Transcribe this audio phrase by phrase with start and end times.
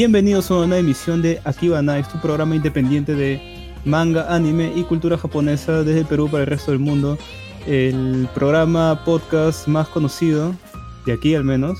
[0.00, 3.38] Bienvenidos a una nueva emisión de Akiba Nights, tu programa independiente de
[3.84, 7.18] manga, anime y cultura japonesa desde el Perú para el resto del mundo.
[7.66, 10.54] El programa podcast más conocido,
[11.04, 11.78] de aquí al menos.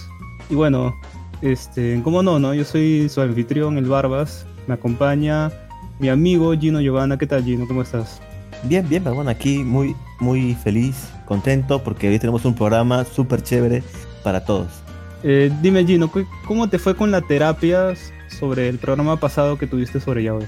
[0.50, 0.94] Y bueno,
[1.40, 2.52] este, como no, ¿no?
[2.52, 4.44] Yo soy su anfitrión, el Barbas.
[4.66, 5.50] Me acompaña
[5.98, 7.16] mi amigo Gino Giovanna.
[7.16, 7.66] ¿Qué tal, Gino?
[7.66, 8.20] ¿Cómo estás?
[8.64, 13.42] Bien, bien, pero bueno, aquí muy, muy feliz, contento, porque hoy tenemos un programa súper
[13.42, 13.82] chévere
[14.22, 14.89] para todos.
[15.22, 17.94] Eh, dime, Gino, ¿cu- ¿cómo te fue con la terapia
[18.28, 20.46] sobre el programa pasado que tuviste sobre Yaoi?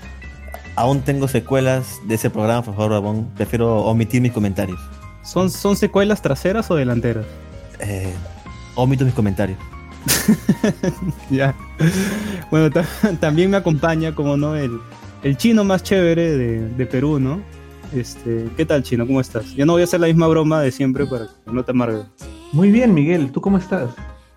[0.76, 4.78] Aún tengo secuelas de ese programa, por favor, Rabón, prefiero omitir mis comentarios.
[5.22, 7.26] ¿Son, ¿Son secuelas traseras o delanteras?
[7.80, 8.12] Eh,
[8.74, 9.58] omito mis comentarios.
[11.30, 11.54] Ya.
[12.50, 12.86] Bueno, ta-
[13.20, 14.78] también me acompaña, como no, el,
[15.22, 17.40] el chino más chévere de, de Perú, ¿no?
[17.94, 19.06] Este, ¿qué tal, chino?
[19.06, 19.54] ¿Cómo estás?
[19.54, 22.02] Ya no voy a hacer la misma broma de siempre para que no te amargue.
[22.52, 23.90] Muy bien, Miguel, ¿tú cómo estás?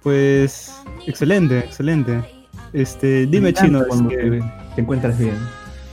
[0.05, 0.71] Pues,
[1.07, 2.23] excelente, excelente.
[2.73, 4.39] Este, dime, chino, este,
[4.75, 5.33] te, encuentras bien.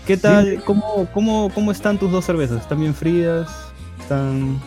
[0.06, 0.62] ¿qué tal?
[0.66, 2.60] ¿Cómo, cómo, ¿Cómo están tus dos cervezas?
[2.60, 3.48] ¿Están bien frías?
[3.98, 4.60] ¿Están...?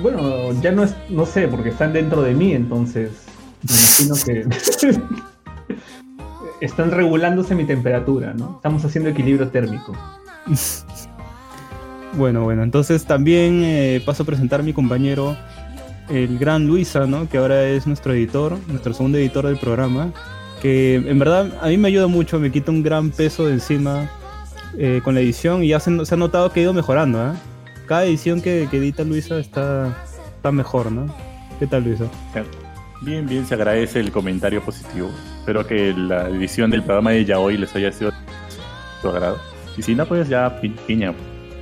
[0.00, 3.10] Bueno, ya no es, no sé, porque están dentro de mí, entonces
[3.68, 4.46] me imagino que
[6.64, 8.54] están regulándose mi temperatura, ¿no?
[8.56, 9.94] Estamos haciendo equilibrio térmico.
[12.12, 15.36] Bueno, bueno, entonces también eh, paso a presentar a mi compañero,
[16.10, 17.28] el gran Luisa, ¿no?
[17.28, 20.12] Que ahora es nuestro editor, nuestro segundo editor del programa,
[20.60, 24.10] que en verdad a mí me ayuda mucho, me quita un gran peso de encima
[24.78, 27.34] eh, con la edición y ya se, se ha notado que ha ido mejorando, ¿ah?
[27.86, 29.96] Cada edición que, que edita Luisa está,
[30.36, 31.12] está mejor, ¿no?
[31.58, 32.04] ¿Qué tal, Luisa?
[33.02, 35.10] Bien, bien, se agradece el comentario positivo.
[35.38, 38.16] Espero que la edición del programa de Yaoi les haya sido de
[39.00, 39.38] su agrado.
[39.76, 41.14] Y si no, pues ya pi- piña.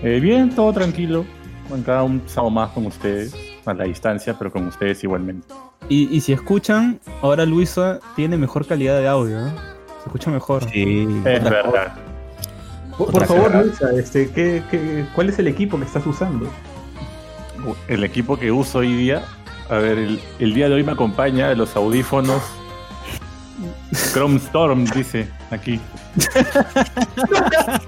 [0.02, 1.24] Eh, bien, todo tranquilo.
[1.72, 3.34] Acá un sábado más con ustedes,
[3.68, 5.46] a la distancia, pero con ustedes igualmente.
[5.88, 9.48] Y, y si escuchan, ahora Luisa tiene mejor calidad de audio, ¿no?
[9.50, 10.68] Se escucha mejor.
[10.70, 11.92] Sí, Es otra- verdad.
[12.96, 13.62] Por, favor, cara.
[13.64, 16.50] Luisa, este, ¿qué, qué, cuál es el equipo que estás usando?
[17.86, 19.22] El equipo que uso hoy día,
[19.70, 22.42] a ver, el, el día de hoy me acompaña los audífonos
[24.12, 25.80] Chrome Storm, dice aquí.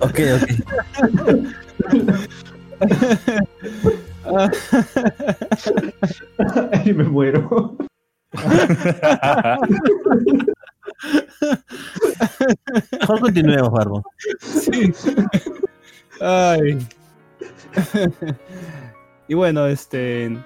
[0.00, 0.44] Ok, ok.
[6.72, 7.76] Ay, me muero.
[13.00, 14.02] Mejor continuemos, Barbo.
[14.40, 14.92] Sí.
[16.20, 16.78] Ay.
[19.28, 20.36] y bueno, este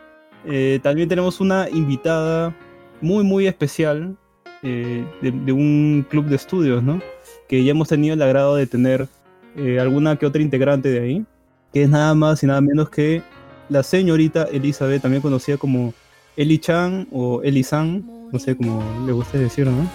[0.45, 2.55] eh, también tenemos una invitada
[3.01, 4.17] muy muy especial
[4.63, 7.01] eh, de, de un club de estudios, ¿no?
[7.49, 9.09] Que ya hemos tenido el agrado de tener
[9.57, 11.27] eh, alguna que otra integrante de ahí,
[11.73, 13.23] que es nada más y nada menos que
[13.69, 15.95] la señorita Elizabeth, también conocida como
[16.37, 19.87] Eli Chan o Eli San, no sé cómo le gusta decir, ¿no?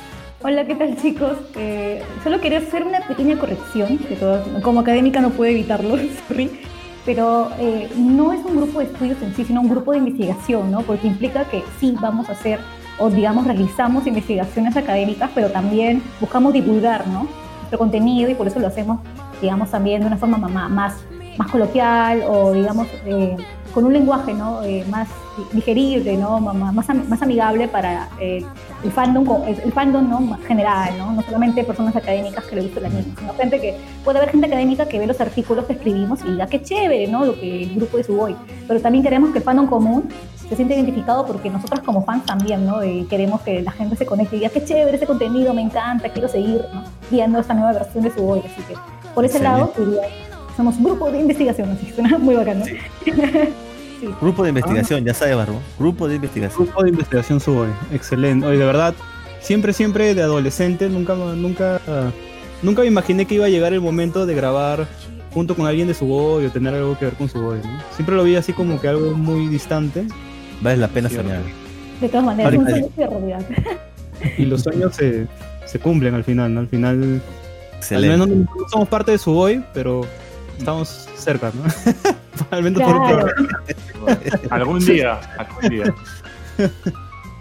[0.43, 1.33] Hola, ¿qué tal chicos?
[1.55, 6.51] Eh, solo quería hacer una pequeña corrección, que todo- como académica no puedo evitarlo, sorry,
[7.05, 10.71] pero eh, no es un grupo de estudios en sí, sino un grupo de investigación,
[10.71, 10.81] ¿no?
[10.81, 12.59] Porque implica que sí vamos a hacer,
[12.99, 17.27] o digamos, realizamos investigaciones académicas, pero también buscamos divulgar, ¿no?
[17.59, 18.99] Nuestro contenido y por eso lo hacemos,
[19.41, 20.95] digamos, también de una forma ma- ma- más,
[21.37, 23.35] más coloquial o, digamos, eh,
[23.73, 24.63] con un lenguaje, ¿no?
[24.63, 25.07] Eh, más
[25.53, 26.39] digerible, ¿no?
[26.39, 28.43] Más, más amigable para eh,
[28.83, 30.19] el fandom, el, fandom ¿no?
[30.19, 31.11] más general, ¿no?
[31.11, 34.47] no solamente personas académicas que lo dicen la misma, sino gente que puede haber gente
[34.47, 37.25] académica que ve los artículos que escribimos y diga qué chévere, ¿no?
[37.25, 38.35] Lo que el grupo de Suboy.
[38.67, 40.09] Pero también queremos que el fandom común
[40.49, 42.81] se sienta identificado porque nosotros como fans también, ¿no?
[42.81, 46.09] Eh, queremos que la gente se conecte y diga qué chévere ese contenido, me encanta,
[46.09, 46.83] quiero seguir, ¿no?
[47.11, 48.39] Viendo esta nueva versión de Suboy.
[48.39, 48.75] Así que
[49.13, 50.01] por ese lado, diría,
[50.57, 52.65] somos un grupo de investigación, así que suena muy bacán, ¿no?
[52.65, 52.73] Sí.
[54.21, 55.59] Grupo de investigación, ya sabes, Barbo.
[55.79, 56.65] Grupo de investigación.
[56.65, 58.45] Grupo de investigación Suboy, excelente.
[58.45, 58.93] Oye, de verdad,
[59.39, 61.81] siempre, siempre de adolescente, nunca, nunca,
[62.61, 64.85] nunca me imaginé que iba a llegar el momento de grabar
[65.33, 67.79] junto con alguien de su boy o tener algo que ver con su boy, ¿no?
[67.95, 70.05] Siempre lo vi así como que algo muy distante
[70.61, 71.41] Vale la pena soñar.
[72.01, 73.45] De todas maneras, un Ahorita- sueño de realidad.
[74.37, 75.27] y los sueños se,
[75.65, 76.59] se cumplen al final, ¿no?
[76.61, 78.09] Al final, al Excelente.
[78.09, 80.01] menos no, no somos parte de su boy, pero
[80.57, 81.63] estamos cerca, ¿no?
[82.51, 83.27] al menos por- Claro.
[84.51, 85.93] Algún día, algún día.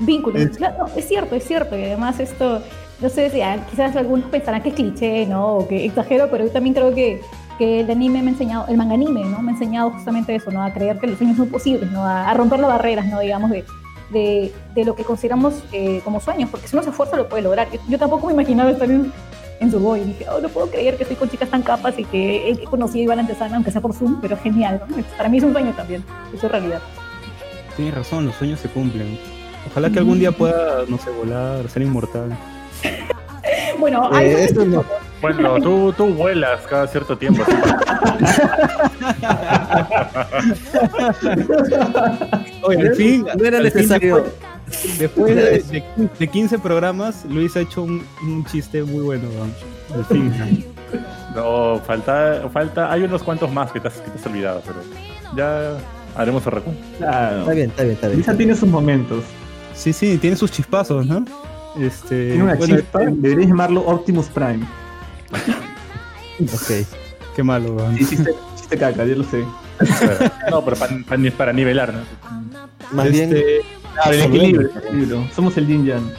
[0.00, 0.42] Vínculos.
[0.42, 1.76] Es- no, es cierto, es cierto.
[1.76, 2.62] Y además esto,
[3.00, 5.56] no sé si ah, quizás algunos pensarán que es cliché, ¿no?
[5.58, 7.20] O que exagero, pero yo también creo que,
[7.58, 9.40] que el anime me ha enseñado, el manga anime, ¿no?
[9.42, 10.62] Me ha enseñado justamente eso, ¿no?
[10.62, 12.02] A creer que los sueños son posibles, ¿no?
[12.04, 13.20] A, a romper las barreras, ¿no?
[13.20, 13.64] Digamos, de,
[14.10, 17.42] de, de lo que consideramos eh, como sueños, porque si uno se esfuerza lo puede
[17.42, 17.68] lograr.
[17.72, 19.12] Yo, yo tampoco me imaginaba estar en,
[19.60, 20.00] en su boy.
[20.00, 22.64] Y dije, oh, no puedo creer que estoy con chicas tan capas y que he
[22.64, 24.96] conocido a Iván Antesana, aunque sea por Zoom, pero genial, ¿no?
[25.16, 26.04] Para mí es un sueño también,
[26.34, 26.80] eso es realidad.
[27.76, 29.18] Tienes razón, los sueños se cumplen.
[29.70, 32.36] Ojalá que algún día pueda, no sé, volar, ser inmortal.
[33.78, 34.84] Bueno, hay Eh, esto no.
[35.20, 37.42] Bueno, tú, tú vuelas cada cierto tiempo.
[42.62, 44.24] Oye, al fin, No era necesario.
[44.98, 49.28] después, después de, de, de 15 programas, Luis ha hecho un, un chiste muy bueno,
[49.28, 49.94] ¿no?
[49.96, 50.64] Al fin.
[51.34, 54.78] No, falta, falta, hay unos cuantos más que te has, que te has olvidado, pero
[55.36, 55.76] ya
[56.16, 56.82] haremos el recuento.
[56.98, 57.40] Claro.
[57.40, 58.18] Está bien, está bien, está bien.
[58.18, 59.24] Lisa tiene sus momentos.
[59.74, 61.24] Sí, sí, tiene sus chispazos, ¿no?
[61.80, 63.00] Este, Tiene una bueno, chispa.
[63.00, 64.64] Deberías llamarlo Optimus Prime.
[66.52, 66.86] Ok.
[67.34, 67.96] Qué malo, weón.
[67.98, 68.34] Chiste
[68.78, 69.44] caca, yo lo sé.
[70.50, 72.00] No, pero pa- pa- para nivelar, ¿no?
[72.92, 73.60] Más bien, Este,
[74.06, 75.28] el equilibrio, el equilibrio.
[75.34, 76.12] Somos el Yin Yang.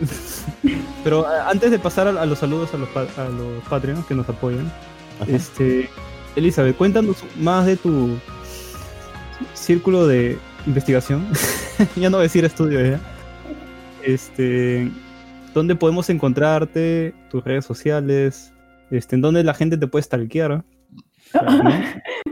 [1.04, 4.28] Pero antes de pasar a, a los saludos a los, a los Patreons que nos
[4.28, 4.72] apoyan,
[5.20, 5.30] Ajá.
[5.30, 5.88] este,
[6.36, 8.16] Elizabeth, cuéntanos más de tu
[9.54, 11.26] círculo de investigación.
[11.96, 13.00] ya no voy a decir estudio ya.
[14.02, 14.90] Este,
[15.52, 17.14] ¿dónde podemos encontrarte?
[17.30, 18.52] Tus redes sociales,
[18.90, 20.64] este, en dónde la gente te puede stalkear.
[21.34, 21.70] ¿no?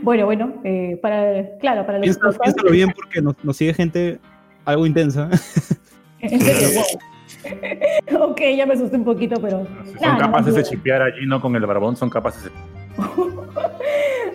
[0.02, 4.18] Bueno, bueno, eh, para, claro, para los fans, piénsalo bien porque nos, nos sigue gente
[4.64, 5.28] algo intensa.
[6.20, 6.68] en serio,
[8.10, 8.30] wow.
[8.30, 9.66] ok, ya me asusté un poquito, pero.
[9.84, 12.50] Si son nada, capaces no, de chipear allí, no con el barbón, son capaces de...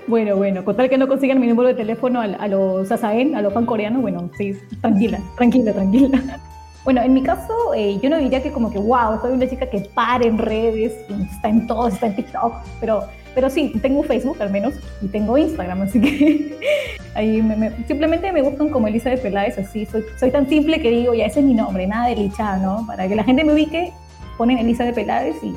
[0.08, 3.36] Bueno, bueno, con tal que no consigan mi número de teléfono a, a los Sasaen,
[3.36, 6.40] a los fan coreanos, bueno, sí, tranquila, tranquila, tranquila.
[6.86, 9.66] Bueno, en mi caso, eh, yo no diría que como que, wow, soy una chica
[9.68, 10.94] que para en redes,
[11.32, 13.04] está en todo, está en TikTok, pero,
[13.34, 16.56] pero sí, tengo Facebook al menos, y tengo Instagram, así que
[17.16, 20.80] ahí me- me- simplemente me buscan como Elisa de Peláez, así, soy, soy tan simple
[20.80, 22.86] que digo, ya ese es mi nombre, nada de Licha, ¿no?
[22.86, 23.92] Para que la gente me ubique,
[24.38, 25.56] ponen Elisa de Peláez y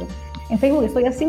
[0.50, 1.28] en Facebook estoy así,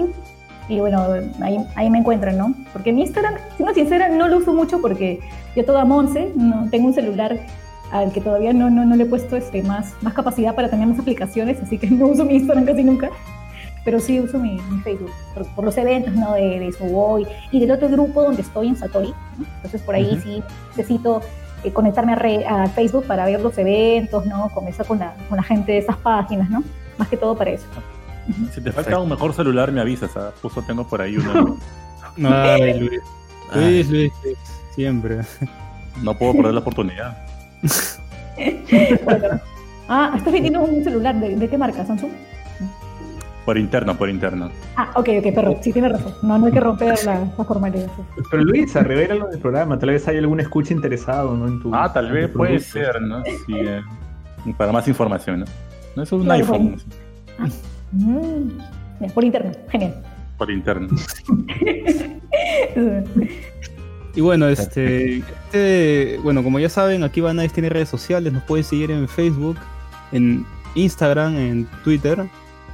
[0.69, 1.03] y bueno,
[1.41, 2.53] ahí, ahí me encuentran, ¿no?
[2.71, 5.19] Porque mi Instagram, siendo sincera, no lo uso mucho porque
[5.57, 7.37] yo toda Monse, no, tengo un celular
[7.91, 10.87] al que todavía no, no, no le he puesto este, más, más capacidad para tener
[10.87, 13.09] más aplicaciones, así que no uso mi Instagram casi nunca.
[13.85, 16.33] Pero sí uso mi, mi Facebook por, por los eventos, ¿no?
[16.33, 19.13] De, de Suboy y del otro grupo donde estoy en Satori.
[19.37, 19.45] ¿no?
[19.55, 20.21] Entonces por ahí Ujú.
[20.21, 20.43] sí
[20.75, 21.21] necesito
[21.63, 24.49] eh, conectarme a, re- a Facebook para ver los eventos, ¿no?
[24.49, 26.61] Conversar con la, con la gente de esas páginas, ¿no?
[26.97, 27.65] Más que todo para eso.
[28.53, 30.33] Si te falta un mejor celular, me avisas, ¿ah?
[30.41, 31.57] Justo tengo por ahí uno.
[32.29, 33.01] Ay, Luis.
[33.55, 34.37] Luis, Luis, Luis,
[34.75, 35.19] siempre.
[36.03, 37.17] No puedo perder la oportunidad.
[39.03, 39.39] Bueno.
[39.87, 41.15] Ah, estás vendiendo un celular.
[41.19, 41.85] ¿De, de qué marca?
[41.85, 42.11] ¿Samsung?
[43.45, 44.49] Por interno, por interno.
[44.75, 45.57] Ah, ok, ok, perro.
[45.61, 46.13] Sí, tienes razón.
[46.21, 47.87] No, no hay que romper la, la formalidad.
[47.95, 48.21] sí.
[48.29, 49.79] Pero Luisa, revélalo del programa.
[49.79, 51.47] Tal vez hay algún escucha interesado, ¿no?
[51.47, 52.71] En tu, Ah, tal vez puede producto.
[52.93, 53.23] ser, ¿no?
[53.23, 53.81] Sí, eh,
[54.57, 55.45] para más información, ¿no?
[55.95, 56.75] No es un Claro, iPhone,
[57.91, 58.49] Mm,
[58.99, 59.67] bien, por internet.
[59.71, 59.95] Genial.
[60.37, 60.87] por interno.
[64.15, 68.43] Y bueno, este, este, bueno, como ya saben, aquí Van Nice tiene redes sociales, nos
[68.43, 69.57] pueden seguir en Facebook,
[70.11, 72.25] en Instagram, en Twitter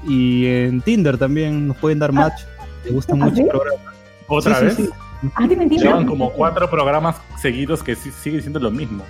[0.07, 2.41] y en Tinder también, nos pueden dar match.
[2.83, 3.93] Les gusta ¿Ah, mucho el programa.
[4.27, 4.75] ¿Otra Sí, vez?
[4.75, 4.89] sí, sí.
[5.35, 5.47] Ah.
[5.47, 9.03] Llevan como cuatro programas seguidos que sí, sigue siendo lo mismo.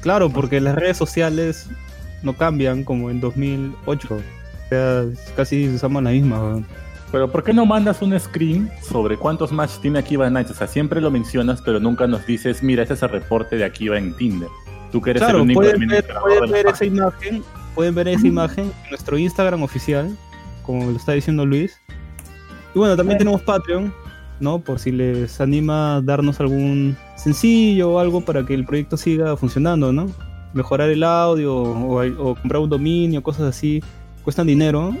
[0.00, 1.68] Claro, porque las redes sociales
[2.22, 4.14] no cambian como en 2008.
[4.14, 4.20] O
[4.68, 5.04] sea,
[5.36, 6.40] casi usamos la misma.
[6.40, 6.66] weón.
[7.12, 10.50] Pero ¿por qué no mandas un screen sobre cuántos match tiene Akiva Nights?
[10.52, 13.64] O sea, siempre lo mencionas, pero nunca nos dices, mira, este es el reporte de
[13.64, 14.48] Akiva en Tinder.
[14.90, 18.26] Tú que eres el Claro, único pueden ver, pueden ver esa imagen, pueden ver esa
[18.26, 20.16] imagen en nuestro Instagram oficial,
[20.62, 21.78] como lo está diciendo Luis.
[22.74, 23.92] Y bueno, también tenemos Patreon,
[24.40, 24.58] ¿no?
[24.58, 29.36] Por si les anima a darnos algún sencillo o algo para que el proyecto siga
[29.36, 30.06] funcionando, ¿no?
[30.54, 33.82] Mejorar el audio o, o comprar un dominio, cosas así,
[34.24, 34.94] cuestan dinero,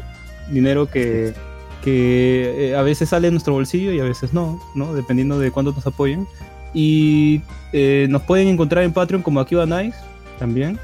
[0.50, 1.34] dinero que,
[1.82, 4.94] que eh, a veces sale de nuestro bolsillo y a veces no, ¿no?
[4.94, 6.26] Dependiendo de cuánto nos apoyen.
[6.74, 9.98] Y eh, nos pueden encontrar en Patreon como Akiva Nice
[10.38, 10.78] también.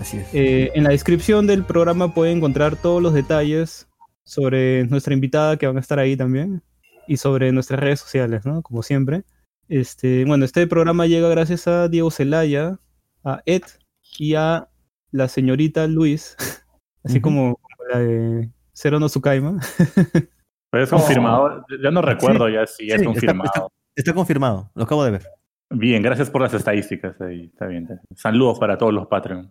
[0.00, 0.28] Así es.
[0.32, 3.88] Eh, en la descripción del programa pueden encontrar todos los detalles
[4.24, 6.62] sobre nuestra invitada que van a estar ahí también.
[7.08, 8.62] y sobre nuestras redes sociales, ¿no?
[8.62, 9.22] Como siempre.
[9.68, 12.78] Este, bueno, este programa llega gracias a Diego Celaya,
[13.24, 13.62] a Ed
[14.18, 14.68] y a
[15.12, 16.36] la señorita Luis,
[17.04, 17.22] así Ujú.
[17.22, 19.60] como, como la de Cero no Tsukaima.
[20.76, 21.64] Pero es confirmado.
[21.82, 23.44] Ya no recuerdo ya si es Sí, está- confirmado.
[23.54, 23.66] Está,
[23.96, 25.26] está confirmado, lo acabo de ver.
[25.70, 27.46] Bien, gracias por las estadísticas ahí.
[27.46, 27.88] Está bien.
[28.14, 29.50] Saludos para todos los Patreon.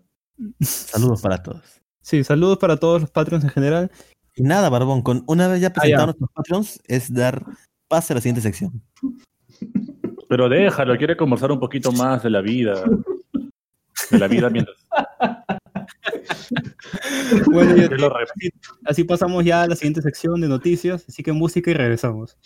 [0.62, 1.82] Saludos para todos.
[2.02, 3.92] Sí, saludos para todos los Patreons en general.
[4.36, 7.44] Y nada, Barbón, con una vez ya Ah, presentados nuestros Patreons, es dar
[7.88, 8.82] pase a la siguiente sección.
[10.30, 12.84] Pero déjalo, quiere conversar un poquito más de la vida.
[14.12, 14.78] De la vida mientras.
[17.52, 18.50] Bueno, y que lo rep- así,
[18.86, 22.38] así pasamos ya a la siguiente sección de noticias, así que música y regresamos.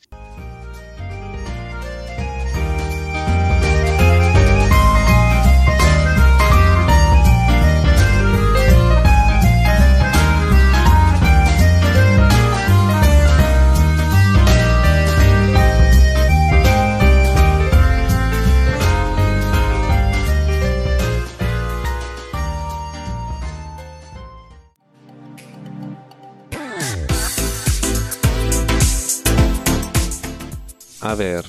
[31.02, 31.46] A ver,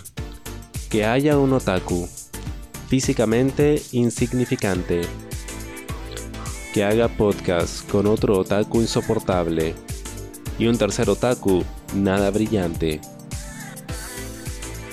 [0.89, 2.09] que haya un otaku
[2.89, 5.03] físicamente insignificante
[6.73, 9.75] que haga podcast con otro otaku insoportable
[10.59, 11.65] y un tercer otaku
[11.95, 13.01] nada brillante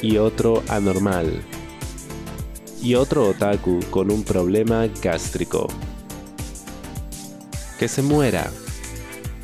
[0.01, 1.43] y otro anormal
[2.81, 5.67] y otro otaku con un problema gástrico.
[7.77, 8.51] Que se muera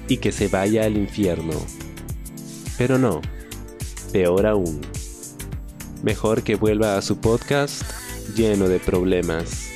[0.07, 1.53] y que se vaya al infierno.
[2.77, 3.21] Pero no,
[4.11, 4.81] peor aún.
[6.03, 7.83] Mejor que vuelva a su podcast
[8.35, 9.69] lleno de problemas.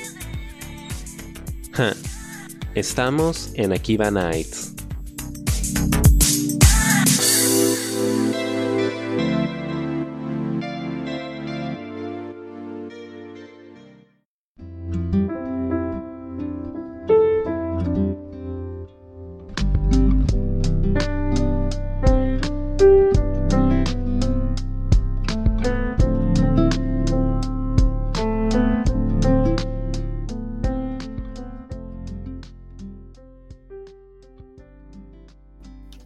[1.71, 1.95] Ja,
[2.75, 4.73] Estamos en Akiba Nights.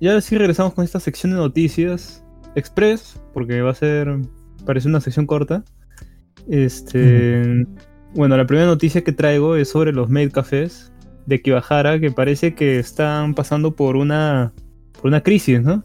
[0.01, 4.17] Y ahora sí regresamos con esta sección de noticias express, porque va a ser,
[4.65, 5.63] parece una sección corta.
[6.49, 7.67] Este,
[8.15, 10.91] bueno, la primera noticia que traigo es sobre los maid cafés
[11.27, 14.53] de Kibahara, que parece que están pasando por una,
[14.93, 15.83] por una crisis, ¿no?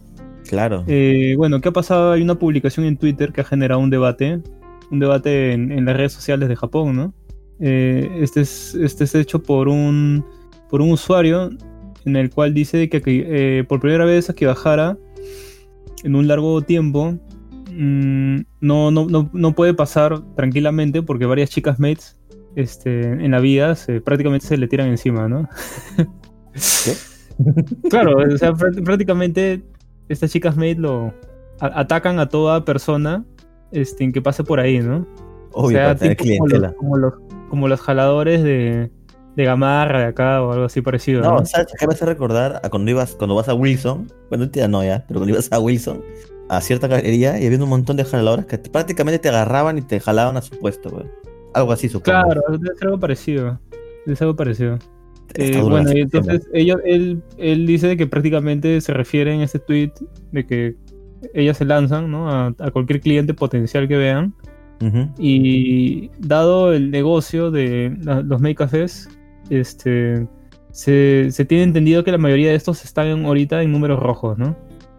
[0.48, 0.82] Claro.
[0.86, 2.12] Eh, bueno, ¿qué ha pasado?
[2.12, 4.40] Hay una publicación en Twitter que ha generado un debate,
[4.90, 7.14] un debate en, en las redes sociales de Japón, ¿no?
[7.60, 10.24] Eh, este, es, este es hecho por un,
[10.70, 11.50] por un usuario
[12.06, 14.96] en el cual dice que eh, por primera vez Akibahara,
[16.04, 17.18] en un largo tiempo,
[17.70, 22.16] mmm, no, no, no, no, puede pasar tranquilamente porque varias chicas mates
[22.54, 25.48] este, en la vida se, prácticamente se le tiran encima, ¿no?
[27.90, 29.62] claro, o sea, pr prácticamente
[30.08, 31.12] estas chicas mates lo
[31.58, 33.24] a atacan a toda persona
[33.72, 35.06] este, en que pase por ahí, ¿no?
[35.52, 37.14] Obvio, o sea, tipo como, los, como, los,
[37.48, 38.90] como los jaladores de,
[39.36, 41.20] de gamarra de acá o algo así parecido.
[41.20, 41.46] No, ¿no?
[41.46, 44.10] ¿sabes qué me hace recordar a cuando ibas, cuando vas a Wilson?
[44.30, 46.02] Bueno, ya no ya, pero cuando ibas a Wilson,
[46.48, 49.82] a cierta galería y había un montón de jaladores que te, prácticamente te agarraban y
[49.82, 51.06] te jalaban a su puesto, güey.
[51.54, 52.04] Algo así, supongo.
[52.04, 52.42] Claro,
[52.74, 53.60] es algo parecido.
[54.06, 54.78] Es algo parecido.
[55.34, 59.92] Eh, bueno, y entonces ellos, él, él dice que prácticamente se refiere en este tweet
[60.32, 60.76] de que
[61.34, 62.30] ellas se lanzan ¿no?
[62.30, 64.34] a, a cualquier cliente potencial que vean.
[64.80, 65.14] Uh -huh.
[65.18, 69.08] Y dado el negocio de la, los make cafés,
[69.50, 70.26] este,
[70.72, 74.56] se, se, tiene entendido que la mayoría de estos están ahorita en números rojos, ¿no?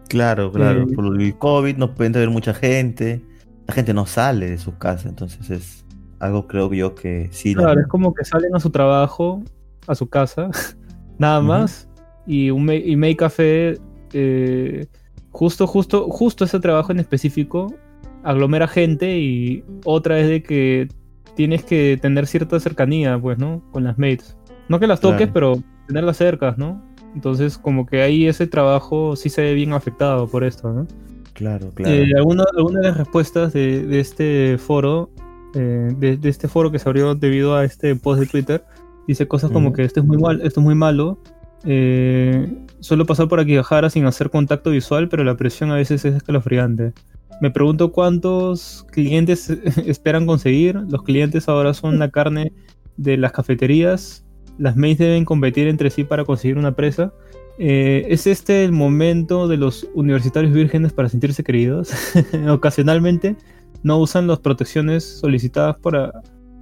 [0.08, 0.82] Claro, claro.
[0.82, 3.22] Eh, por el COVID no pueden tener mucha gente.
[3.66, 5.84] La gente no sale de sus casas, entonces es
[6.18, 7.54] algo creo yo que sí.
[7.54, 7.82] Claro, la...
[7.82, 9.42] es como que salen a su trabajo,
[9.86, 10.50] a su casa,
[11.18, 11.86] nada más.
[11.86, 11.98] Uh -huh.
[12.26, 13.78] Y un y Make Café,
[14.12, 14.86] eh,
[15.30, 17.74] justo, justo, justo ese trabajo en específico,
[18.22, 20.88] aglomera gente y otra es de que
[21.34, 23.62] tienes que tener cierta cercanía, pues, ¿no?
[23.70, 24.37] Con las mates.
[24.68, 25.32] No que las toques, claro.
[25.32, 26.82] pero tenerlas cercas, ¿no?
[27.14, 30.86] Entonces, como que ahí ese trabajo sí se ve bien afectado por esto, ¿no?
[31.32, 31.94] Claro, claro.
[31.94, 35.10] Eh, alguna, alguna, de las respuestas de, de este foro,
[35.54, 38.64] eh, de, de, este foro que se abrió debido a este post de Twitter,
[39.06, 41.18] dice cosas como que esto es muy mal, esto es muy malo.
[41.64, 42.46] Eh,
[42.80, 46.14] suelo pasar por aquí Jara sin hacer contacto visual, pero la presión a veces es
[46.14, 46.92] escalofriante.
[47.40, 49.50] Me pregunto cuántos clientes
[49.86, 50.76] esperan conseguir.
[50.88, 52.52] Los clientes ahora son la carne
[52.96, 54.24] de las cafeterías.
[54.58, 57.12] Las mains deben competir entre sí para conseguir una presa.
[57.58, 61.90] Eh, ¿Es este el momento de los universitarios vírgenes para sentirse queridos?
[62.48, 63.36] Ocasionalmente
[63.82, 66.12] no usan las protecciones solicitadas para,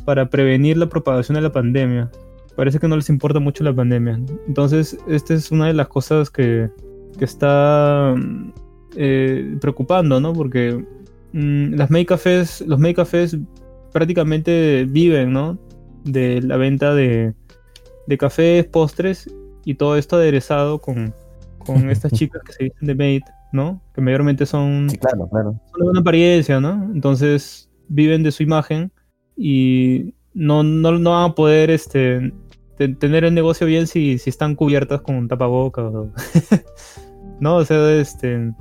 [0.04, 2.10] para prevenir la propagación de la pandemia.
[2.56, 4.20] Parece que no les importa mucho la pandemia.
[4.46, 6.70] Entonces, esta es una de las cosas que,
[7.18, 8.52] que está mm,
[8.96, 10.32] eh, preocupando, ¿no?
[10.32, 10.82] Porque
[11.32, 13.36] mm, las maid cafés, los maid cafés
[13.92, 15.58] prácticamente viven, ¿no?
[16.04, 17.34] De la venta de,
[18.06, 19.28] de cafés, postres
[19.64, 21.12] y todo esto aderezado con,
[21.58, 23.22] con estas chicas que se dicen de maid,
[23.52, 23.80] ¿no?
[23.94, 25.50] Que mayormente son, Sí, claro, claro.
[25.70, 26.90] son de buena apariencia, ¿no?
[26.94, 28.90] Entonces viven de su imagen
[29.36, 32.32] y no, no, no van a poder este,
[32.76, 35.84] te- tener el negocio bien si, si están cubiertas con un tapabocas.
[35.94, 36.10] o-
[37.40, 38.52] no, o sea, este,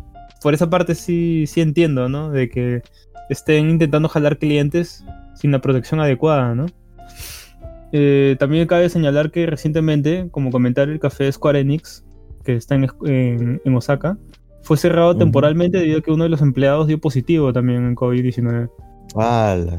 [0.42, 2.30] por esa parte sí, sí entiendo, ¿no?
[2.32, 2.82] De que
[3.30, 6.66] estén intentando jalar clientes sin la protección adecuada, ¿no?
[7.98, 12.04] Eh, también cabe señalar que recientemente, como comentario, el café Square Enix,
[12.44, 14.18] que está en, en- en Osaka,
[14.64, 18.70] fue cerrado temporalmente debido a que uno de los empleados dio positivo también en COVID-19.
[19.16, 19.78] ¡Hala!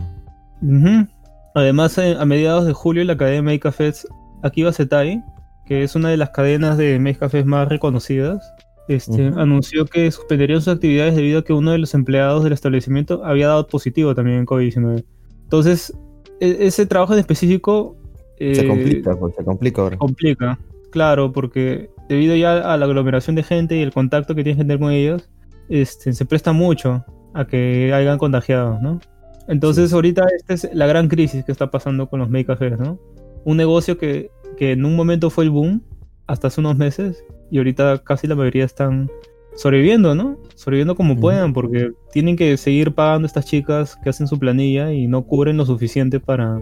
[1.55, 4.07] Además, eh, a mediados de julio, la cadena Make Cafés
[4.43, 5.23] Akiba Setai,
[5.67, 8.43] que es una de las cadenas de Make Cafés más reconocidas,
[8.89, 13.25] este, anunció que suspenderían sus actividades debido a que uno de los empleados del establecimiento
[13.25, 15.05] había dado positivo también en COVID-19.
[15.43, 15.93] Entonces,
[16.41, 17.97] e- ese trabajo en específico
[18.39, 19.97] Se eh, complica, pues, se complica ahora.
[19.97, 20.59] complica.
[20.91, 24.65] Claro, porque debido ya a la aglomeración de gente y el contacto que tienes que
[24.65, 25.29] tener con ellos,
[25.69, 29.01] este, se presta mucho a que hayan contagiado, ¿no?
[29.49, 32.99] Entonces ahorita esta es la gran crisis que está pasando con los make cafés, ¿no?
[33.45, 35.83] Un negocio que, que en un momento fue el boom,
[36.27, 39.11] hasta hace unos meses, y ahorita casi la mayoría están
[39.55, 40.39] sobreviviendo, ¿no?
[40.55, 44.93] Sobreviviendo como puedan, porque tienen que seguir pagando a estas chicas que hacen su planilla
[44.93, 46.61] y no cubren lo suficiente para,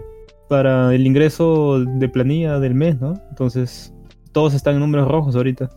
[0.49, 3.13] para el ingreso de planilla del mes, ¿no?
[3.29, 3.93] Entonces,
[4.31, 5.69] todos están en números rojos ahorita.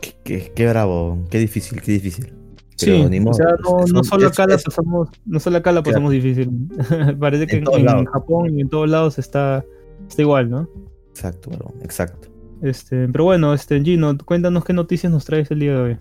[0.00, 2.32] Qué, qué- qué bravo, qué difícil, qué difícil.
[2.76, 3.46] Sí, Pero o sea,
[3.92, 6.50] no, solo acá la pasamos, no solo acá la pasamos difícil.
[7.20, 8.04] Parece que En en, en.
[8.06, 9.64] Japón y en todos lados está,
[10.08, 10.68] está igual, ¿no?
[11.10, 12.28] Exacto, bro, exacto.
[12.62, 15.96] Este, pero bueno, este, Gino, cuéntanos qué noticias nos traes el día de hoy.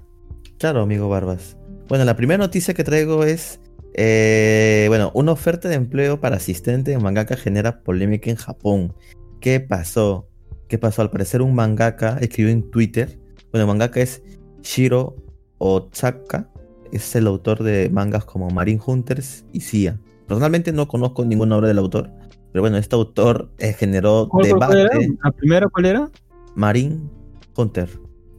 [0.58, 1.58] Claro, amigo Barbas.
[1.88, 3.60] Bueno, la primera noticia que traigo es,
[3.93, 8.93] eh, bueno, una oferta de empleo para asistente de mangaka genera polémica en Japón.
[9.39, 10.27] ¿Qué pasó?
[10.67, 11.01] ¿Qué pasó?
[11.01, 13.19] Al parecer un mangaka escribió en Twitter,
[13.51, 14.23] bueno, el mangaka es
[14.62, 15.15] Shiro
[15.58, 16.49] Otsaka,
[16.91, 19.99] es el autor de mangas como Marine Hunters y Sia.
[20.27, 22.10] Personalmente no conozco ninguna obra del autor,
[22.51, 24.97] pero bueno, este autor eh, generó ¿Cuál, cuál- cuál debate.
[25.06, 25.13] era?
[25.23, 26.10] ¿La primera cuál era?
[26.56, 26.99] Marine
[27.56, 27.89] Hunter.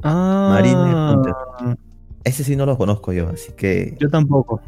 [0.02, 1.32] Ah, Marine Hunter.
[2.24, 4.60] Ese sí no lo conozco yo, así que yo tampoco.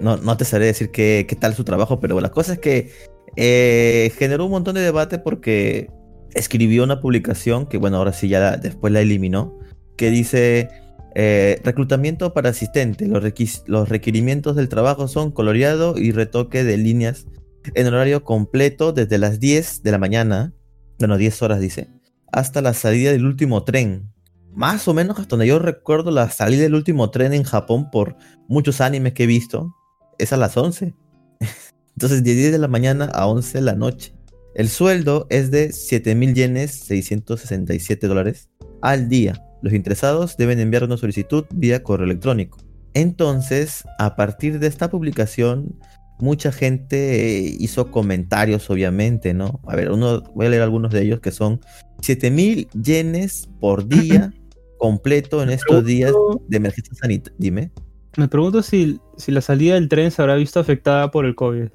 [0.00, 2.90] No, no te sabré decir qué, qué tal su trabajo, pero la cosa es que
[3.36, 5.90] eh, generó un montón de debate porque
[6.34, 9.58] escribió una publicación que, bueno, ahora sí ya la- después la eliminó,
[9.96, 10.68] que dice
[11.14, 13.06] eh, reclutamiento para asistente.
[13.06, 17.26] Los, requis- los requerimientos del trabajo son coloreado y retoque de líneas
[17.74, 20.52] en horario completo desde las 10 de la mañana,
[20.98, 21.88] bueno, 10 horas dice,
[22.32, 24.12] hasta la salida del último tren.
[24.56, 28.16] Más o menos hasta donde yo recuerdo la salida del último tren en Japón por
[28.48, 29.76] muchos animes que he visto,
[30.18, 30.94] es a las 11.
[31.94, 34.14] Entonces, de 10 de la mañana a 11 de la noche.
[34.54, 38.48] El sueldo es de 7.000 yenes, 667 dólares
[38.80, 39.44] al día.
[39.60, 42.56] Los interesados deben enviar una solicitud vía correo electrónico.
[42.94, 45.78] Entonces, a partir de esta publicación,
[46.18, 49.60] mucha gente hizo comentarios, obviamente, ¿no?
[49.66, 51.60] A ver, uno, voy a leer algunos de ellos que son
[52.00, 54.32] 7.000 yenes por día
[54.78, 56.12] completo en estos días
[56.48, 57.36] de emergencia sanitaria.
[57.38, 57.70] Dime.
[58.16, 61.68] Me pregunto si, si la salida del tren se habrá visto afectada por el COVID.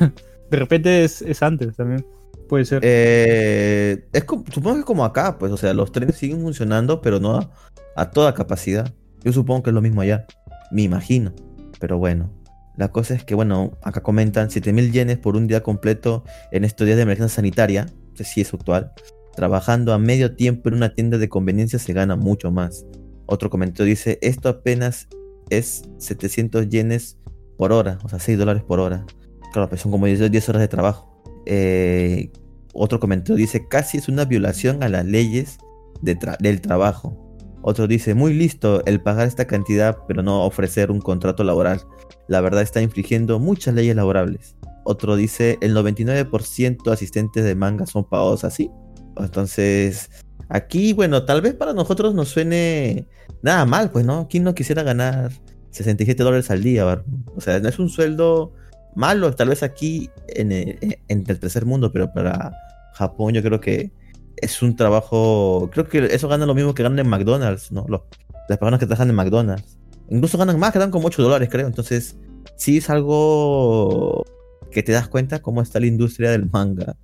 [0.50, 2.04] de repente es, es antes también.
[2.48, 2.80] Puede ser.
[2.82, 7.36] Eh, es supongo que como acá, pues, o sea, los trenes siguen funcionando, pero no
[7.36, 7.50] a,
[7.96, 8.92] a toda capacidad.
[9.24, 10.26] Yo supongo que es lo mismo allá,
[10.70, 11.32] me imagino.
[11.80, 12.30] Pero bueno,
[12.76, 16.86] la cosa es que, bueno, acá comentan 7000 yenes por un día completo en estos
[16.86, 18.92] días de emergencia sanitaria, que sí es actual.
[19.36, 22.86] Trabajando a medio tiempo en una tienda de conveniencia se gana mucho más.
[23.26, 25.08] Otro comentario dice, esto apenas
[25.50, 27.18] es 700 yenes
[27.58, 29.04] por hora, o sea, 6 dólares por hora.
[29.52, 31.22] Claro, pues son como 10, 10 horas de trabajo.
[31.44, 32.30] Eh,
[32.72, 35.58] otro comentario dice, casi es una violación a las leyes
[36.02, 37.22] del trabajo.
[37.62, 41.82] Otro dice, muy listo el pagar esta cantidad, pero no ofrecer un contrato laboral.
[42.28, 44.56] La verdad está infringiendo muchas leyes laborables.
[44.84, 48.70] Otro dice, el 99% de asistentes de manga son pagados así.
[49.18, 50.10] Entonces,
[50.48, 53.06] aquí, bueno, tal vez para nosotros nos suene
[53.42, 54.28] nada mal, pues, ¿no?
[54.28, 55.30] ¿Quién no quisiera ganar
[55.70, 56.84] 67 dólares al día?
[56.84, 57.04] Bar?
[57.34, 58.52] O sea, no es un sueldo
[58.94, 62.52] malo, tal vez aquí en el, en el tercer mundo, pero para
[62.94, 63.92] Japón yo creo que
[64.36, 67.84] es un trabajo, creo que eso gana lo mismo que ganan en McDonald's, ¿no?
[67.88, 68.02] Los-
[68.48, 69.78] las personas que trabajan en McDonald's.
[70.08, 71.66] Incluso ganan más, ganan como 8 dólares, creo.
[71.66, 72.16] Entonces,
[72.56, 74.24] sí es algo
[74.70, 76.96] que te das cuenta cómo está la industria del manga.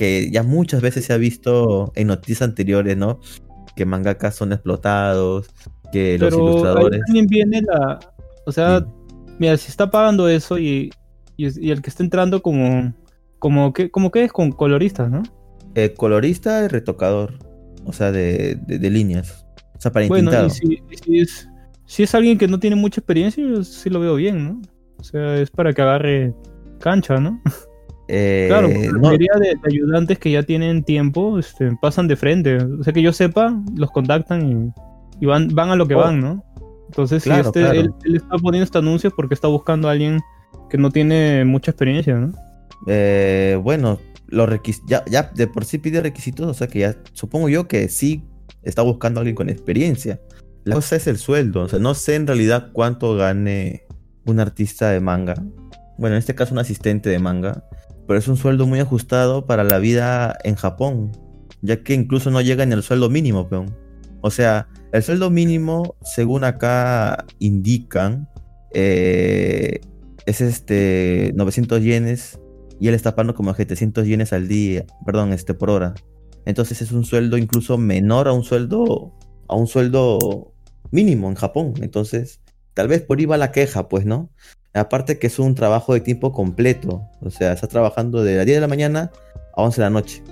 [0.00, 3.20] Que ya muchas veces se ha visto en noticias anteriores, ¿no?
[3.76, 5.50] Que mangakas son explotados,
[5.92, 7.00] que los Pero ahí ilustradores...
[7.04, 7.98] también viene la.
[8.46, 8.86] O sea, Sí.
[9.38, 10.90] mira, si está pagando eso y,
[11.36, 12.94] y, y el que está entrando como.
[13.38, 15.22] Como que, como que es con coloristas, ¿no?
[15.74, 17.34] eh, colorista y retocador.
[17.84, 19.46] O sea, de, de- de líneas.
[19.76, 21.48] O sea, para Bueno, y si es,
[21.86, 24.62] si es alguien que no tiene mucha experiencia, yo sí lo veo bien, ¿no?
[24.98, 26.34] O sea, es para que agarre
[26.80, 27.40] cancha, ¿no?
[28.12, 32.16] Eh, Claro, la no, mayoría de, de ayudantes que ya tienen tiempo este, pasan de
[32.16, 32.56] frente.
[32.56, 34.72] O sea, que yo sepa, los contactan
[35.20, 35.98] y, y van, van a lo que Oh.
[36.00, 36.44] van, ¿no?
[36.88, 37.80] Entonces, si Claro, este, claro.
[37.80, 40.18] Él, él está poniendo este anuncio porque está buscando a alguien
[40.68, 42.32] que no tiene mucha experiencia, ¿no?
[42.88, 46.96] Eh, bueno, los requis ya, ya de por sí pide requisitos, o sea que ya
[47.12, 48.24] supongo yo que sí
[48.62, 50.20] está buscando a alguien con experiencia.
[50.64, 53.82] La cosa es el sueldo, o sea, no sé en realidad cuánto gane
[54.26, 55.34] un artista de manga.
[55.98, 57.64] Bueno, en este caso un asistente de manga,
[58.10, 61.12] pero es un sueldo muy ajustado para la vida en Japón,
[61.62, 63.72] ya que incluso no llega ni al sueldo mínimo, peón.
[64.20, 68.28] O sea, el sueldo mínimo, según acá indican,
[68.74, 69.78] eh,
[70.26, 72.40] es este 900 yenes
[72.80, 75.94] y él está pagando como 700 yenes al día, perdón, este por hora.
[76.46, 79.14] Entonces es un sueldo incluso menor a un sueldo
[79.46, 80.52] a un sueldo
[80.90, 81.74] mínimo en Japón.
[81.80, 82.40] Entonces,
[82.74, 84.32] tal vez por ahí va la queja, pues, ¿no?
[84.72, 88.56] Aparte que es un trabajo de tiempo completo, o sea, está trabajando de las 10
[88.56, 89.10] de la mañana
[89.56, 90.22] a 11 de la noche.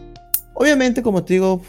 [0.55, 1.61] Obviamente, como te digo,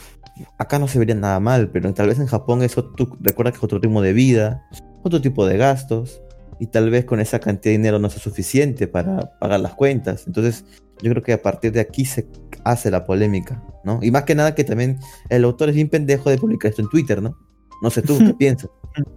[0.58, 3.58] acá no se vería nada mal, pero tal vez en Japón eso tú recuerda que
[3.58, 4.64] es otro ritmo de vida,
[5.04, 6.22] otro tipo de gastos,
[6.60, 10.26] y tal vez con esa cantidad de dinero no sea suficiente para pagar las cuentas.
[10.28, 10.66] Entonces,
[11.02, 12.28] yo creo que a partir de aquí se
[12.66, 14.00] hace la polémica, ¿no?
[14.02, 16.90] Y más que nada que también el autor es bien pendejo de publicar esto en
[16.90, 17.38] Twitter, ¿no?
[17.82, 18.70] No sé tú, ¿qué piensas?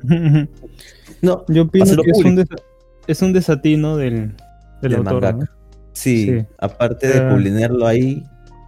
[1.22, 2.44] No, Yo pienso que es un,
[3.06, 4.34] es un desatino del,
[4.80, 5.48] del del autor.
[5.92, 6.46] Sí, Sí.
[6.58, 8.22] aparte de publicarlo ahí,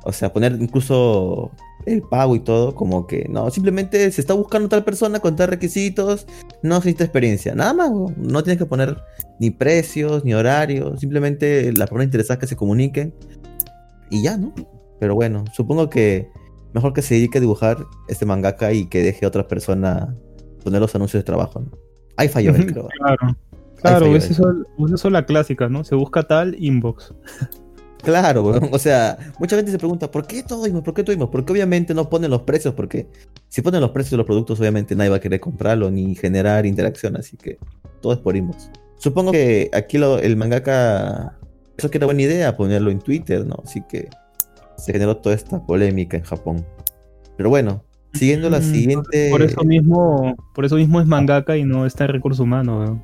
[0.05, 1.51] o sea, poner incluso
[1.87, 5.49] el pago y todo, como que no, simplemente se está buscando tal persona con tal
[5.49, 6.27] requisitos,
[6.62, 8.99] no necesita experiencia, nada más, no tienes que poner
[9.40, 13.14] ni precios, ni horarios, simplemente la persona interesada que se comuniquen
[14.11, 14.55] y ya, ¿no?
[15.01, 16.29] Pero bueno, supongo que
[16.73, 20.14] mejor que se dedique a dibujar este mangaka y que deje a otra persona
[20.62, 21.70] poner los anuncios de trabajo, ¿no?
[22.16, 22.88] Ahí falló él, creo.
[22.99, 23.37] Claro.
[23.90, 24.31] Claro, es
[24.94, 25.85] eso la clásica, ¿no?
[25.85, 27.14] Se busca tal inbox.
[28.05, 28.68] Claro, weón.
[28.70, 30.83] O sea, mucha gente se pregunta, ¿por qué todo Imos?
[30.83, 31.31] ¿Por qué todo Imos?
[31.31, 33.09] Porque obviamente no ponen los precios, porque
[33.49, 36.66] si ponen los precios de los productos, obviamente nadie va a querer comprarlo ni generar
[36.66, 37.57] interacción, así que
[38.03, 38.70] todo es por inbox.
[38.99, 41.38] Supongo que aquí lo- el mangaka,
[41.79, 43.57] eso que era buena idea, ponerlo en Twitter, ¿no?
[43.64, 44.11] Así que
[44.77, 46.62] se generó toda esta polémica en Japón.
[47.38, 49.29] Pero bueno, siguiendo la Mm, siguiente...
[49.31, 52.99] Por eso mismo, por eso mismo es mangaka y no está en recursos humanos.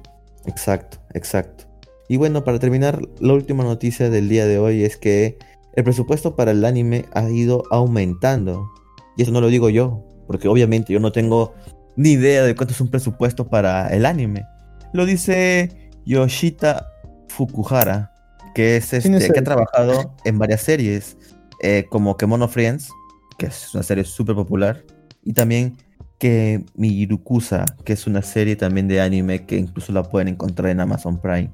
[0.47, 1.65] Exacto, exacto.
[2.09, 5.39] Y bueno, para terminar, la última noticia del día de hoy es que
[5.75, 8.69] el presupuesto para el anime ha ido aumentando.
[9.17, 11.55] Y eso no lo digo yo, porque obviamente yo no tengo
[11.97, 14.45] ni idea de cuánto es un presupuesto para el anime.
[14.93, 16.87] Lo dice Yoshita
[17.29, 18.13] Fukuhara,
[18.55, 21.17] que es ¿Quién este, es que ha trabajado en varias series,
[21.63, 22.91] eh, como Kemono Friends,
[23.39, 24.83] que es una serie súper popular,
[25.25, 25.77] y también
[26.21, 30.79] que Mirukusa, que es una serie también de anime que incluso la pueden encontrar en
[30.79, 31.51] Amazon Prime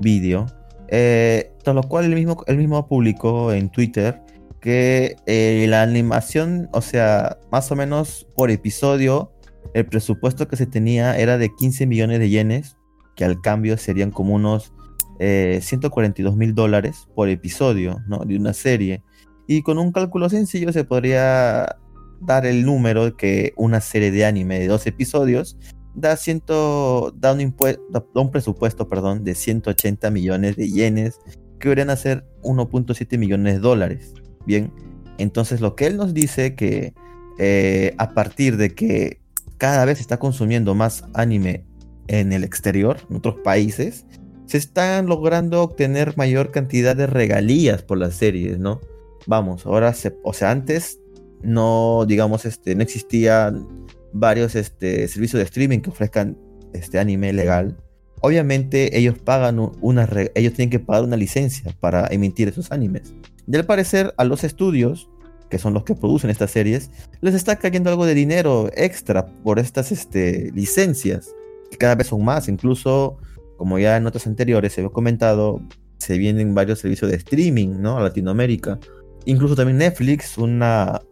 [0.00, 0.46] Video.
[0.88, 4.20] Eh, lo cual él mismo, él mismo publicó en Twitter
[4.60, 9.32] que eh, la animación, o sea, más o menos por episodio,
[9.72, 12.76] el presupuesto que se tenía era de 15 millones de yenes,
[13.16, 14.74] que al cambio serían como unos
[15.18, 18.18] eh, 142 mil dólares por episodio ¿no?
[18.26, 19.02] de una serie.
[19.46, 21.76] Y con un cálculo sencillo se podría
[22.20, 25.56] dar el número que una serie de anime de dos episodios
[25.94, 27.54] da, ciento, da, un,
[27.90, 31.18] da- un presupuesto perdón, de 180 millones de yenes,
[31.58, 34.12] que deberían a ser 1.7 millones de dólares.
[34.46, 34.72] Bien,
[35.18, 36.92] entonces lo que él nos dice que
[37.38, 39.20] eh, a partir de que
[39.58, 41.64] cada vez se está consumiendo más anime
[42.08, 44.04] en el exterior, en otros países,
[44.44, 48.80] se están logrando obtener mayor cantidad de regalías por las series, ¿no?
[49.26, 51.00] Vamos, ahora se, o sea, antes
[51.42, 56.36] no, digamos, este, no existían varios este, servicios de streaming que ofrezcan
[56.72, 57.76] este anime legal.
[58.20, 63.14] Obviamente ellos pagan una, ellos tienen que pagar una licencia para emitir esos animes.
[63.46, 65.08] Y al parecer a los estudios,
[65.50, 69.58] que son los que producen estas series, les está cayendo algo de dinero extra por
[69.58, 71.34] estas este, licencias,
[71.70, 72.48] que cada vez son más.
[72.48, 73.18] Incluso,
[73.56, 75.60] como ya en notas anteriores se había comentado,
[75.98, 77.98] se vienen varios servicios de streaming, ¿no?
[77.98, 78.78] A Latinoamérica.
[79.26, 81.02] Incluso también Netflix, una,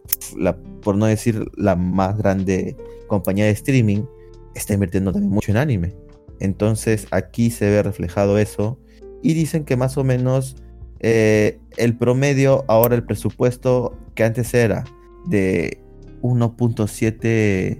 [0.81, 2.75] por no decir la más grande
[3.07, 4.03] compañía de streaming,
[4.55, 5.93] está invirtiendo también mucho en anime.
[6.39, 8.79] Entonces aquí se ve reflejado eso
[9.21, 10.55] y dicen que más o menos
[10.99, 14.85] eh, el promedio, ahora el presupuesto que antes era
[15.27, 15.81] de
[16.21, 17.77] 1.7,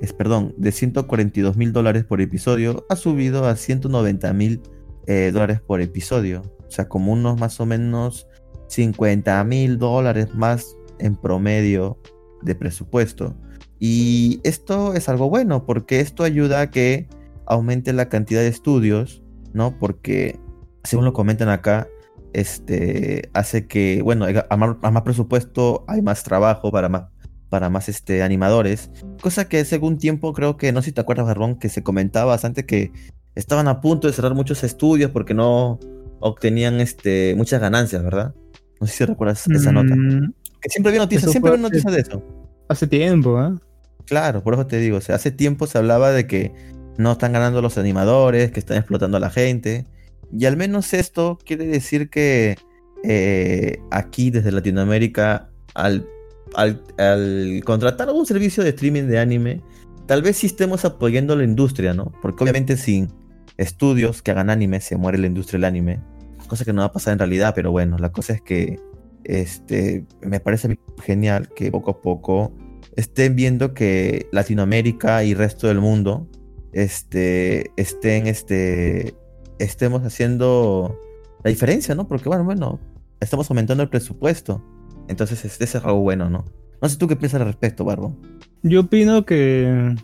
[0.00, 4.62] es perdón, de 142 mil dólares por episodio, ha subido a 190 mil
[5.06, 6.42] eh, dólares por episodio.
[6.66, 8.26] O sea, como unos más o menos
[8.68, 11.98] 50 mil dólares más en promedio
[12.42, 13.36] de presupuesto.
[13.78, 17.08] Y esto es algo bueno porque esto ayuda a que
[17.46, 19.78] aumente la cantidad de estudios, ¿no?
[19.78, 20.38] Porque,
[20.84, 21.88] según lo comentan acá,
[22.32, 27.04] este hace que, bueno, a más, a más presupuesto hay más trabajo para más,
[27.48, 28.90] para más este, animadores.
[29.22, 32.32] Cosa que según tiempo creo que, no sé si te acuerdas, Barbón, que se comentaba
[32.32, 32.92] bastante que
[33.34, 35.78] estaban a punto de cerrar muchos estudios porque no
[36.20, 38.34] obtenían este, muchas ganancias, ¿verdad?
[38.80, 39.94] No sé si recuerdas esa nota.
[39.96, 42.22] Mm, Que siempre había noticias, siempre había noticias de eso.
[42.68, 43.58] hace tiempo, ¿ah?
[44.06, 46.52] Claro, por eso te digo, o sea, hace tiempo se hablaba de que
[46.98, 49.86] no están ganando los animadores, que están explotando a la gente.
[50.32, 52.56] Y al menos esto quiere decir que
[53.04, 56.06] eh, aquí desde Latinoamérica, al,
[56.54, 59.62] al, al contratar un servicio de streaming de anime,
[60.06, 62.12] tal vez sí estemos apoyando a la industria, ¿no?
[62.22, 63.12] Porque obviamente sin
[63.56, 66.00] estudios que hagan anime se muere la industria del anime.
[66.48, 68.78] Cosa que no va a pasar en realidad, pero bueno, la cosa es que
[69.24, 72.52] este, me parece genial que poco a poco
[72.94, 76.28] estén viendo que Latinoamérica y resto del mundo
[76.72, 79.14] este, estén, este,
[79.58, 80.98] estemos haciendo
[81.42, 82.06] la diferencia, ¿no?
[82.06, 82.78] Porque bueno, bueno,
[83.20, 84.62] estamos aumentando el presupuesto.
[85.08, 86.44] Entonces, este es algo bueno, ¿no?
[86.82, 88.16] No sé tú qué piensas al respecto, Barbo.
[88.62, 89.94] Yo opino que,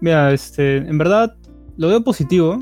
[0.00, 1.36] mira, este, en verdad
[1.76, 2.58] lo veo positivo,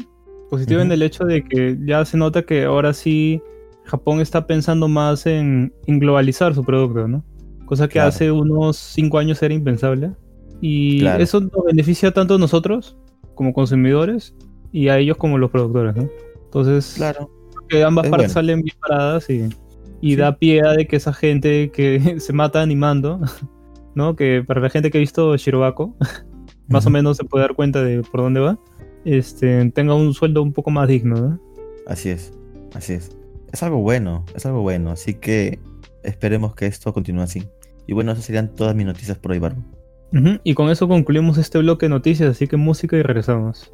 [0.51, 3.41] positivo en el hecho de que ya se nota que ahora sí
[3.85, 7.25] Japón está pensando más en, en globalizar su producto, ¿no?
[7.67, 8.09] Cosa que Claro.
[8.09, 10.13] hace unos cinco años era impensable.
[10.61, 11.23] Y Claro.
[11.23, 12.97] eso nos beneficia tanto a nosotros
[13.35, 14.35] como consumidores
[14.73, 16.09] y a ellos como los productores, ¿no?
[16.45, 17.31] Entonces, Claro.
[17.69, 18.35] que ambas Es partes bueno.
[18.35, 19.49] salen bien paradas y,
[20.01, 20.17] y Sí.
[20.17, 23.21] da pie a de que esa gente que se mata animando,
[23.95, 24.17] ¿no?
[24.17, 25.95] Que para la gente que ha visto Shirobako,
[26.69, 28.59] más o menos se puede dar cuenta de por dónde va,
[29.07, 31.41] este, tenga un sueldo un poco más digno, ¿no?
[31.87, 32.33] Así es,
[32.75, 33.17] así es.
[33.53, 34.91] Es algo bueno, es algo bueno.
[34.91, 35.61] Así que
[36.03, 37.45] esperemos que esto continúe así.
[37.87, 39.63] Y bueno, esas serían todas mis noticias por hoy, Barbo.
[40.45, 43.73] Y con eso concluimos este bloque de noticias, así que música y regresamos.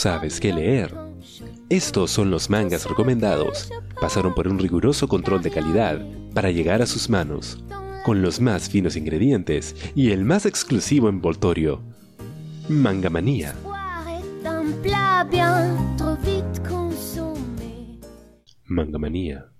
[0.00, 0.94] Sabes qué leer.
[1.68, 3.70] Estos son los mangas recomendados.
[4.00, 6.00] Pasaron por un riguroso control de calidad
[6.32, 7.62] para llegar a sus manos,
[8.02, 11.82] con los más finos ingredientes y el más exclusivo envoltorio.
[12.70, 13.54] Mangamanía.
[18.72, 19.59] L'espoir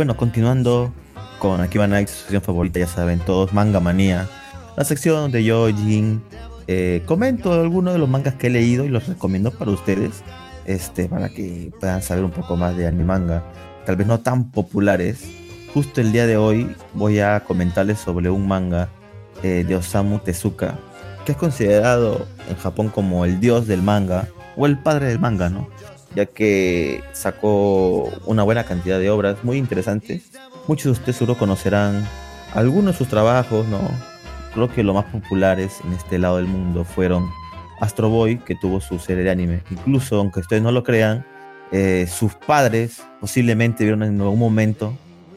[0.00, 0.94] bueno, continuando
[1.38, 4.26] con aquí van a su sección favorita, ya saben todos, Manga Manía.
[4.74, 6.22] La sección donde yo, Jin,
[6.68, 10.22] eh, comento algunos de los mangas que he leído y los recomiendo para ustedes.
[10.64, 13.44] Este, para que puedan saber un poco más de anime manga.
[13.84, 15.22] Tal vez no tan populares.
[15.74, 18.88] Justo el día de hoy voy a comentarles sobre un manga
[19.42, 20.78] eh, de Osamu Tezuka,
[21.26, 25.50] que es considerado en Japón como el dios del manga o el padre del manga,
[25.50, 25.68] ¿no?
[26.14, 30.30] Ya que sacó una buena cantidad de obras muy interesantes.
[30.66, 32.06] Muchos de ustedes seguro conocerán
[32.54, 33.80] algunos de sus trabajos, ¿no?
[34.54, 37.28] Creo que los más populares en este lado del mundo fueron
[37.80, 39.62] Astro Boy, que tuvo su serie de anime.
[39.70, 41.24] Incluso, aunque ustedes no lo crean,
[41.72, 44.92] eh, sus padres posiblemente vieron en algún momento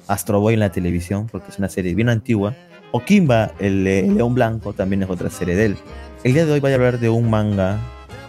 [0.07, 2.55] Astro Boy en la televisión, porque es una serie bien antigua.
[2.91, 5.77] O Kimba, el, eh, León Blanco, también es otra serie de él.
[6.23, 7.79] El día de hoy voy a hablar de un manga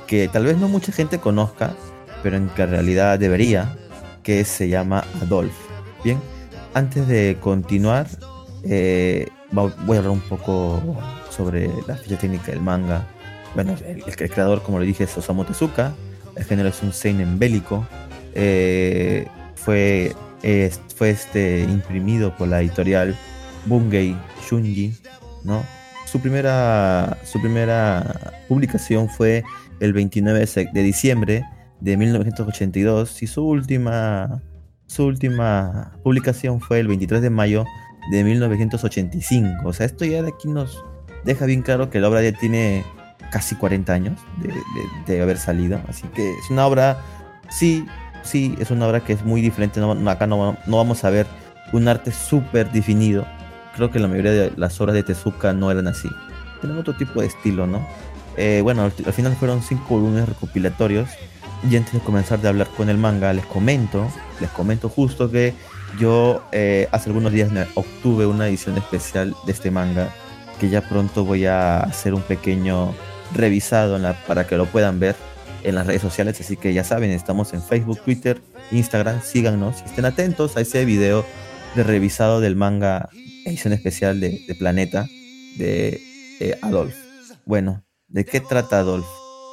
[0.07, 1.75] que tal vez no mucha gente conozca,
[2.25, 3.77] pero en que realidad debería,
[4.25, 5.53] que se llama Adolf.
[6.03, 6.19] Bien,
[6.73, 8.09] antes de continuar,
[8.65, 10.83] eh, voy a hablar un poco
[11.31, 13.07] sobre la ficha técnica del manga.
[13.55, 15.93] Bueno, el, creador, como le dije, es Osamu Tezuka.
[16.35, 17.87] El género es un seinen bélico.
[18.35, 20.17] Eh, fue
[20.97, 23.17] fue este, imprimido por la editorial
[23.67, 24.17] Bungei
[24.49, 24.93] Shunji,
[25.43, 25.63] ¿no?
[26.07, 29.43] Su primera, su primera publicación fue
[29.81, 31.45] el 29 de sec- de diciembre
[31.85, 34.41] de 1982 y su última,
[34.87, 37.65] su última publicación fue el 23 de mayo
[38.11, 39.69] de 1985.
[39.69, 40.83] O sea, esto ya de aquí nos
[41.25, 42.85] deja bien claro que la obra ya tiene
[43.31, 44.53] casi 40 años de,
[45.15, 45.81] de- haber salido.
[45.89, 46.99] Así que es una obra,
[47.51, 47.87] sí,
[48.23, 49.81] sí, es una obra que es muy diferente.
[49.81, 51.27] No- acá no, no vamos a ver
[51.73, 53.27] un arte súper definido.
[53.77, 56.09] Creo que la mayoría de las obras de Tezuka no eran así.
[56.61, 57.87] Tienen otro tipo de estilo, ¿no?
[58.37, 61.09] Eh, bueno, al, al final fueron cinco volúmenes recopilatorios.
[61.69, 65.55] Y antes de comenzar de hablar con el manga, les comento, les comento justo que
[65.99, 70.11] yo eh, hace algunos días obtuve una edición especial de este manga
[70.61, 72.95] que ya pronto voy a hacer un pequeño
[73.35, 75.17] revisado para que lo puedan ver
[75.63, 76.39] en las redes sociales.
[76.41, 79.23] Así que ya saben, estamos en Facebook, Twitter, Instagram.
[79.23, 81.25] Síganos y estén atentos a ese video
[81.75, 83.09] de revisado del manga
[83.47, 85.07] edición especial de, de Planeta
[85.57, 86.01] de
[86.41, 86.95] eh, Adolf.
[87.47, 89.07] Bueno, ¿de qué trata Adolf?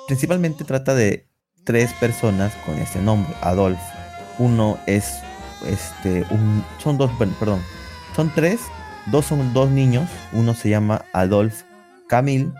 [0.07, 1.30] Principalmente trata de
[1.63, 3.79] tres personas con este nombre, Adolf.
[4.39, 5.19] Uno es
[5.67, 6.25] este
[6.79, 7.61] son dos, perdón.
[8.15, 8.59] Son tres,
[9.07, 11.63] dos son dos niños, uno se llama Adolf
[12.07, 12.51] Camil,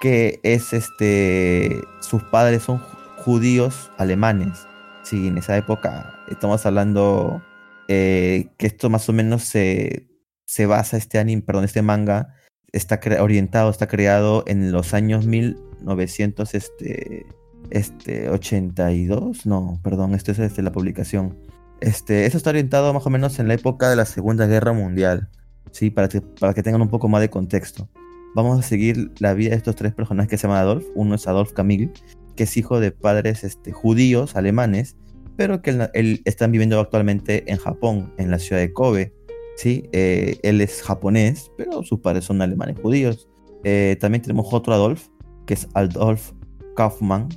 [0.00, 4.66] que es este sus padres son ju- judíos alemanes.
[5.02, 7.42] Sí, en esa época estamos hablando
[7.88, 10.06] eh, que esto más o menos se,
[10.44, 12.34] se basa este anime, perdón, este manga
[12.72, 17.24] está orientado, está creado en los años 1900 este
[17.70, 21.36] este 82, no, perdón, esto es desde la publicación.
[21.80, 25.28] Este, eso está orientado más o menos en la época de la Segunda Guerra Mundial,
[25.70, 27.88] sí, para que, para que tengan un poco más de contexto.
[28.34, 30.84] Vamos a seguir la vida de estos tres personajes que se llaman Adolf.
[30.94, 31.90] Uno es Adolf Camil,
[32.36, 34.96] que es hijo de padres este, judíos alemanes,
[35.36, 39.14] pero que él están viviendo actualmente en Japón, en la ciudad de Kobe.
[39.56, 39.88] ¿sí?
[39.92, 43.28] Eh, él es japonés, pero sus padres son alemanes judíos.
[43.64, 45.08] Eh, también tenemos otro Adolf,
[45.46, 46.32] que es Adolf
[46.76, 47.28] Kaufmann,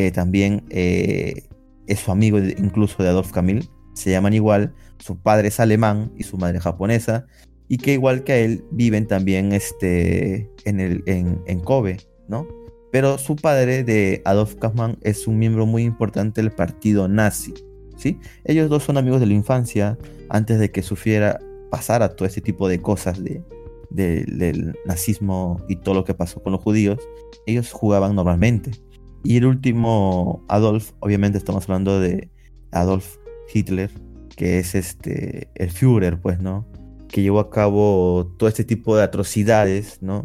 [0.00, 1.42] que también eh,
[1.86, 3.68] es su amigo incluso de Adolf Camil.
[3.94, 7.26] Se llaman igual, su padre es alemán y su madre es japonesa,
[7.68, 12.46] y que igual que a él viven también este, en, el, en, en Kobe, ¿no?
[12.92, 17.52] Pero su padre de Adolf Kaufmann es un miembro muy importante del partido nazi,
[17.96, 18.18] ¿sí?
[18.44, 19.98] Ellos dos son amigos de la infancia
[20.30, 21.38] antes de que sufriera,
[21.70, 23.44] pasara todo este tipo de cosas de-
[23.90, 26.98] del nazismo y todo lo que pasó con los judíos.
[27.44, 28.70] Ellos jugaban normalmente.
[29.22, 32.30] Y el último Adolf, obviamente estamos hablando de
[32.72, 33.16] Adolf
[33.52, 33.90] Hitler,
[34.36, 36.66] que es este el Führer, pues, ¿no?
[37.08, 40.22] Que llevó a cabo todo este tipo de atrocidades, ¿no?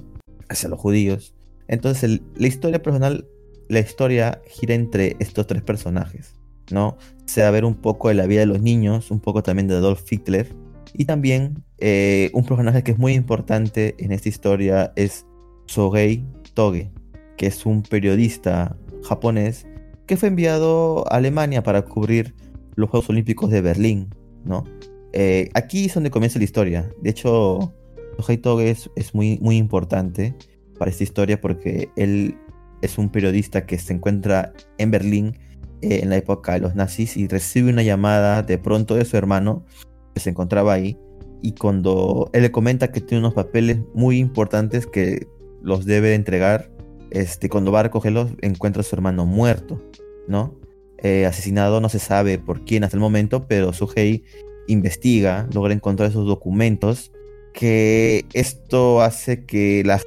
[0.48, 1.36] Hacia los judíos.
[1.68, 3.28] Entonces, la historia personal,
[3.68, 6.36] la historia gira entre estos tres personajes,
[6.72, 6.98] ¿no?
[7.26, 9.68] Se va a ver un poco de la vida de los niños, un poco también
[9.68, 10.48] de Adolf Hitler,
[10.94, 15.26] y también eh, un personaje que es muy importante en esta historia es
[15.66, 16.92] Sogei Toge,
[17.38, 19.65] que es un periodista japonés
[20.06, 22.36] que fue enviado a Alemania para cubrir
[22.76, 24.10] los Juegos Olímpicos de Berlín,
[24.44, 24.63] ¿no?
[25.13, 26.91] Eh, aquí es donde comienza la historia.
[27.02, 27.74] De hecho,
[28.41, 30.36] Toge es, es muy, muy importante
[30.78, 32.38] para esta historia porque él
[32.82, 35.38] es un periodista que se encuentra en Berlín
[35.82, 39.18] eh, en la época de los nazis y recibe una llamada de pronto de su
[39.18, 39.65] hermano
[40.13, 40.98] que se encontraba ahí
[41.41, 45.28] y cuando él le comenta que tiene unos papeles muy importantes que
[45.62, 46.72] los debe entregar,
[47.12, 49.82] este, cuando va a recogerlos encuentra a su hermano muerto,
[50.28, 50.56] ¿no?
[50.98, 54.24] Eh, asesinado no se sabe por quién hasta el momento, pero Suhei
[54.68, 57.12] investiga, logra encontrar esos documentos
[57.54, 60.01] que esto hace que la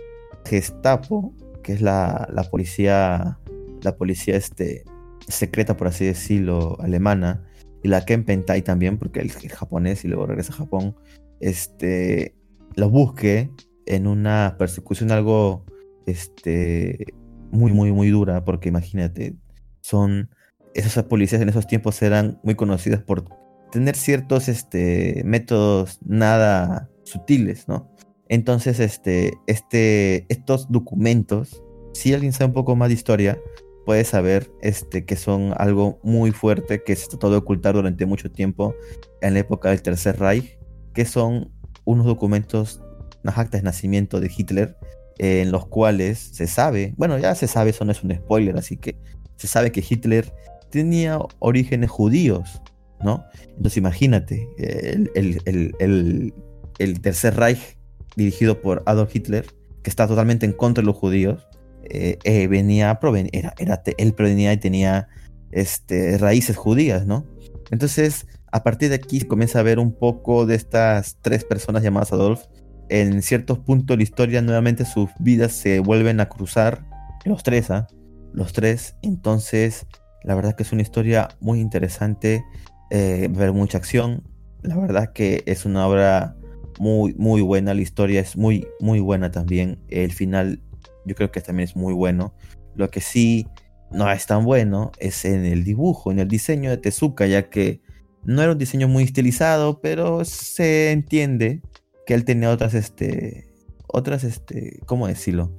[0.44, 3.38] Gestapo, que es la, policía,
[3.82, 4.84] la policía este,
[5.28, 7.44] secreta, por así decirlo, alemana,
[7.82, 10.96] y la Kempentai también, porque él es japonés y luego regresa a Japón,
[11.40, 12.34] este,
[12.76, 13.50] lo busque
[13.86, 15.64] en una persecución algo
[16.10, 17.14] este,
[17.50, 19.36] muy, muy, muy dura, porque imagínate,
[19.80, 20.30] son,
[20.74, 23.24] esas policías en esos tiempos eran muy conocidas por
[23.72, 27.90] tener ciertos este, métodos nada sutiles, ¿no?
[28.28, 31.62] Entonces, este, este, estos documentos
[31.98, 33.40] si alguien sabe un poco más de historia,
[33.84, 38.30] puede saber este, que son algo muy fuerte que se trató de ocultar durante mucho
[38.30, 38.74] tiempo
[39.20, 40.58] en la época del Tercer Reich,
[40.94, 41.50] que son
[41.84, 42.80] unos documentos,
[43.24, 44.76] unas actas de nacimiento de Hitler,
[45.18, 48.56] eh, en los cuales se sabe, bueno, ya se sabe, eso no es un spoiler,
[48.56, 48.96] así que
[49.36, 50.32] se sabe que Hitler
[50.70, 52.60] tenía orígenes judíos,
[53.02, 53.24] ¿no?
[53.56, 55.40] Entonces imagínate, el, el-
[55.78, 56.34] el-
[56.78, 57.76] el- Tercer Reich
[58.16, 59.46] dirigido por Adolf Hitler,
[59.82, 61.46] que está totalmente en contra de los judíos,
[61.84, 65.08] eh, eh, venía, proven- era, era, él provenía y tenía
[65.52, 67.24] este, raíces judías, ¿no?
[67.70, 72.12] Entonces, a partir de aquí comienza a ver un poco de estas tres personas llamadas
[72.12, 72.44] Adolf.
[72.88, 76.84] En ciertos puntos de la historia, nuevamente sus vidas se vuelven a cruzar.
[77.24, 77.86] Los tres, ¿ah?
[78.32, 78.96] Los tres.
[79.02, 79.86] Entonces,
[80.24, 82.44] la verdad que es una historia muy interesante.
[82.90, 84.22] eh, ver mucha acción.
[84.62, 86.36] La verdad que es una obra
[86.78, 87.74] muy, muy buena.
[87.74, 89.78] La historia es muy, muy buena también.
[89.88, 90.62] El final,
[91.04, 92.34] yo creo que también es muy bueno.
[92.74, 93.46] Lo que sí
[93.90, 97.80] no es tan bueno es en el dibujo, en el diseño de Tezuka, ya que
[98.24, 101.62] no era un diseño muy estilizado, pero se entiende
[102.08, 103.52] que él tenía otras, este,
[103.86, 105.54] otras, este, ¿cómo decirlo?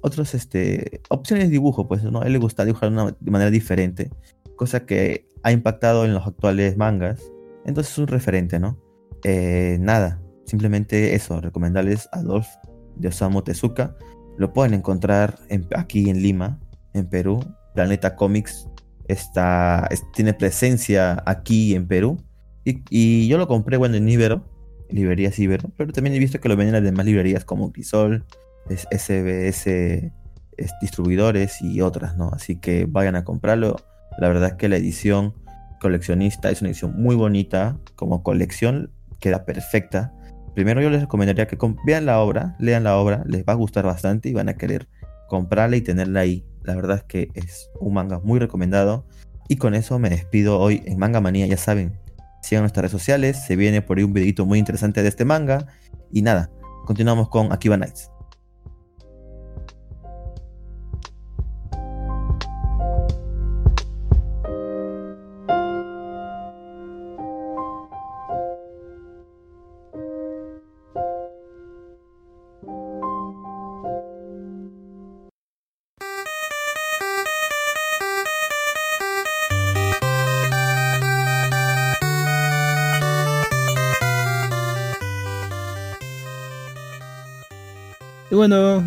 [0.00, 2.22] Otras, este, opciones de dibujo, pues, ¿no?
[2.22, 4.08] Él le gusta dibujar de una manera diferente,
[4.56, 7.20] cosa que ha impactado en los actuales mangas.
[7.66, 8.78] Entonces es un referente, ¿no?
[9.22, 12.48] Eh, nada, simplemente eso, recomendarles a Adolf
[12.96, 13.94] de Osamu Tezuka.
[14.38, 16.58] Lo pueden encontrar en- aquí en Lima,
[16.94, 17.44] en Perú.
[17.74, 18.66] Planeta Comics
[19.08, 22.16] está, es- tiene presencia aquí en Perú.
[22.64, 24.48] Y, y yo lo compré, bueno, en Ibero,
[24.92, 28.24] librerías Ibero, pero también he visto que lo venden en las demás librerías como Grisol,
[28.68, 30.12] SBS
[30.56, 32.30] es- distribuidores y otras, ¿no?
[32.32, 33.76] Así que vayan a comprarlo.
[34.18, 35.34] La verdad es que la edición
[35.80, 40.12] coleccionista es una edición muy bonita, como colección queda perfecta.
[40.54, 43.84] Primero yo les recomendaría que vean la obra, lean la obra, les va a gustar
[43.86, 44.88] bastante y van a querer
[45.28, 46.44] comprarla y tenerla ahí.
[46.62, 49.06] La verdad es que es un manga muy recomendado.
[49.48, 51.98] Y con eso me despido hoy en Manga Manía, ya saben.
[52.42, 55.66] Sigan nuestras redes sociales, se viene por ahí un videito muy interesante de este manga.
[56.10, 56.50] Y nada,
[56.84, 58.10] continuamos con Akiba Nights.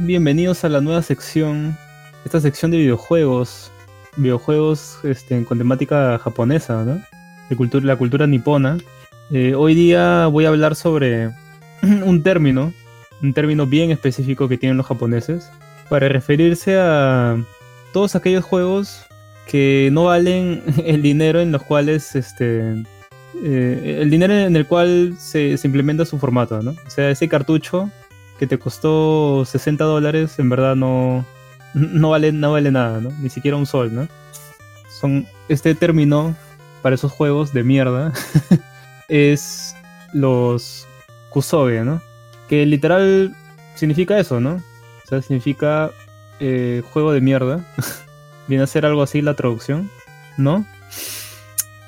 [0.05, 1.75] Bienvenidos a la nueva sección,
[2.25, 3.71] esta sección de videojuegos,
[4.17, 7.01] videojuegos este, con temática japonesa.
[7.49, 8.77] De cultura, la cultura nipona.
[9.31, 11.31] Eh, hoy día voy a hablar sobre
[11.81, 12.71] un término,
[13.21, 15.49] un término bien específico que tienen los japoneses,
[15.89, 17.37] para referirse a
[17.91, 19.05] todos aquellos juegos
[19.47, 22.83] que no valen el dinero en los cuales este
[23.43, 26.71] eh, el dinero en el cual se, se implementa su formato, ¿no?
[26.71, 27.91] O sea, ese cartucho
[28.39, 31.25] que te costó 60 dólares, en verdad no,
[31.73, 33.11] no, vale, no vale nada, ¿no?
[33.19, 34.07] Ni siquiera un sol, ¿no?
[34.89, 36.35] Son, este término
[36.81, 38.13] para esos juegos de mierda
[39.09, 39.75] es
[40.13, 40.87] los
[41.29, 42.01] kusoge, ¿no?
[42.47, 43.35] Que literal
[43.75, 44.61] significa eso, ¿no?
[45.03, 45.91] O sea, significa
[46.39, 47.65] eh, juego de mierda.
[48.47, 49.89] Viene a ser algo así la traducción,
[50.37, 50.65] ¿no?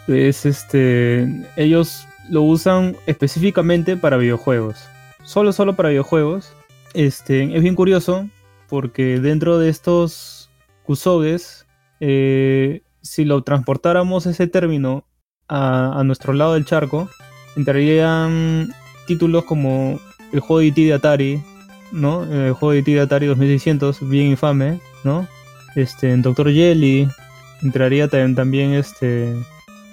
[0.07, 1.27] Es este.
[1.55, 4.87] Ellos lo usan específicamente para videojuegos.
[5.27, 6.53] Solo, solo para videojuegos.
[6.93, 8.29] Este, es bien curioso
[8.69, 10.49] porque dentro de estos
[10.83, 11.67] kusoges,
[11.99, 15.05] eh, si lo transportáramos ese término
[15.49, 17.09] a, a nuestro lado del charco,
[17.57, 18.73] entrarían
[19.05, 19.99] títulos como
[20.31, 20.81] el juego de E.T.
[20.81, 21.43] de Atari,
[21.91, 22.23] ¿no?
[22.23, 22.91] El juego de E.T.
[22.91, 25.27] de Atari 2600, bien infame, ¿no?
[25.75, 26.23] Este, en.
[26.23, 27.09] Jelly,
[27.61, 29.35] entraría también, también este,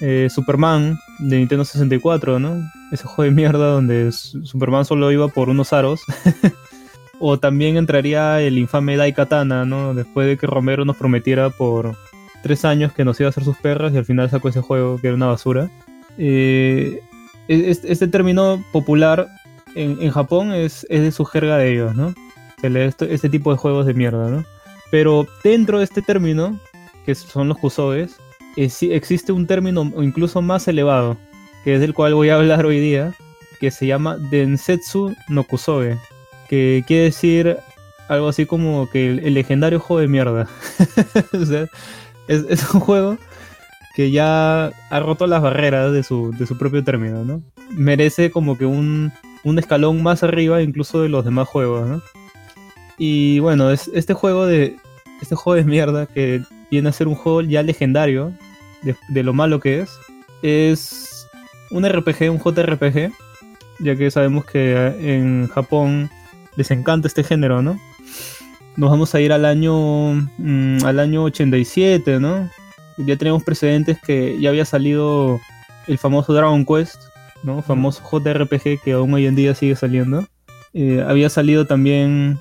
[0.00, 2.62] eh, Superman de Nintendo 64, ¿no?
[2.92, 6.00] Ese juego de mierda donde Su- Superman solo iba por unos aros.
[7.20, 9.94] o también entraría el infame Daikatana, ¿no?
[9.94, 11.96] Después de que Romero nos prometiera por
[12.42, 14.98] tres años que nos iba a hacer sus perras y al final sacó ese juego
[15.00, 15.70] que era una basura.
[16.18, 17.00] Eh,
[17.48, 19.28] es- este término popular
[19.74, 22.14] en, Japón es, es de su jerga de ellos, ¿no?
[22.60, 24.44] Se esto- este tipo de juegos de mierda, ¿no?
[24.90, 26.58] Pero dentro de este término,
[27.04, 28.16] que son los kusoges,
[28.56, 31.16] existe un término incluso más elevado,
[31.64, 33.14] que es del cual voy a hablar hoy día,
[33.60, 35.98] que se llama Densetsu no Kusoge,
[36.48, 37.56] que quiere decir
[38.08, 40.48] algo así como que el, legendario juego de mierda.
[42.28, 43.18] es un juego
[43.94, 47.42] que ya ha roto las barreras de su, de su propio término, ¿no?
[47.70, 49.12] Merece como que un,
[49.44, 52.02] un escalón más arriba incluso de los demás juegos, ¿no?
[52.98, 54.76] Y bueno, es, este juego de
[55.22, 58.32] este juego de mierda que viene a ser un juego ya legendario
[58.84, 59.90] de, de lo malo que es,
[60.42, 61.28] es
[61.70, 63.12] un RPG, un JRPG,
[63.80, 66.10] ya que sabemos que eh, en Japón
[66.56, 67.80] les encanta este género, ¿no?
[68.76, 72.48] Nos vamos a ir al año mm, al año 87, ¿no?
[72.98, 75.40] Ya tenemos precedentes que ya había salido
[75.86, 77.00] el famoso Dragon Quest,
[77.42, 77.62] ¿no?
[77.62, 80.26] Famoso JRPG que aún hoy en día sigue saliendo.
[80.72, 82.38] Eh, había salido también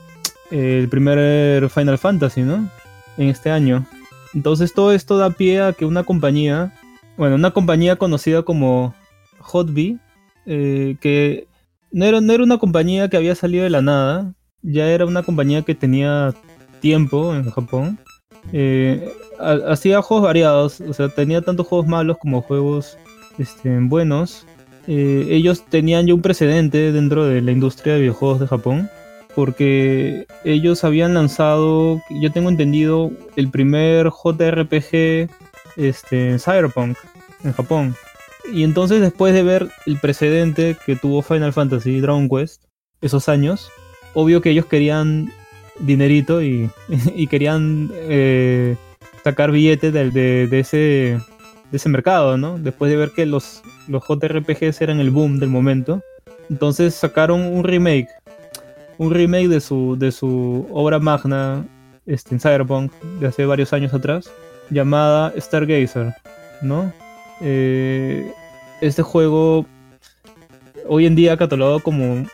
[0.51, 2.69] eh, el primer Final Fantasy, ¿no?
[3.17, 3.85] En este año.
[4.33, 6.73] Entonces todo esto da pie a que una compañía,
[7.17, 8.93] bueno, una compañía conocida como
[9.39, 9.97] Hotbee,
[10.45, 11.47] eh, que
[11.91, 15.75] no era, una compañía que había salido de la nada, ya era una compañía que
[15.75, 16.33] tenía
[16.79, 17.99] tiempo en Japón.
[18.51, 22.97] Eh, ha- hacía juegos variados, o sea, tenía tanto juegos malos como juegos
[23.37, 24.45] este, buenos.
[24.87, 28.89] Eh, ellos tenían ya un precedente dentro de la industria de videojuegos de Japón,
[29.35, 35.29] porque ellos habían lanzado, yo tengo entendido, el primer JRPG
[35.77, 36.97] este, Cyberpunk
[37.43, 37.95] en Japón.
[38.51, 42.63] Y entonces después de ver el precedente que tuvo Final Fantasy y Dragon Quest,
[43.01, 43.69] esos años,
[44.13, 45.31] obvio que ellos querían
[45.79, 46.69] dinerito y,
[47.15, 48.75] y querían eh,
[49.23, 52.57] sacar billetes de, de- de ese, de ese mercado, ¿no?
[52.59, 56.01] Después de ver que los, los JRPGs eran el boom del momento.
[56.49, 58.07] Entonces sacaron un remake,
[58.97, 61.65] un remake de su, de su obra magna
[62.05, 64.29] este, en Cyberpunk de hace varios años atrás,
[64.69, 66.13] llamada Stargazer,
[66.61, 66.91] ¿no?
[67.41, 68.31] Eh,
[68.81, 69.65] este juego
[70.87, 72.25] hoy en día catalogado como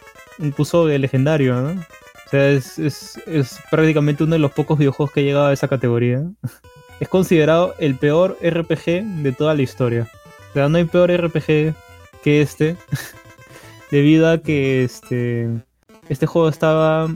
[0.87, 1.81] de legendario, ¿no?
[1.81, 5.53] O sea, es, es- es prácticamente uno de los pocos videojuegos que ha llegado a
[5.53, 6.23] esa categoría.
[6.99, 10.07] Es considerado el peor RPG de toda la historia.
[10.49, 11.73] O sea, no hay peor RPG
[12.23, 12.75] que este.
[13.91, 15.49] debido a que este,
[16.09, 17.07] este juego estaba...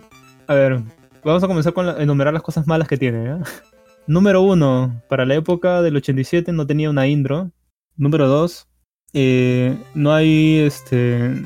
[0.47, 0.81] A ver,
[1.23, 3.37] vamos a comenzar con enumerar las cosas malas que tiene.
[4.07, 7.51] Número uno, para la época del 87 no tenía una intro.
[7.95, 8.67] Número dos,
[9.13, 11.43] eh, no hay este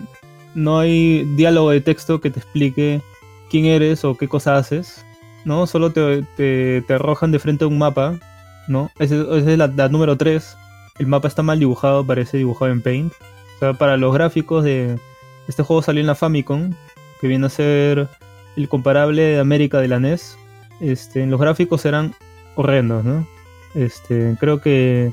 [0.56, 3.02] no hay diálogo de texto que te explique
[3.50, 5.06] quién eres o qué cosa haces,
[5.46, 5.68] ¿no?
[5.68, 8.20] Solo te, te, te arrojan de frente a un mapa,
[8.68, 8.90] ¿no?
[8.98, 10.58] Esa es la, la número 3.
[10.98, 13.14] El mapa está mal dibujado, parece dibujado en Paint.
[13.58, 15.00] O sea, para los gráficos de...
[15.48, 16.74] Este juego salió en la Famicom,
[17.20, 18.10] que viene a ser
[18.56, 20.38] el comparable de América de la NES.
[20.82, 22.14] Este, los gráficos eran
[22.56, 23.28] horrendos, ¿no?
[23.76, 25.12] Este, creo que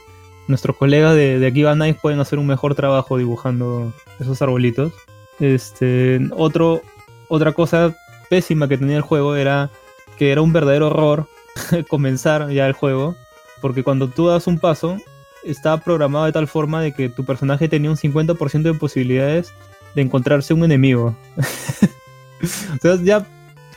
[0.48, 4.92] nuestros colegas de, de Akiba Nice pueden hacer un mejor trabajo dibujando esos arbolitos.
[5.40, 6.82] Este, otro,
[7.28, 7.94] otra cosa
[8.30, 9.70] pésima que tenía el juego era
[10.18, 11.28] que era un verdadero horror
[11.88, 13.16] comenzar ya el juego,
[13.60, 14.98] porque cuando tú das un paso,
[15.44, 19.52] estaba programado de tal forma de que tu personaje tenía un 50% de posibilidades
[19.94, 21.14] de encontrarse un enemigo.
[22.42, 23.26] o sea, ya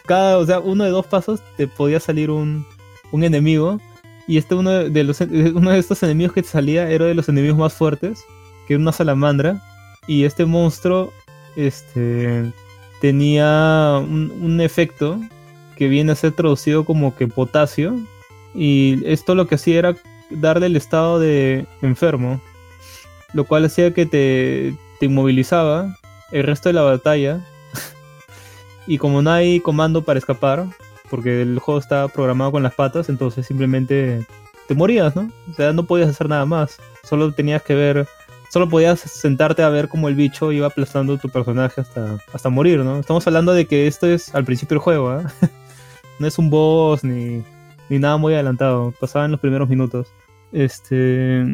[0.05, 2.65] cada, o sea, uno de dos pasos te podía salir un,
[3.11, 3.79] un enemigo.
[4.27, 7.29] Y este uno de los uno de estos enemigos que te salía era de los
[7.29, 8.23] enemigos más fuertes,
[8.67, 9.61] que era una salamandra.
[10.07, 11.13] Y este monstruo
[11.55, 12.51] este,
[13.01, 15.19] tenía un, un efecto
[15.75, 17.95] que viene a ser traducido como que potasio.
[18.55, 19.95] Y esto lo que hacía era
[20.29, 22.41] darle el estado de enfermo.
[23.33, 25.97] Lo cual hacía que te, te inmovilizaba
[26.31, 27.39] el resto de la batalla.
[28.87, 30.65] y como no hay comando para escapar,
[31.09, 34.25] porque el juego estaba programado con las patas, entonces simplemente
[34.67, 35.31] te morías, ¿no?
[35.51, 36.77] O sea, no podías hacer nada más.
[37.03, 38.07] Solo tenías que ver
[38.49, 42.79] solo podías sentarte a ver cómo el bicho iba aplastando tu personaje hasta, hasta morir,
[42.79, 42.99] ¿no?
[42.99, 45.31] Estamos hablando de que esto es al principio del juego, ¿ah?
[46.19, 47.43] no es un boss ni,
[47.89, 50.07] ni nada muy adelantado, pasaba en los primeros minutos.
[50.51, 51.45] Este.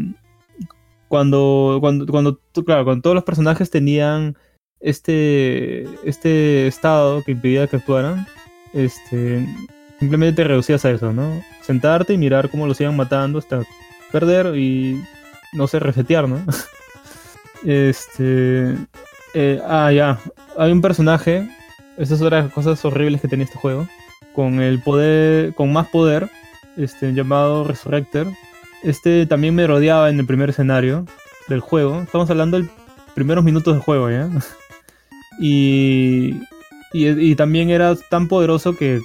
[1.07, 4.36] Cuando, cuando, cuando, claro, cuando todos los personajes tenían
[4.84, 8.27] este, este estado que impedía que actuaran,
[8.73, 9.47] este,
[9.99, 11.41] simplemente te reducías a eso, ¿no?
[11.61, 13.61] Sentarte y mirar cómo los iban matando hasta
[14.11, 15.01] perder y,
[15.53, 16.39] no sé, resetear, ¿no?
[17.65, 18.75] Este.
[19.34, 20.19] eh, ah, ya.
[20.57, 21.49] Hay un personaje.
[21.97, 23.88] Esa es otra de las cosas horribles que tenía este juego.
[24.36, 25.53] Con el poder.
[25.53, 26.29] Con más poder.
[26.75, 27.13] Este.
[27.13, 28.27] Llamado Resurrector.
[28.84, 31.05] Este también me rodeaba en el primer escenario
[31.47, 32.01] del juego.
[32.01, 32.67] Estamos hablando de
[33.15, 34.29] primeros minutos del juego, ¿ya?
[35.39, 36.39] Y.
[36.95, 39.01] Y, también era tan poderoso que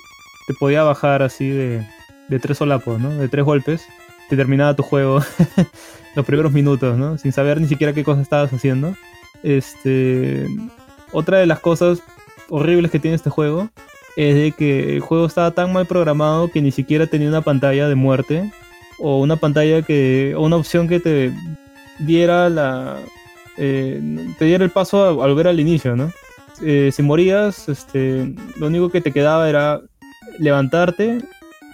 [0.47, 1.87] te podía bajar así de,
[2.29, 3.09] de tres solapos, ¿no?
[3.16, 3.83] De tres golpes.
[4.29, 5.22] Te terminaba tu juego
[6.14, 7.16] los primeros minutos, ¿no?
[7.16, 8.95] Sin saber ni siquiera qué cosa estabas haciendo.
[9.43, 10.47] Este.
[11.12, 12.03] Otra de las cosas
[12.51, 13.70] horribles que tiene este juego
[14.16, 17.89] es de que el juego estaba tan mal programado que ni siquiera tenía una pantalla
[17.89, 18.53] de muerte
[18.99, 20.35] o una pantalla que.
[20.37, 21.33] o una opción que te
[22.01, 22.97] diera la.
[23.59, 24.01] Eh,
[24.39, 26.13] te diera el paso a, a volver al inicio, ¿no?
[26.63, 29.81] Eh, si morías, este, lo único que te quedaba era
[30.39, 31.21] levantarte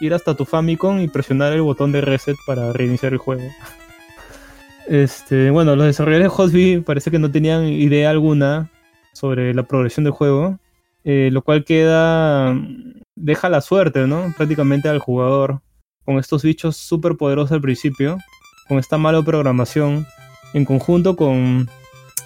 [0.00, 3.42] ir hasta tu Famicom y presionar el botón de reset para reiniciar el juego.
[4.86, 8.70] Este, bueno, los desarrolladores de Hotby parece que no tenían idea alguna
[9.14, 10.58] sobre la progresión del juego,
[11.04, 12.54] eh, lo cual queda
[13.14, 14.34] deja la suerte, ¿no?
[14.36, 15.62] Prácticamente al jugador
[16.04, 18.18] con estos bichos súper poderosos al principio,
[18.68, 20.06] con esta mala programación,
[20.54, 21.68] en conjunto con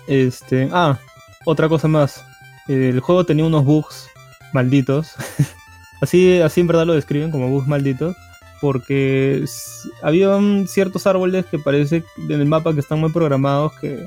[0.07, 0.99] este, ah,
[1.45, 2.25] otra cosa más,
[2.69, 4.09] el juego tenía unos bugs
[4.53, 5.15] malditos,
[6.01, 8.15] así, así en verdad lo describen como bugs malditos,
[8.61, 14.07] porque s- había ciertos árboles que parece en el mapa que están muy programados que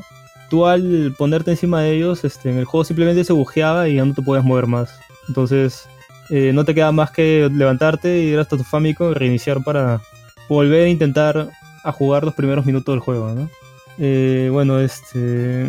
[0.50, 4.06] tú al ponerte encima de ellos, este, en el juego simplemente se bugueaba y ya
[4.06, 4.94] no te podías mover más.
[5.28, 5.88] Entonces,
[6.30, 10.02] eh, no te queda más que levantarte, ir hasta tu Famicom y reiniciar para
[10.50, 11.50] volver a intentar
[11.84, 13.50] a jugar los primeros minutos del juego, ¿no?
[13.98, 15.68] Eh, bueno, este...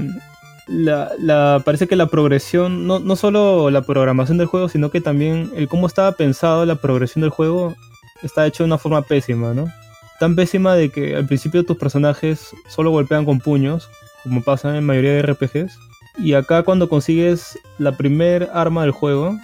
[0.68, 5.00] La, la- parece que la progresión, no, no solo la programación del juego, sino que
[5.00, 7.74] también el cómo estaba pensado la progresión del juego
[8.22, 9.66] está hecho de una forma pésima, ¿no?
[10.20, 13.90] Tan pésima de que al principio tus personajes solo golpean con puños,
[14.22, 15.76] como pasa en la mayoría de RPGs.
[16.18, 19.36] Y acá cuando consigues la primer arma del juego,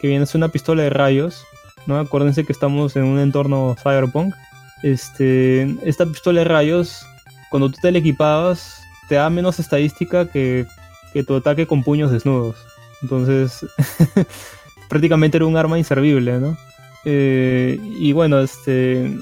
[0.00, 1.44] que viene ser una pistola de rayos,
[1.86, 1.98] ¿no?
[2.00, 4.34] Acuérdense que estamos en un entorno cyberpunk.
[4.82, 7.06] Este, esta pistola de rayos,
[7.54, 10.66] cuando tú te la equipabas, te da menos estadística que,
[11.12, 12.56] que tu ataque con puños desnudos.
[13.00, 13.64] Entonces,
[14.88, 16.56] prácticamente era un arma inservible, ¿no?
[17.04, 19.16] Eh, y bueno, este,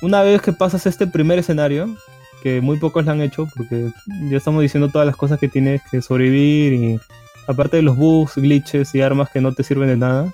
[0.00, 1.94] una vez que pasas este primer escenario,
[2.42, 3.90] que muy pocos lo han hecho, porque
[4.30, 7.00] ya estamos diciendo todas las cosas que tienes que sobrevivir y
[7.46, 10.32] aparte de los bugs, glitches y armas que no te sirven de nada,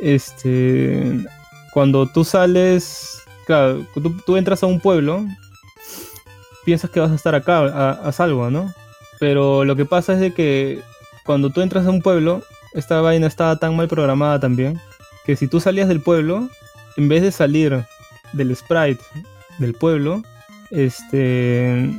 [0.00, 1.18] este,
[1.72, 3.84] cuando tú sales, claro,
[4.24, 5.26] tú entras a un pueblo,
[6.64, 8.72] piensas que vas a estar acá a, a salvo, ¿no?
[9.18, 10.82] Pero lo que pasa es de que
[11.24, 12.42] cuando tú entras a un pueblo,
[12.74, 14.80] esta vaina estaba tan mal programada también,
[15.24, 16.48] que si tú salías del pueblo,
[16.96, 17.84] en vez de salir
[18.32, 19.02] del sprite
[19.58, 20.22] del pueblo,
[20.70, 21.90] este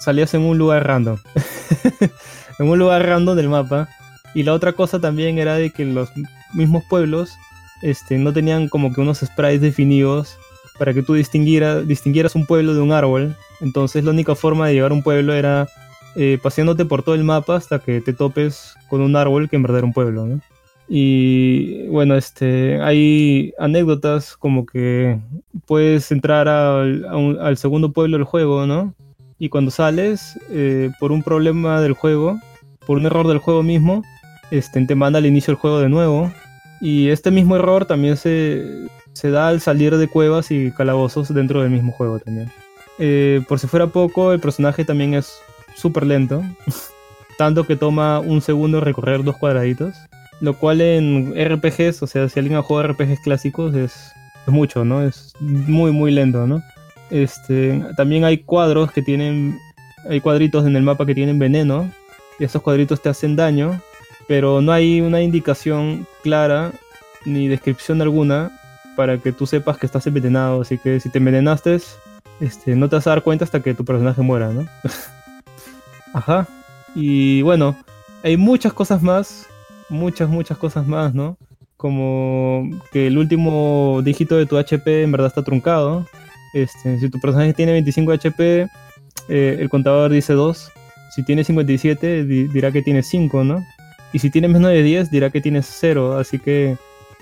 [0.00, 1.18] salías en un lugar random.
[2.58, 3.88] en un lugar random del mapa.
[4.34, 6.10] Y la otra cosa también era de que los
[6.54, 7.34] mismos pueblos
[7.82, 10.38] este, no tenían como que unos sprites definidos
[10.78, 13.36] para que tú distinguiera, distinguieras un pueblo de un árbol.
[13.60, 15.68] Entonces la única forma de llegar a un pueblo era
[16.16, 19.62] eh, paseándote por todo el mapa hasta que te topes con un árbol que en
[19.62, 20.40] verdad era un pueblo, ¿no?
[20.88, 25.18] Y bueno, este, hay anécdotas como que
[25.66, 28.94] puedes entrar al, un- al segundo pueblo del juego, ¿no?
[29.38, 32.38] Y cuando sales, eh, por un problema del juego,
[32.86, 34.02] por un error del juego mismo,
[34.50, 36.30] este, te manda al inicio del juego de nuevo.
[36.80, 38.62] Y este mismo error también se,
[39.12, 42.50] se da al salir de cuevas y calabozos dentro del mismo juego también.
[42.98, 45.38] Eh, por si fuera poco, el personaje también es
[45.74, 46.42] súper lento.
[47.38, 49.94] Tanto que toma un segundo recorrer dos cuadraditos.
[50.40, 54.12] Lo cual en RPGs, o sea, si alguien ha jugado RPGs clásicos, es,
[54.46, 55.02] es mucho, ¿no?
[55.02, 56.62] Es muy, muy lento, ¿no?
[57.10, 59.58] Este, también hay cuadros que tienen.
[60.08, 61.90] Hay cuadritos en el mapa que tienen veneno.
[62.38, 63.80] Y esos cuadritos te hacen daño.
[64.26, 66.72] Pero no hay una indicación clara
[67.24, 68.50] ni descripción alguna
[68.96, 70.62] para que tú sepas que estás envenenado.
[70.62, 71.78] Así que si te envenenaste,
[72.40, 74.66] este, no te vas a dar cuenta hasta que tu personaje muera, ¿no?
[76.14, 76.46] Ajá.
[76.94, 77.76] Y bueno,
[78.22, 79.46] hay muchas cosas más.
[79.88, 81.36] Muchas, muchas cosas más, ¿no?
[81.76, 86.06] Como que el último dígito de tu HP en verdad está truncado.
[86.54, 88.68] Este, si tu personaje tiene 25 HP,
[89.28, 90.70] eh, el contador dice 2.
[91.14, 93.62] Si tiene 57, di- dirá que tiene 5, ¿no?
[94.14, 96.18] Y si tiene menos de 10, dirá que tienes 0.
[96.18, 96.76] Así que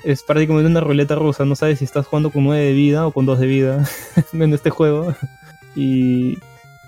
[0.04, 1.44] es prácticamente una ruleta rusa.
[1.44, 3.88] No sabes si estás jugando con 9 de vida o con 2 de vida
[4.32, 5.14] en este juego.
[5.74, 6.38] Y,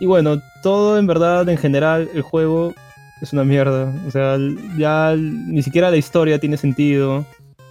[0.01, 2.75] y bueno, todo en verdad, en general, el juego
[3.21, 3.93] es una mierda.
[4.07, 4.37] O sea,
[4.77, 7.25] ya ni siquiera la historia tiene sentido.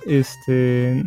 [0.05, 1.03] Este.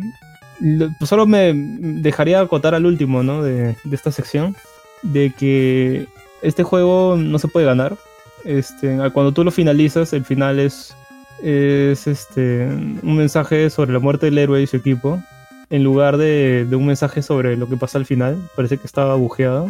[0.99, 3.43] pues solo me dejaría acotar al último, ¿no?
[3.43, 4.55] De, de esta sección.
[5.01, 6.07] De que
[6.41, 7.97] este juego no se puede ganar.
[8.43, 10.95] Este, cuando tú lo finalizas, el final es.
[11.41, 12.65] Es este.
[12.67, 15.21] un mensaje sobre la muerte del héroe y su equipo.
[15.69, 18.37] En lugar de, de un mensaje sobre lo que pasa al final.
[18.55, 19.69] Parece que estaba bujeado.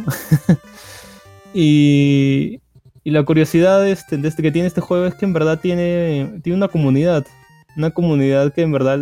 [1.54, 2.60] y.
[3.08, 6.58] Y la curiosidad este, este que tiene este juego es que en verdad tiene, tiene
[6.58, 7.24] una comunidad.
[7.78, 8.98] Una comunidad que en verdad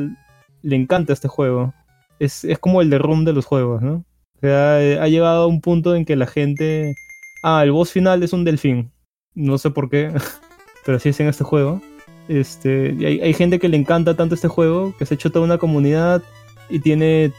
[0.62, 1.74] le encanta este juego.
[2.20, 4.04] Es, es como el de Room de los juegos, ¿no?
[4.36, 6.96] O sea, eh, ha llegado a un punto en que la gente...
[7.44, 8.92] Ah, el boss final es un delfín.
[9.36, 10.12] No sé por qué,
[10.86, 11.82] pero así es en este juego.
[12.28, 15.58] Este, hay, gente que le encanta tanto este juego que se ha hecho toda una
[15.58, 16.24] comunidad
[16.70, 17.34] y tiene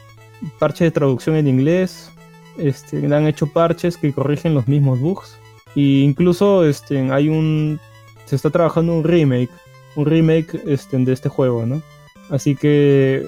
[0.59, 2.11] parches de traducción en inglés.
[2.59, 5.39] Este, le han hecho parches que corrigen los mismos bugs.
[5.75, 7.81] Y incluso este, hay un.
[8.27, 9.51] Se está trabajando un remake.
[9.97, 11.83] Un remake este, de este juego, ¿no?
[12.31, 13.27] Así que.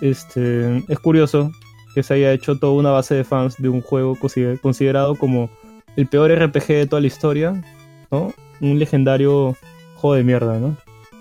[0.00, 0.84] Este.
[0.88, 1.50] Es curioso
[1.94, 5.48] que se haya hecho toda una base de fans de un juego consider- considerado como
[5.96, 7.64] el peor RPG de toda la historia,
[8.10, 8.34] ¿no?
[8.60, 9.56] Un legendario
[9.94, 10.76] juego de mierda, ¿no?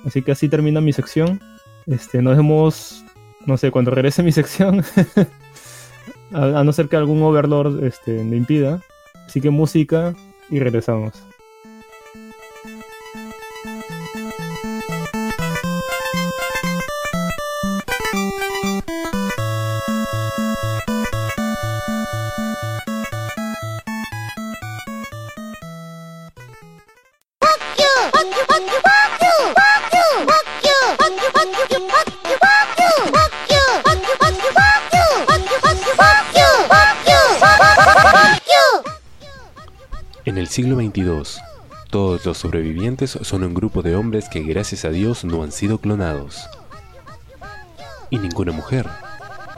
[0.05, 1.41] Así que así termina mi sección.
[1.87, 3.03] Este, nos vemos,
[3.45, 4.83] no sé, cuando regrese mi sección,
[6.31, 8.81] a, no ser que algún overlord este, me impida.
[9.25, 10.13] Así que música
[10.49, 11.13] y regresamos.
[40.55, 41.41] Siglo XXII,
[41.89, 45.79] todos los sobrevivientes son un grupo de hombres que gracias a Dios no han sido
[45.79, 46.47] clonados.
[48.09, 48.87] Y ninguna mujer,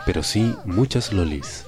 [0.07, 1.65] pero sí muchas lolis.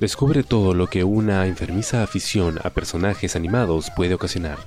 [0.00, 4.58] Descubre todo lo que una enfermiza afición a personajes animados puede ocasionar.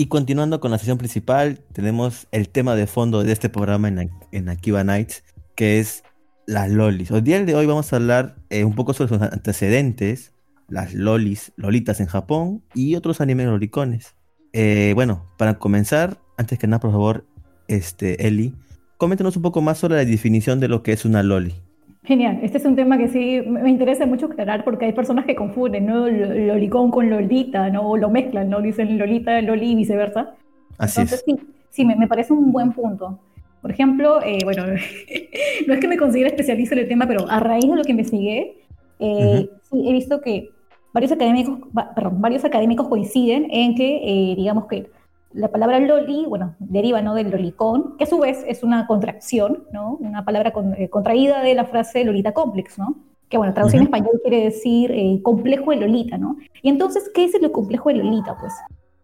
[0.00, 4.12] Y continuando con la sesión principal, tenemos el tema de fondo de este programa en,
[4.30, 5.24] en Akiba Nights,
[5.56, 6.04] que es
[6.46, 7.10] las lolis.
[7.10, 10.34] El día de hoy vamos a hablar eh, un poco sobre sus antecedentes,
[10.68, 14.14] las lolis, lolitas en Japón y otros animes lolicones.
[14.52, 17.26] Eh, bueno, para comenzar, antes que nada, por favor,
[17.66, 18.54] este, Eli,
[18.98, 21.56] coméntanos un poco más sobre la definición de lo que es una loli.
[22.04, 25.34] Genial, este es un tema que sí me interesa mucho aclarar porque hay personas que
[25.34, 26.08] confunden, ¿no?
[26.08, 27.90] Lo- Lolicón con Lolita, ¿no?
[27.90, 28.62] O lo mezclan, ¿no?
[28.62, 30.34] Dicen Lolita, Loli y viceversa.
[30.78, 31.40] Así Entonces, es.
[31.40, 33.18] sí, sí me, me parece un buen punto.
[33.60, 34.64] Por ejemplo, eh, bueno,
[35.66, 37.90] no es que me considere especialista en el tema, pero a raíz de lo que
[37.90, 38.56] investigué,
[39.00, 40.50] eh, sí, he visto que
[40.94, 41.58] varios académicos,
[41.94, 44.86] perdón, varios académicos coinciden en que, eh, digamos que
[45.32, 47.14] la palabra loli, bueno, deriva ¿no?
[47.14, 49.96] del lolicón, que a su vez es una contracción, ¿no?
[50.00, 52.96] Una palabra con- eh, contraída de la frase lolita complex, ¿no?
[53.28, 53.94] Que bueno, traducido en Ujú.
[53.96, 56.36] español quiere decir eh, complejo de Lolita, ¿no?
[56.62, 58.38] Y entonces, ¿qué es lo complejo de Lolita?
[58.40, 58.54] Pues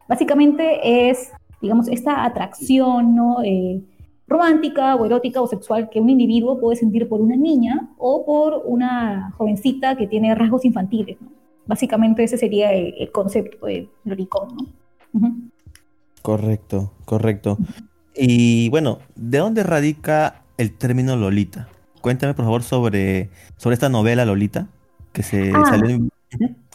[0.09, 3.43] básicamente es, digamos, esta atracción, ¿no?
[3.45, 3.83] Eh,
[4.27, 8.63] romántica o erótica o sexual que un individuo puede sentir por una niña o por
[8.65, 11.29] una jovencita que tiene rasgos infantiles, ¿no?
[11.67, 14.63] Básicamente ese sería el, el concepto de lolicón, ¿no?
[15.13, 15.35] Ujú.
[16.25, 17.59] Correcto, correcto.
[18.17, 21.69] Y bueno, ¿de dónde radica el término Lolita?
[22.01, 24.69] Cuéntame por favor sobre, sobre esta novela Lolita
[25.13, 25.67] que se Ah.
[25.67, 26.09] salió en...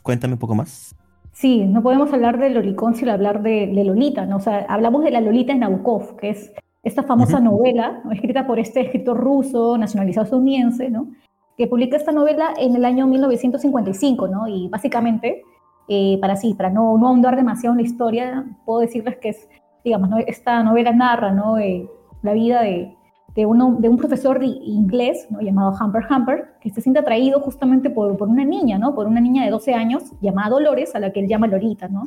[0.03, 0.95] Cuéntame un poco más.
[1.31, 4.37] Sí, no podemos hablar de lolicón sin hablar de, de Lolita, ¿no?
[4.37, 6.51] O sea, hablamos de la Lolita de Nabokov, que es
[6.83, 8.11] esta famosa novela, ¿no?
[8.11, 11.07] escrita por este escritor ruso, nacionalizado estadounidense, ¿no?
[11.57, 14.47] Que publica esta novela en el año 1955, ¿no?
[14.47, 15.41] Y básicamente,
[15.91, 19.49] eh, para sí, para no, no ahondar demasiado en la historia, puedo decirles que es,
[19.83, 20.19] digamos, ¿no?
[20.19, 21.57] esta novela narra, ¿no?
[21.57, 21.89] Eh,
[22.21, 22.95] la vida de,
[23.33, 25.41] de, uno, de un profesor inglés, ¿no?
[25.41, 28.93] Llamado Humper Humper, que se siente atraído justamente por, por una niña, ¿no?
[28.93, 32.03] Por una niña de 12 años llamada Dolores, a la que él llama Lolita, ¿no?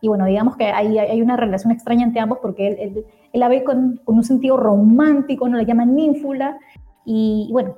[0.00, 3.40] Y bueno, digamos que hay, hay una relación extraña entre ambos porque él, él, él
[3.40, 6.56] la ve con, con un sentido romántico, no la llama ninfula,
[7.04, 7.74] y, y bueno,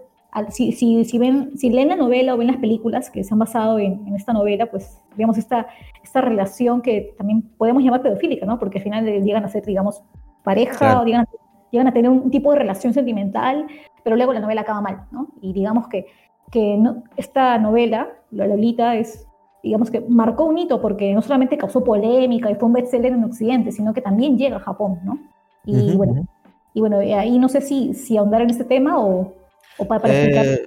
[0.51, 3.39] si, si, si, ven, si leen la novela o ven las películas que se han
[3.39, 5.66] basado en, en esta novela, pues vemos esta,
[6.03, 8.59] esta relación que también podemos llamar pedofílica, ¿no?
[8.59, 10.03] Porque al final eh, llegan a ser, digamos,
[10.45, 11.01] pareja Claro.
[11.01, 11.26] o llegan a,
[11.70, 13.66] llegan a tener un tipo de relación sentimental,
[14.05, 15.29] pero luego la novela acaba mal, ¿no?
[15.41, 16.07] Y digamos que,
[16.51, 19.26] que no- esta novela, La Lolita, es,
[19.62, 23.24] digamos que marcó un hito porque no solamente causó polémica y fue un bestseller en
[23.24, 25.18] Occidente, sino que también llega a Japón, ¿no?
[25.64, 26.26] Y Ujú, bueno, ujú.
[26.74, 29.33] y bueno, y ahí no sé si, si ahondar en este tema o,
[29.79, 30.03] o para.
[30.12, 30.64] Eh,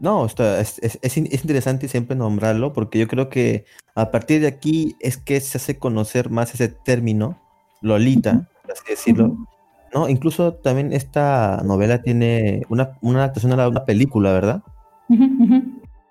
[0.00, 4.10] no, está, es, es- es in- es interesante siempre nombrarlo porque yo creo que a
[4.10, 7.38] partir de aquí es que se hace conocer más ese término,
[7.80, 9.36] Lolita, por así decirlo.
[9.94, 10.08] ¿no?
[10.08, 14.62] Incluso también esta novela tiene una, una adaptación a la- una película, ¿verdad?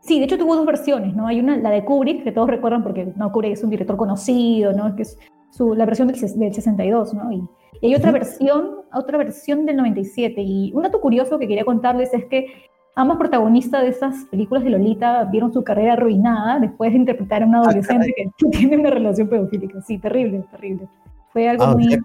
[0.02, 1.28] Sí, de hecho tuvo dos versiones, ¿no?
[1.28, 4.74] Hay una, la de Kubrick, que todos recuerdan porque no, Kubrick es un director conocido,
[4.74, 4.96] ¿no?
[4.96, 5.18] Que es
[5.50, 7.32] su, la versión del, del 62, ¿no?
[7.32, 7.44] Y,
[7.82, 10.42] y hay otra versión, otra versión del 97.
[10.42, 12.48] Y un dato curioso que quería contarles es que
[12.96, 17.46] ambos protagonistas de esas películas de Lolita vieron su carrera arruinada después de interpretar a
[17.46, 19.82] una adolescente que, que tiene una relación pedofílica.
[19.82, 20.88] Sí, terrible, terrible.
[21.32, 21.90] Fue algo Ah, o muy...
[21.90, 22.00] sea,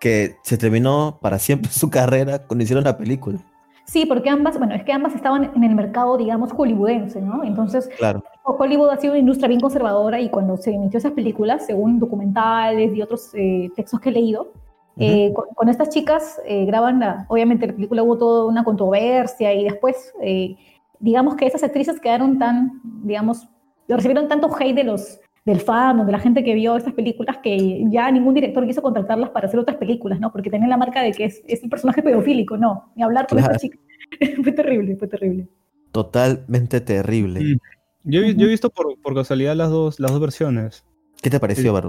[0.00, 3.38] que se terminó para siempre su carrera cuando hicieron la película.
[3.84, 7.42] Sí, porque ambas, bueno, es que ambas estaban en el mercado, digamos, hollywoodense, ¿no?
[7.44, 8.22] Entonces, Claro.
[8.44, 12.94] Hollywood ha sido una industria bien conservadora y cuando se emitió esas películas, según documentales
[12.94, 14.52] y otros eh, textos que he leído,
[14.98, 19.52] eh, con, con estas chicas eh, graban, la, obviamente la película hubo toda una controversia
[19.54, 20.56] y después, eh,
[21.00, 23.48] digamos que esas actrices quedaron tan, digamos,
[23.88, 27.38] recibieron tanto hate de los del fan o de la gente que vio estas películas
[27.42, 30.30] que ya ningún director quiso contratarlas para hacer otras películas, ¿no?
[30.30, 33.38] Porque tenían la marca de que es, es un personaje pedofílico, no, ni hablar con
[33.38, 33.52] Claro.
[33.54, 33.80] estas chicas.
[34.44, 35.48] fue terrible, fue terrible.
[35.90, 37.40] Totalmente terrible.
[37.40, 37.56] Mm.
[38.04, 40.84] Yo, he- yo he visto por, por casualidad las dos, las dos versiones.
[41.22, 41.82] ¿Qué te pareció, Sí.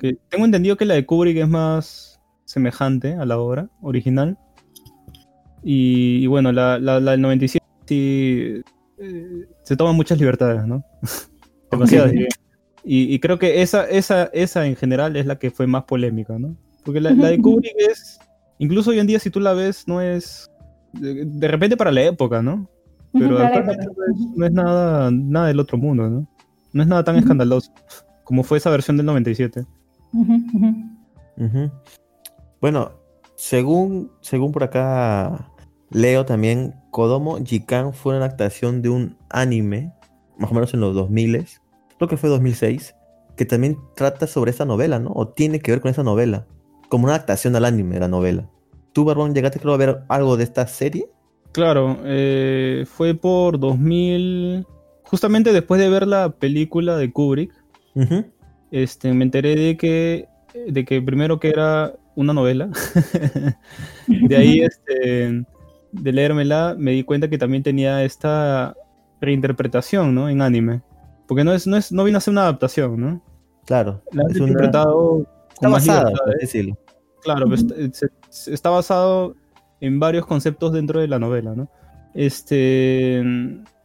[0.00, 4.38] Que tengo entendido que la de Kubrick es más semejante a la obra original.
[5.62, 8.62] Y, y bueno, la, la, la del 97 sí
[8.98, 10.84] eh, se toman muchas libertades, ¿no?
[11.70, 12.12] Demasiadas.
[12.12, 12.28] diría.
[12.84, 16.38] Y, y creo que esa, esa, esa en general es la que fue más polémica,
[16.38, 16.56] ¿no?
[16.84, 18.18] Porque la, la de Kubrick es,
[18.58, 20.50] incluso hoy en día si tú la ves, no es,
[20.94, 22.68] de, de repente para la época, ¿no?
[23.12, 23.78] Pero no es,
[24.36, 26.28] no es nada, nada del otro mundo, ¿no?
[26.72, 27.72] No es nada tan escandaloso
[28.28, 29.64] como fue esa versión del 97.
[30.12, 30.74] Ujú, ujú.
[31.38, 31.70] Ujú.
[32.60, 32.90] Bueno,
[33.36, 35.50] según, según por acá
[35.88, 39.94] leo también, Kodomo Jikan fue una adaptación de un anime,
[40.36, 41.46] más o menos en los 2000,
[41.96, 42.94] creo que fue 2006,
[43.34, 45.10] que también trata sobre esa novela, ¿no?
[45.14, 46.46] O tiene que ver con esa novela,
[46.90, 48.46] como una adaptación al anime, la novela.
[48.92, 51.08] ¿Tú, Barbón, llegaste creo a ver algo de esta serie?
[51.52, 54.66] Claro, eh, fue por 2000,
[55.04, 57.57] justamente después de ver la película de Kubrick,
[58.02, 58.24] Ujú.
[58.70, 60.28] este, me enteré de que,
[60.68, 62.68] de que primero que era una novela,
[64.06, 65.44] de ahí, este,
[65.92, 68.74] de leérmela, me di cuenta que también tenía esta
[69.20, 70.28] reinterpretación, ¿no?
[70.28, 70.82] En anime,
[71.26, 73.22] porque no es, no es, no vino a ser una adaptación, ¿no?
[73.66, 74.02] Claro.
[74.12, 76.36] La han es una- reinterpretado Está basada, ¿eh?
[76.40, 76.78] decirlo.
[77.22, 79.34] Claro, pues, está, se- está basado
[79.80, 81.68] en varios conceptos dentro de la novela, ¿no?
[82.14, 83.22] Este,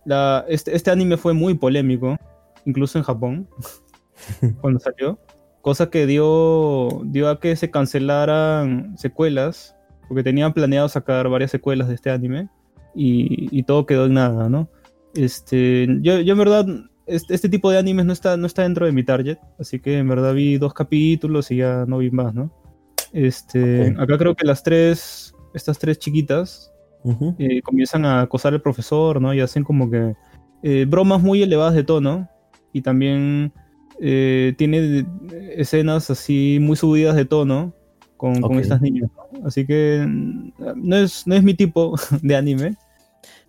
[0.06, 2.18] la, este, este anime fue muy polémico,
[2.66, 3.48] incluso en Japón,
[4.62, 5.20] cuando salió,
[5.62, 9.76] cosa que dio, dio a que se cancelaran secuelas,
[10.08, 12.50] porque tenían planeado sacar varias secuelas de este anime,
[12.96, 14.70] y, y todo quedó en nada, ¿no?
[15.16, 16.66] Este, yo, yo en verdad,
[17.06, 19.98] este, este tipo de animes no está, no está dentro de mi target, así que
[19.98, 22.52] en verdad vi dos capítulos y ya no vi más, ¿no?
[23.12, 24.00] Este, Ok.
[24.00, 26.72] acá creo que las tres, estas tres chiquitas,
[27.04, 27.36] Ujú.
[27.38, 29.34] eh, comienzan a acosar al profesor, ¿no?
[29.34, 30.16] Y hacen como que
[30.64, 32.30] eh, bromas muy elevadas de tono.
[32.72, 33.54] Y también
[34.06, 35.06] eh, tiene
[35.56, 37.74] escenas así muy subidas de tono
[38.18, 39.10] con, estas niñas.
[39.32, 39.48] ¿no?
[39.48, 42.70] Así que mm, no es, no es mi tipo de anime.
[42.72, 42.78] Lo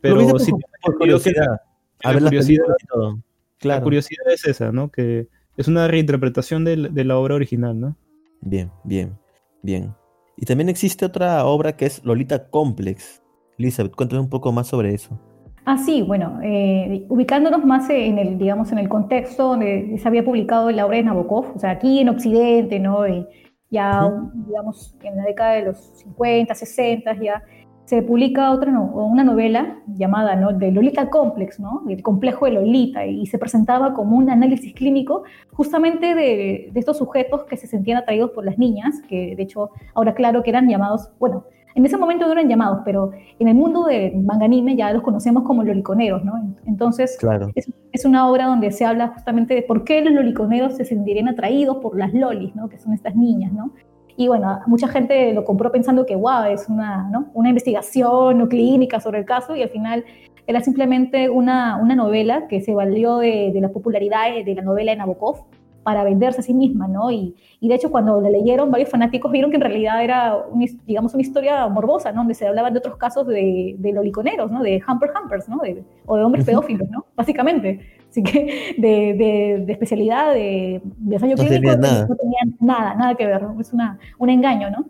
[0.01, 0.53] Pero por- sí
[0.83, 1.47] por curiosidad.
[1.47, 3.11] la- A la ver curiosidad- películas y todo.
[3.15, 3.23] la
[3.59, 3.83] Claro.
[3.83, 4.91] curiosidad es esa, ¿no?
[4.91, 5.27] Que
[5.57, 7.97] es una reinterpretación de, la- de la obra original, ¿no?
[8.41, 9.19] Bien, bien,
[9.63, 9.95] bien.
[10.37, 13.23] Y también existe otra obra que es Lolita Complex.
[13.59, 15.19] Elizabeth, cuéntame un poco más sobre eso.
[15.67, 20.23] Ah, sí, bueno, eh, ubicándonos más en el, digamos, en el contexto donde se había
[20.25, 23.07] publicado la obra de Nabokov, o sea, aquí en Occidente, ¿no?
[23.07, 23.27] Eh,
[23.71, 27.43] ya, digamos, en la década de los 50, 60, ya
[27.87, 30.53] se publica otra, no- una novela llamada, ¿no?
[30.53, 31.83] De Lolita Complex, ¿no?
[31.89, 36.99] El complejo de Lolita, y se presentaba como un análisis clínico justamente de, de estos
[36.99, 40.69] sujetos que se sentían atraídos por las niñas, que de hecho, ahora claro que eran
[40.69, 41.45] llamados, bueno,
[41.75, 45.43] en ese momento eran llamados, pero en el mundo del manga anime ya los conocemos
[45.43, 46.35] como loliconeros, ¿no?
[46.67, 47.49] Entonces, Claro.
[47.55, 51.29] es, es una obra donde se habla justamente de por qué los loliconeros se sentirían
[51.29, 52.69] atraídos por las lolis, ¿no?
[52.69, 53.73] Que son estas niñas, ¿no?
[54.17, 57.27] Y bueno, mucha gente lo compró pensando que, wow, es una, ¿no?
[57.35, 60.05] una investigación o clínica sobre el caso y al final
[60.47, 64.63] era simplemente una, una novela que se valió de, de la popularidad de, de la
[64.63, 65.47] novela de Nabokov
[65.85, 67.11] para venderse a sí misma, ¿no?
[67.13, 70.65] Y, y de hecho cuando la leyeron, varios fanáticos vieron que en realidad era, un
[70.87, 72.23] digamos, una historia morbosa, ¿no?
[72.23, 74.63] Donde se hablaban de otros casos de, de loliconeros, ¿no?
[74.63, 75.59] De hamper hampers, ¿no?
[75.59, 77.07] De- o de hombres pedófilos, ¿no?
[77.17, 77.81] Básicamente.
[78.11, 82.07] Así que de, de, de especialidad, de, de ensayo No clínico, tenían nada.
[82.09, 83.61] no tenían nada, nada que ver, ¿no?
[83.61, 84.87] Es una, un engaño, ¿no?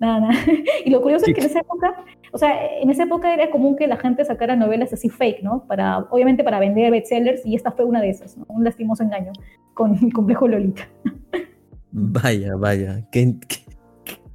[0.00, 0.34] Nada, nada.
[0.84, 3.76] Y lo curioso es que en esa época, o sea, en esa época era común
[3.76, 5.66] que la gente sacara novelas así fake, ¿no?
[5.66, 8.46] Para, obviamente para vender bestsellers, y esta fue una de esas, ¿no?
[8.48, 9.32] Un lastimoso engaño
[9.74, 10.88] con el complejo Lolita.
[11.90, 13.08] Vaya, vaya.
[13.10, 13.56] Qué, qué,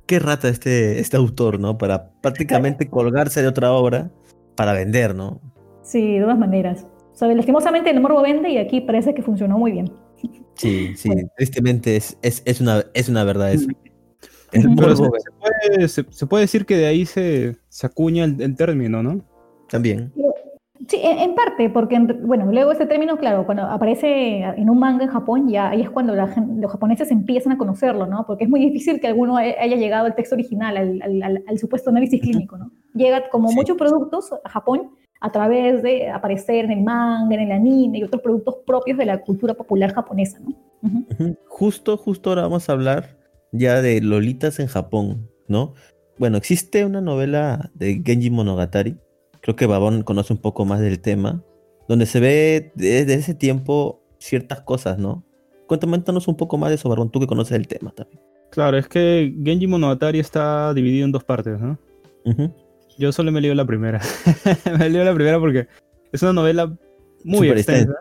[0.06, 1.78] qué rata este, este autor, ¿no?
[1.78, 4.12] Para prácticamente colgarse de otra obra
[4.56, 5.42] para vender, ¿no?
[5.82, 6.86] Sí, de todas maneras.
[7.14, 9.92] O sea, lastimosamente el morbo vende y aquí parece que funcionó muy bien.
[10.56, 11.10] Sí, sí.
[11.38, 13.68] Tristemente es, es, es, una, es una verdad eso.
[14.54, 18.42] El morbo se puede, se- se puede decir que de ahí se, se acuña el,
[18.42, 19.22] el término, ¿no?
[19.70, 20.12] también.
[20.88, 24.78] Sí, en, en parte, porque, en- bueno, luego ese término, claro, cuando aparece en un
[24.78, 26.26] manga en Japón, ya ahí es cuando la
[26.60, 28.26] los japoneses empiezan a conocerlo, ¿no?
[28.28, 31.58] Porque es muy difícil que alguno haya llegado al texto original, al, al- al- al
[31.58, 32.70] supuesto análisis clínico, ¿no?
[32.94, 33.56] Llega como Sí.
[33.56, 34.92] muchos productos a Japón
[35.22, 39.06] a través de aparecer en el manga, en el anime y otros productos propios de
[39.06, 40.54] la cultura popular japonesa, ¿no?
[40.84, 41.06] Ujú.
[41.12, 41.38] Ujú.
[41.48, 43.18] Justo, justo ahora vamos a hablar
[43.54, 45.74] ya de Lolitas en Japón, ¿no?
[46.18, 48.98] Bueno, existe una novela de Genji Monogatari,
[49.42, 51.44] creo que Babón conoce un poco más del tema,
[51.88, 55.26] donde se ve desde ese tiempo ciertas cosas, ¿no?
[55.68, 58.22] Cuéntanos un poco más de eso, Barbón, tú que conoces el tema también.
[58.52, 61.80] Claro, es que Genji Monogatari está dividido en dos partes, ¿no?
[62.98, 64.00] Yo solo me leo la primera.
[64.80, 65.68] me leo la primera porque
[66.12, 66.76] es una novela
[67.24, 67.96] muy extensa,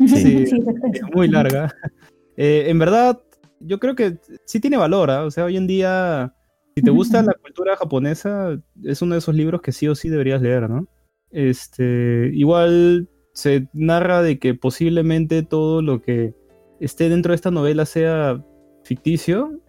[0.00, 0.08] Sí.
[0.08, 0.46] Sí.
[0.46, 0.88] Sí, exacto.
[0.92, 1.74] es muy larga.
[2.36, 3.20] Eh, en verdad,
[3.66, 5.24] yo creo que sí tiene valor, ¿ah?
[5.24, 6.34] O sea, hoy en día,
[6.76, 10.08] si te gusta la cultura japonesa, es uno de esos libros que sí o sí
[10.08, 10.86] deberías leer, ¿no?
[11.30, 16.34] Este, igual se narra de que posiblemente todo lo que
[16.80, 18.44] esté dentro de esta novela sea
[18.84, 19.60] ficticio.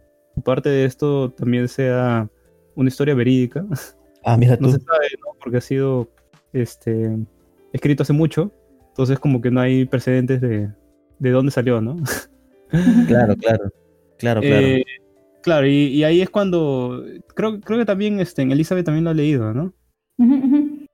[0.44, 2.30] Parte de esto también sea
[2.76, 3.66] una historia verídica.
[4.24, 4.74] Ah, mira No tú.
[4.74, 5.32] se sabe, ¿no?
[5.40, 6.10] Porque ha sido
[6.54, 7.18] este,
[7.74, 8.52] escrito hace mucho.
[8.90, 10.70] Entonces como que no hay precedentes de,
[11.20, 11.96] de dónde salió, ¿no?
[13.08, 13.72] Claro, claro.
[14.18, 14.68] Claro, claro.
[14.68, 14.84] Eh,
[15.42, 17.04] claro, y, y ahí es cuando...
[17.36, 19.74] Creo, creo que también este, en Elizabeth también lo ha leído, ¿no?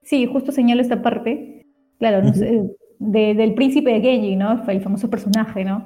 [0.03, 1.65] Sí, justo señalo esta parte,
[1.99, 2.63] claro, no sé,
[2.99, 4.63] de- del príncipe de Genji, ¿no?
[4.67, 5.85] El famoso personaje, ¿no?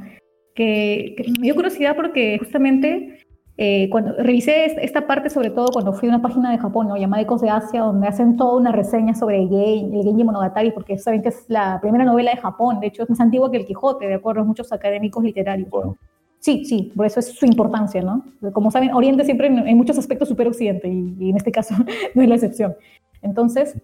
[0.55, 3.19] Que, que me dio curiosidad porque justamente
[3.57, 6.87] eh, cuando revisé es- esta parte, sobre todo cuando fui a una página de Japón,
[6.87, 6.95] ¿no?
[6.97, 10.71] Llamada Ecos de Asia, donde hacen toda una reseña sobre el Genji, el Genji Monogatari,
[10.71, 13.57] porque saben que es la primera novela de Japón, de hecho es más antigua que
[13.57, 15.67] el Quijote, de acuerdo a muchos académicos literarios.
[15.71, 15.97] ¿no?
[16.45, 18.23] Sí, sí, por eso es su importancia, ¿no?
[18.53, 21.73] Como saben, Oriente siempre en, muchos aspectos supera Occidente y, y en este caso
[22.13, 22.75] no es la excepción.
[23.23, 23.81] Entonces,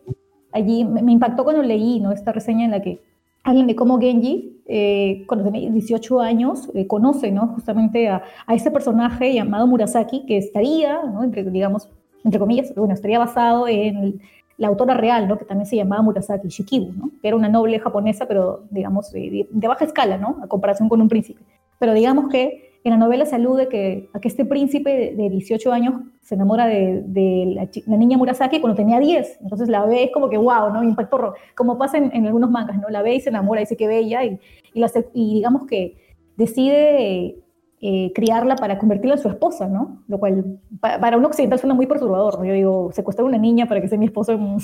[0.52, 2.12] allí me, me impactó cuando leí ¿no?
[2.12, 3.02] esta reseña en la que
[3.42, 7.48] hablan de cómo Genji, eh, cuando tenía 18 años, eh, conoce ¿no?
[7.48, 11.24] justamente a, a este personaje llamado Murasaki, que estaría, ¿no?
[11.24, 11.90] entre, digamos,
[12.24, 14.22] entre comillas, bueno, estaría basado en
[14.58, 15.40] la autora real, ¿no?
[15.40, 17.10] que también se llamaba Murasaki Shikibu, ¿no?
[17.24, 20.38] que era una noble japonesa, pero digamos de, de baja escala, ¿no?
[20.44, 21.42] a comparación con un príncipe.
[21.82, 25.30] Pero digamos que en la novela se alude que, a que este príncipe de, de
[25.30, 29.40] 18 años se enamora de, de la, la niña Murasaki cuando tenía 10.
[29.42, 30.84] Entonces la ve, es como que wow, ¿no?
[30.84, 32.88] Impacto, como pasa en, en algunos mangas, ¿no?
[32.90, 34.40] La ve y se enamora, dice que bella y,
[34.74, 35.96] y, la y digamos que
[36.38, 37.36] decide
[37.84, 40.04] eh, criarla para convertirla en su esposa, ¿no?
[40.08, 42.46] Lo cual pa- para un occidental suena muy perturbador, ¿no?
[42.46, 44.58] Yo digo, secuestrar a una niña para que sea mi esposo mm,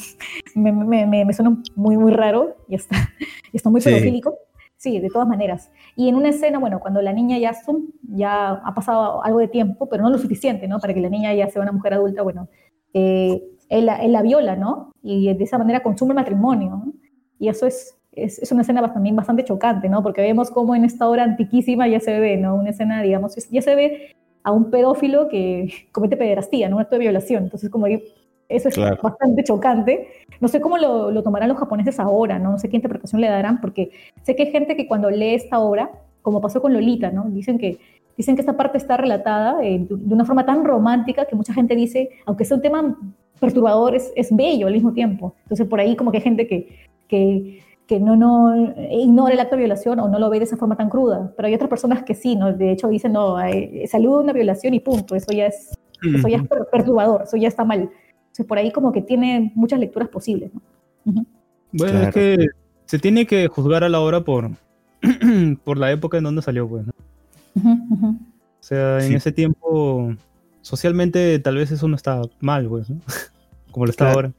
[0.55, 2.95] me, me, me, me suena muy, muy raro y está,
[3.53, 4.31] y está muy pedofílico.
[4.31, 4.37] Sí,
[4.83, 5.71] de todas maneras.
[5.95, 9.47] Y en una escena, bueno, cuando la niña ya, sum- ya ha pasado algo de
[9.47, 10.79] tiempo, pero no lo suficiente, ¿no?
[10.79, 12.47] Para que la niña ya sea una mujer adulta, bueno,
[12.93, 14.91] eh, él, él la viola, ¿no?
[15.01, 16.93] Y de esa manera consume el matrimonio, ¿no?
[17.39, 20.01] Y eso es, es, es una escena bast- también bastante chocante, ¿no?
[20.03, 22.55] Porque vemos cómo en esta obra antiquísima ya se ve, ¿no?
[22.55, 26.77] Una escena, digamos, ya se ve a un pedófilo que comete pederastía, ¿no?
[26.77, 27.43] Un acto de violación.
[27.43, 28.03] Entonces, como ahí,
[28.49, 28.97] eso es Claro.
[29.01, 30.07] bastante chocante.
[30.39, 32.51] No sé cómo lo, lo tomarán los japoneses ahora, ¿no?
[32.51, 33.91] No sé qué interpretación le darán, porque
[34.23, 35.91] sé que hay gente que cuando lee esta obra,
[36.21, 37.25] como pasó con Lolita, ¿no?
[37.29, 37.77] Dicen que,
[38.17, 41.75] dicen que esta parte está relatada eh, de una forma tan romántica que mucha gente
[41.75, 42.97] dice, aunque sea un tema
[43.39, 45.35] perturbador, es, es bello al mismo tiempo.
[45.43, 46.69] Entonces, por ahí como que hay gente que,
[47.07, 50.57] que, que no, no ignora el acto de violación o no lo ve de esa
[50.57, 51.31] forma tan cruda.
[51.35, 52.51] Pero hay otras personas que sí, ¿no?
[52.51, 55.15] De hecho, dicen, no, eh, saluda una violación y punto.
[55.15, 55.77] Eso ya es,
[56.15, 57.89] eso ya es per- perturbador, eso ya está mal.
[58.37, 60.61] Entonces, por ahí como que tiene muchas lecturas posibles, ¿no?
[61.71, 62.07] Bueno, Claro.
[62.09, 62.47] es que
[62.85, 64.51] se tiene que juzgar a la obra por,
[65.63, 66.85] por la época en donde salió, pues.
[66.85, 66.93] ¿no?
[67.55, 68.07] Ujú, ujú.
[68.07, 69.15] O sea, en Sí.
[69.15, 70.13] ese tiempo,
[70.61, 72.97] socialmente tal vez eso no está mal, pues, ¿no?
[73.71, 74.15] Como lo está Claro.
[74.15, 74.31] ahora.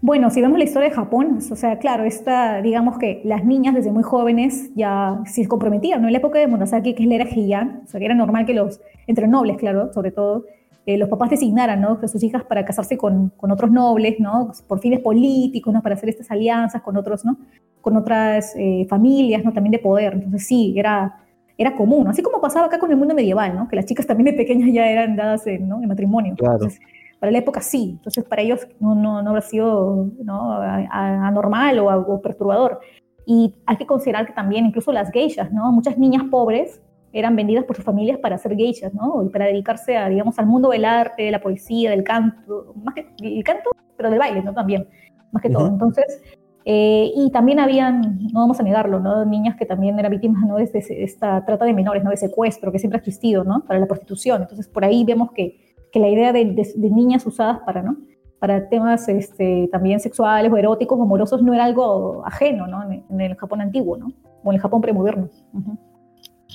[0.00, 3.74] Bueno, si vemos la historia de Japón, o sea, claro, esta, digamos que las niñas
[3.76, 6.08] desde muy jóvenes ya se comprometían, ¿no?
[6.08, 8.46] En la época de Murasaki, que es la era Heian, o sea, que era normal
[8.46, 10.44] que los, entre nobles, claro, sobre todo,
[10.88, 11.98] eh, los papás designaran, ¿no?
[12.02, 14.50] A sus hijas para casarse con, con otros nobles, ¿no?
[14.66, 15.82] Por fines políticos, ¿no?
[15.82, 17.36] Para hacer estas alianzas con otros, ¿no?
[17.82, 19.52] Con otras eh, familias, ¿no?
[19.52, 20.14] También de poder.
[20.14, 21.14] Entonces, sí, era,
[21.58, 22.10] era común, ¿no?
[22.10, 23.68] así como pasaba acá con el mundo medieval, ¿no?
[23.68, 25.82] Que las chicas también de pequeñas ya eran dadas en, ¿no?
[25.82, 26.34] en matrimonio.
[26.36, 26.54] Claro.
[26.54, 26.80] Entonces,
[27.20, 30.52] para la época sí, entonces para ellos no, no, no habrá sido ¿no?
[30.52, 32.80] a- a- anormal o, o perturbador.
[33.26, 35.70] Y hay que considerar que también incluso las geishas, ¿no?
[35.72, 36.80] Muchas niñas pobres
[37.12, 39.22] eran vendidas por sus familias para ser geishas, ¿no?
[39.24, 42.94] Y para dedicarse a, digamos, al mundo del arte, de la poesía, del canto, más
[42.94, 44.52] que el canto, pero del baile, ¿no?
[44.54, 44.86] También,
[45.32, 45.64] más que todo.
[45.64, 45.72] Ujú.
[45.74, 46.22] Entonces,
[46.64, 49.24] eh, y también habían, no vamos a negarlo, ¿no?
[49.24, 50.56] Niñas que también eran víctimas, ¿no?
[50.56, 52.10] De esta trata de menores, ¿no?
[52.10, 53.64] De secuestro, que siempre ha existido, ¿no?
[53.66, 54.42] Para la prostitución.
[54.42, 57.96] Entonces, por ahí vemos que, que la idea de, de- de niñas usadas para, ¿no?
[58.38, 62.84] para temas este, también sexuales o eróticos o amorosos no era algo ajeno, ¿no?
[62.84, 64.12] En, en el Japón antiguo, ¿no?
[64.44, 65.28] O en el Japón premoderno.
[65.52, 65.76] Ujú.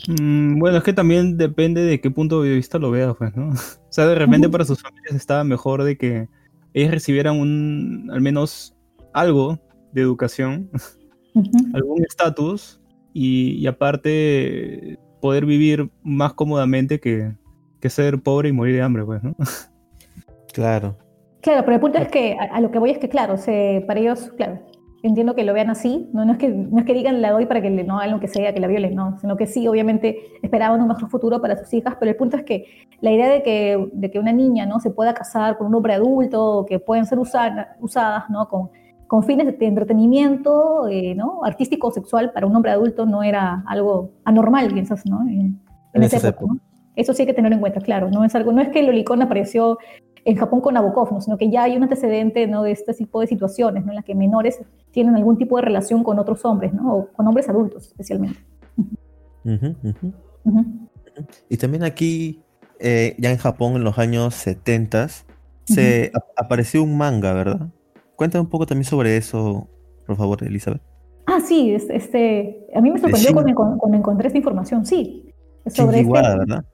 [0.08, 3.50] Mm, bueno, es que también depende de qué punto de vista lo veas, pues, ¿no?
[3.90, 6.28] O sea, de repente para sus familias estaba mejor de que
[6.74, 8.76] ellos recibieran un, al menos
[9.14, 9.60] algo
[9.92, 10.72] de educación,
[11.74, 12.82] algún estatus
[13.14, 17.34] y, y aparte poder vivir más cómodamente que,
[17.80, 19.36] que ser pobre y morir de hambre, pues, ¿no?
[20.54, 20.98] Claro.
[21.42, 23.84] Claro, pero el punto es que a, a lo que voy es que, claro, se,
[23.88, 24.60] para ellos, claro,
[25.04, 27.46] entiendo que lo vean así, no, no, es, que, no es que digan la doy
[27.46, 29.68] para que le, no hagan lo que sea, que la violen, no, sino que sí,
[29.68, 32.66] obviamente esperaban un mejor futuro para sus hijas, pero el punto es que
[33.02, 35.94] la idea de que, de que una niña no se pueda casar con un hombre
[35.94, 38.48] adulto, o que pueden ser usada- usadas ¿no?
[38.48, 38.70] con,
[39.08, 41.44] con fines de entretenimiento eh, ¿no?
[41.44, 45.22] artístico o sexual para un hombre adulto no era algo anormal, piensas, ¿no?
[45.24, 45.62] En, en
[45.94, 46.60] En esa época, ¿no?
[46.96, 48.86] Eso sí hay que tener en cuenta, claro, no es algo, no es que el
[48.86, 49.80] Lolicón apareció
[50.26, 51.22] en Japón con Nabokov, ¿no?
[51.22, 52.64] sino que ya hay un antecedente ¿no?
[52.64, 53.92] de este tipo de situaciones, ¿no?
[53.92, 54.62] en las que menores
[54.92, 56.96] tienen algún tipo de relación con otros hombres, ¿no?
[56.96, 58.40] o con hombres adultos especialmente.
[61.50, 62.42] Y también aquí,
[62.80, 65.08] eh, ya en Japón, en los años 70,
[65.66, 67.68] se ap- apareció un manga, ¿verdad?
[68.16, 69.68] Cuéntame un poco también sobre eso,
[70.06, 70.82] por favor, Elizabeth.
[71.26, 75.34] Ah, sí, es- este, a mí me sorprendió cuando, encon- cuando encontré esta información, sí.
[75.68, 76.66] Sobre Shinji este- ¿verdad?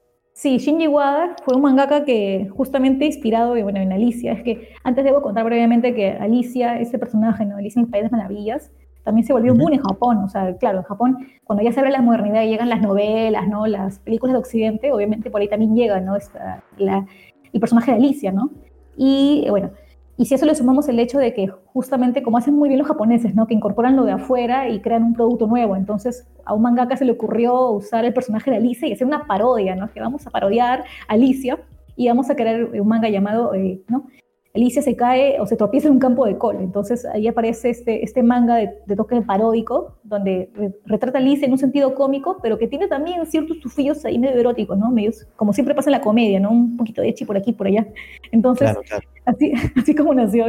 [0.41, 4.31] Sí, Shinji Wada fue un mangaka que justamente inspirado bueno, en Alicia.
[4.31, 7.57] Es que antes debo contar brevemente que Alicia, ese personaje, ¿no?
[7.57, 8.71] Alicia en el País de las Maravillas,
[9.03, 10.19] también se volvió un boom en Japón.
[10.19, 13.49] O sea, claro, en Japón, cuando ya se abre la modernidad y llegan las novelas,
[13.49, 13.67] ¿no?
[13.67, 16.15] Las películas de Occidente, obviamente por ahí también llega, ¿no?
[16.15, 17.05] Esta- la-
[17.51, 18.49] el personaje de Alicia, ¿no?
[18.95, 19.71] Y eh, bueno,
[20.19, 22.89] y si eso le sumamos el hecho de que justamente como hacen muy bien los
[22.89, 23.47] japoneses, ¿no?
[23.47, 25.77] Que incorporan lo de afuera y crean un producto nuevo.
[25.77, 29.25] Entonces a un mangaka se le ocurrió usar el personaje de Alicia y hacer una
[29.27, 29.89] parodia, ¿no?
[29.93, 31.57] Que vamos a parodiar a Alicia
[31.95, 34.07] y vamos a crear un manga llamado, eh, ¿no?
[34.55, 36.57] Alicia se cae o se tropieza en un campo de col.
[36.59, 41.45] Entonces ahí aparece este, este manga de, de toque paródico, donde re- retrata a Alicia
[41.45, 44.89] en un sentido cómico, pero que tiene también ciertos tufillos ahí medio eróticos, ¿no?
[44.91, 46.49] Medios, como siempre pasa en la comedia, ¿no?
[46.51, 47.87] Un poquito de echi por aquí, por allá.
[48.31, 49.03] Entonces, Claro, claro.
[49.25, 50.45] así, así como nació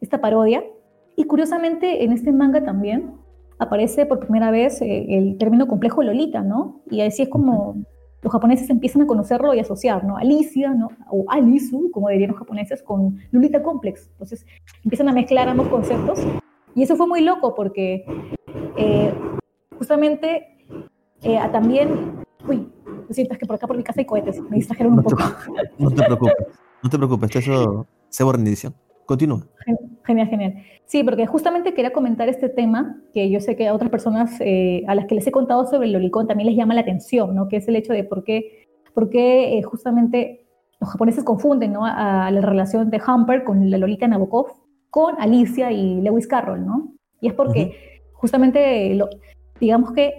[0.00, 0.62] esta parodia.
[1.16, 3.10] Y curiosamente en este manga también
[3.58, 6.80] aparece por primera vez eh, el término complejo Lolita, ¿no?
[6.90, 7.76] Y así es como
[8.22, 10.16] los japoneses empiezan a conocerlo y asociar, ¿no?
[10.16, 10.88] Alicia, ¿no?
[11.10, 14.08] O Alisu, como dirían los japoneses, con Lolita Complex.
[14.12, 14.46] Entonces
[14.84, 16.18] empiezan a mezclar ambos conceptos.
[16.74, 18.04] Y eso fue muy loco porque
[18.76, 19.14] eh,
[19.78, 20.58] justamente
[21.22, 22.20] eh, también...
[22.48, 22.72] Uy,
[23.08, 25.02] lo siento, es que por acá por mi casa hay cohetes, me distrajeron un No
[25.02, 25.24] te, poco.
[25.78, 26.34] no te preocupes,
[26.82, 28.74] no te preocupes, eso se borra en edición.
[29.04, 29.46] Continúa.
[29.64, 30.54] Gen- Genial, genial.
[30.86, 34.82] Sí, porque justamente quería comentar este tema que yo sé que a otras personas eh,
[34.88, 37.46] a las que les he contado sobre el lolicón también les llama la atención, ¿no?
[37.46, 40.46] Que es el hecho de por qué, por qué eh, justamente
[40.80, 41.86] los japoneses confunden, ¿no?
[41.86, 44.46] A, a la relación de Humper con la Lolita Nabokov
[44.90, 46.92] con Alicia y Lewis Carroll, ¿no?
[47.20, 47.72] Y es porque
[48.12, 49.10] justamente, lo-
[49.60, 50.12] digamos que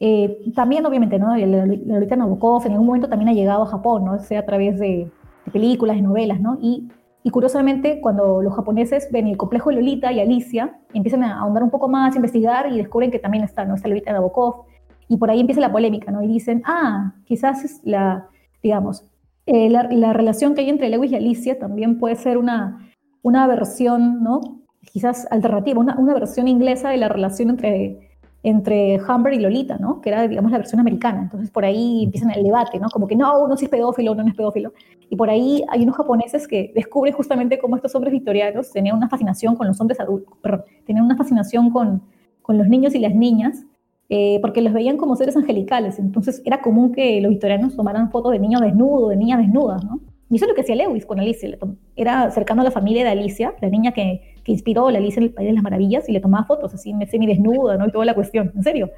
[0.00, 1.36] eh, también obviamente, ¿no?
[1.36, 4.18] La, la Lolita Nabokov en algún momento también ha llegado a Japón, ¿no?
[4.20, 5.10] Sea a través de,
[5.44, 6.56] de películas, de novelas, ¿no?
[6.62, 6.88] Y
[7.26, 11.62] y curiosamente, cuando los japoneses ven el complejo de Lolita y Alicia, empiezan a ahondar
[11.62, 13.74] un poco más, a investigar y descubren que también está, ¿no?
[13.74, 14.66] Está Lolita Nabokov.
[15.08, 16.22] Y por ahí empieza la polémica, ¿no?
[16.22, 18.28] Y dicen, ah, quizás la,
[18.62, 19.06] digamos,
[19.46, 22.90] eh, la, la relación que hay entre Lewis y Alicia también puede ser una,
[23.22, 24.60] una versión, ¿no?
[24.82, 28.03] Quizás alternativa, una, una versión inglesa de la relación entre,
[28.44, 30.02] entre Humber y Lolita, ¿no?
[30.02, 31.22] Que era, digamos, la versión americana.
[31.22, 32.88] Entonces por ahí empiezan el debate, ¿no?
[32.90, 34.74] Como que no, uno sí es pedófilo, uno no es pedófilo.
[35.08, 39.08] Y por ahí hay unos japoneses que descubren justamente cómo estos hombres victorianos tenían una
[39.08, 42.02] fascinación con los hombres adultos, perdón, tenían una fascinación con,
[42.42, 43.64] con los niños y las niñas,
[44.10, 45.98] eh, porque los veían como seres angelicales.
[45.98, 50.00] Entonces era común que los victorianos tomaran fotos de niños desnudos, de niñas desnudas, ¿no?
[50.28, 51.56] Y eso es lo que hacía Lewis con Alicia.
[51.96, 55.24] Era cercano a la familia de Alicia, la niña que, que inspiró la Alicia en
[55.24, 57.88] el País de las Maravillas, y le tomaba fotos así, semi-desnuda, ¿no?
[57.88, 58.90] Y toda la cuestión, en serio.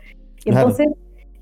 [0.45, 0.69] Y Claro.
[0.69, 0.89] entonces,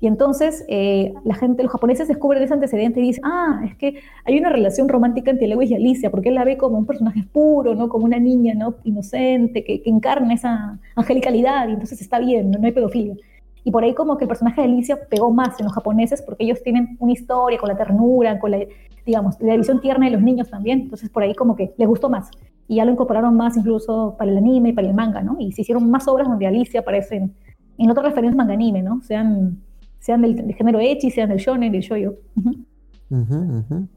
[0.01, 3.95] y entonces eh, la gente, los japoneses descubren ese antecedente y dicen, ah, es que
[4.25, 7.23] hay una relación romántica entre Lewis y Alicia, porque él la ve como un personaje
[7.31, 7.89] puro, ¿no?
[7.89, 8.75] Como una niña, ¿no?
[8.83, 12.59] Inocente, que, que encarna esa angelicalidad, y entonces está bien, ¿no?
[12.59, 13.15] no hay pedofilia.
[13.63, 16.43] Y por ahí como que el personaje de Alicia pegó más en los japoneses porque
[16.43, 18.59] ellos tienen una historia con la ternura, con la,
[19.07, 20.81] digamos, la visión tierna de los niños también.
[20.81, 22.29] Entonces por ahí como que les gustó más.
[22.67, 25.37] Y ya lo incorporaron más incluso para el anime y para el manga, ¿no?
[25.39, 27.33] Y se hicieron más obras donde Alicia aparece en,
[27.77, 29.01] en otras referencias manga anime, ¿no?
[29.03, 29.59] Sean,
[29.99, 31.85] sean del, del género ecchi, sean del shonen, del.
[33.09, 33.87] Ujú, ujú.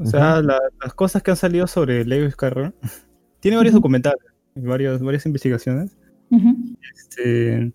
[0.00, 2.74] O sea, la- las cosas que han salido sobre Lewis Carroll,
[3.40, 4.20] tiene varios documentales,
[4.54, 5.96] varias, varias investigaciones,
[6.94, 7.72] este,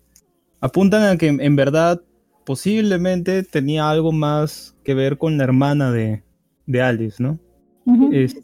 [0.60, 2.02] apuntan a que en, en verdad
[2.44, 6.22] posiblemente tenía algo más que ver con la hermana de,
[6.66, 7.38] de Alice, ¿no?
[8.12, 8.40] Este,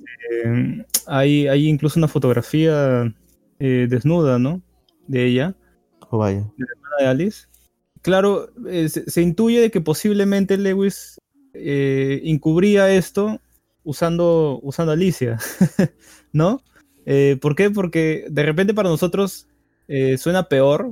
[1.07, 3.15] hay, hay incluso una fotografía
[3.59, 4.63] eh, desnuda, ¿no?
[5.07, 5.55] De ella,
[6.11, 6.51] Oh, vaya.
[6.99, 7.47] de Alice.
[8.03, 11.19] Claro, eh, se, se intuye de que posiblemente Lewis
[11.53, 13.41] eh, encubría esto
[13.83, 15.39] usando, usando a Alicia,
[16.33, 16.63] ¿no?
[17.07, 17.71] Eh, ¿Por qué?
[17.71, 19.49] Porque de repente para nosotros
[19.89, 20.91] eh, suena peor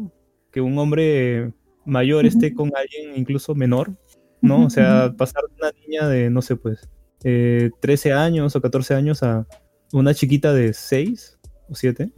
[0.50, 1.52] que un hombre
[1.84, 3.92] mayor esté con alguien incluso menor,
[4.40, 4.64] ¿no?
[4.66, 6.88] O sea, pasar de una niña de, no sé, pues,
[7.24, 9.46] eh, 13 años o 14 años a
[9.92, 11.38] una chiquita de 6
[11.68, 12.12] o 7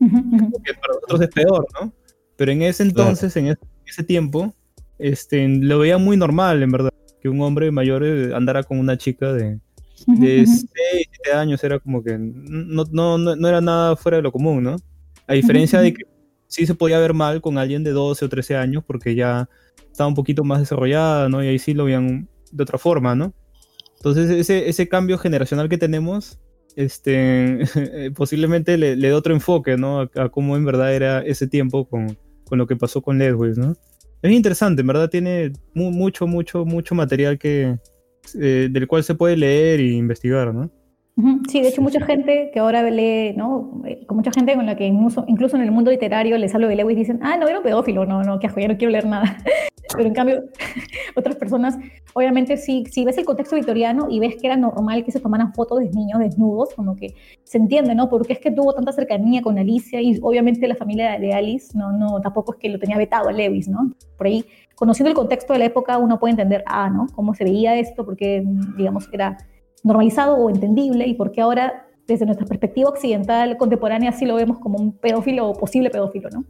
[0.00, 0.62] Ujú, ujú.
[0.62, 1.92] que para nosotros es peor, ¿no?
[2.36, 3.56] Pero en ese entonces, en
[3.86, 4.54] ese, tiempo,
[4.98, 6.90] este, lo veía muy normal, en verdad,
[7.20, 9.60] que un hombre mayor eh, andara con una chica de,
[10.06, 10.68] de Ujú, 6,
[11.22, 14.64] 7 años, era como que no, no, no, no era nada fuera de lo común,
[14.64, 14.76] ¿no?
[15.26, 16.04] A diferencia de que
[16.48, 19.48] sí se podía ver mal con alguien de 12 o 13 años porque ya
[19.90, 21.42] estaba un poquito más desarrollada, ¿no?
[21.42, 23.32] Y ahí sí lo veían de otra forma, ¿no?
[24.04, 26.38] Entonces ese, ese cambio generacional que tenemos,
[26.76, 27.60] este,
[28.14, 30.00] posiblemente le, le da otro enfoque, ¿no?
[30.00, 33.56] A, a cómo en verdad era ese tiempo con, con lo que pasó con Ledwith,
[33.56, 33.74] ¿no?
[34.20, 37.78] Es interesante, en verdad tiene mu- mucho, mucho, mucho material que,
[38.38, 40.70] eh, del cual se puede leer e investigar, ¿no?
[41.48, 43.82] Sí, de hecho mucha gente que ahora lee, ¿no?
[43.86, 46.66] Eh, Con mucha gente con la que incluso, incluso en el mundo literario les hablo
[46.66, 48.90] de Lewis y dicen, ah, no, era un pedófilo, no, no, asco, ya no quiero
[48.90, 49.36] leer nada.
[49.96, 50.42] Pero en cambio,
[51.16, 51.78] otras personas,
[52.14, 55.54] obviamente sí, si ves el contexto victoriano y ves que era normal que se tomaran
[55.54, 57.14] fotos de niños desnudos, como que
[57.44, 58.08] se entiende, ¿no?
[58.08, 61.92] Porque es que tuvo tanta cercanía con Alicia y obviamente la familia de Alice, no,
[61.92, 63.92] no, tampoco es que lo tenía vetado a Lewis, ¿no?
[64.18, 67.06] Por ahí, conociendo el contexto de la época, uno puede entender, ah, ¿no?
[67.14, 68.42] Cómo se veía esto, porque,
[68.76, 69.38] digamos, era
[69.84, 74.78] normalizado o entendible y porque ahora desde nuestra perspectiva occidental contemporánea sí lo vemos como
[74.78, 76.44] un pedófilo o posible pedófilo, ¿no?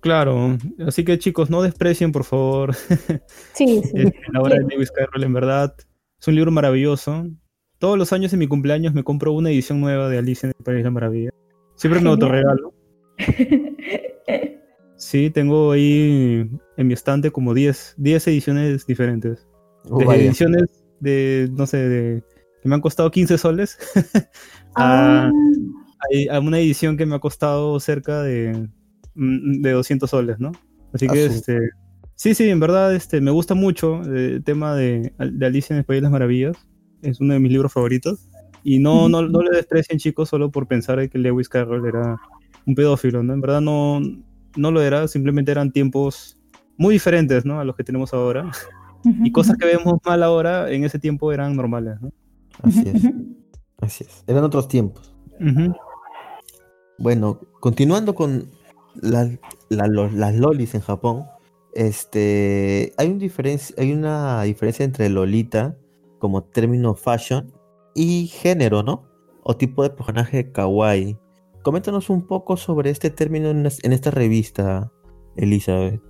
[0.00, 0.56] Claro,
[0.86, 2.74] así que chicos, no desprecien, por favor,
[3.54, 3.92] Sí, sí.
[3.94, 5.74] este, la obra de Lewis Carroll, en verdad.
[6.18, 7.26] Es un libro maravilloso.
[7.78, 10.64] Todos los años en mi cumpleaños me compro una edición nueva de Alicia en el
[10.64, 11.30] País de la Maravilla.
[11.74, 12.74] Siempre me autorregalo.
[15.00, 19.48] Sí, tengo ahí en mi estante como 10, 10 ediciones diferentes.
[19.88, 22.22] Oh, Desde ediciones de, no sé, de
[22.62, 23.78] que me han costado 15 soles
[24.76, 25.30] Ah,
[26.30, 28.68] a, a una edición que me ha costado cerca de,
[29.14, 30.52] mm, de 200 soles, ¿no?
[30.92, 31.70] Así Ah, que, este,
[32.14, 35.78] sí, sí, en verdad, este, me gusta mucho eh, el tema de, de Alicia en
[35.78, 36.56] el País de las Maravillas.
[37.02, 38.28] Es uno de mis libros favoritos.
[38.62, 42.18] Y no, no, no le desprecien, chicos, solo por pensar que Lewis Carroll era
[42.66, 43.32] un pedófilo, ¿no?
[43.32, 44.00] En verdad no,
[44.56, 46.38] no lo era, simplemente eran tiempos
[46.76, 47.58] muy diferentes, ¿no?
[47.58, 48.50] A los que tenemos ahora.
[49.04, 52.10] Y cosas que vemos mal ahora, en ese tiempo eran normales, ¿no?
[52.62, 53.02] Así es.
[53.80, 54.24] Así es.
[54.26, 55.14] Eran otros tiempos.
[56.98, 58.46] Bueno, continuando con
[59.00, 59.30] la-
[59.70, 61.24] la- lo- las lolis en Japón,
[61.74, 65.76] este, hay, un diferencia, hay una diferencia entre lolita
[66.18, 67.52] como término fashion
[67.94, 69.04] y género, ¿no?
[69.42, 71.16] O tipo de personaje kawaii.
[71.62, 74.90] Coméntanos un poco sobre este término en, en esta revista,
[75.36, 76.02] Elizabeth.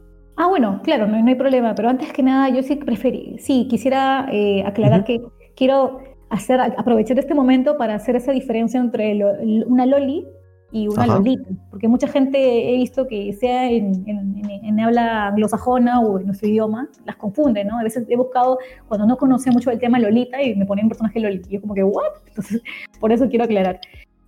[0.43, 3.67] Ah, bueno, claro, no, no hay problema, pero antes que nada yo sí preferí, sí,
[3.69, 5.21] quisiera eh, aclarar que
[5.55, 6.01] quiero
[6.31, 9.35] hacer, aprovechar este momento para hacer esa diferencia entre lo-
[9.67, 10.27] una loli
[10.73, 11.17] y una Ajá.
[11.19, 16.19] lolita, porque mucha gente he visto que sea en, en- en- en habla anglosajona o
[16.19, 17.79] en nuestro idioma, las confunde, ¿no?
[17.79, 18.57] A veces he buscado
[18.89, 21.75] cuando no conoce mucho el tema lolita y me ponen personaje loli, y yo como
[21.75, 22.13] que, ¿what?
[22.29, 22.63] Entonces,
[22.99, 23.79] por eso quiero aclarar.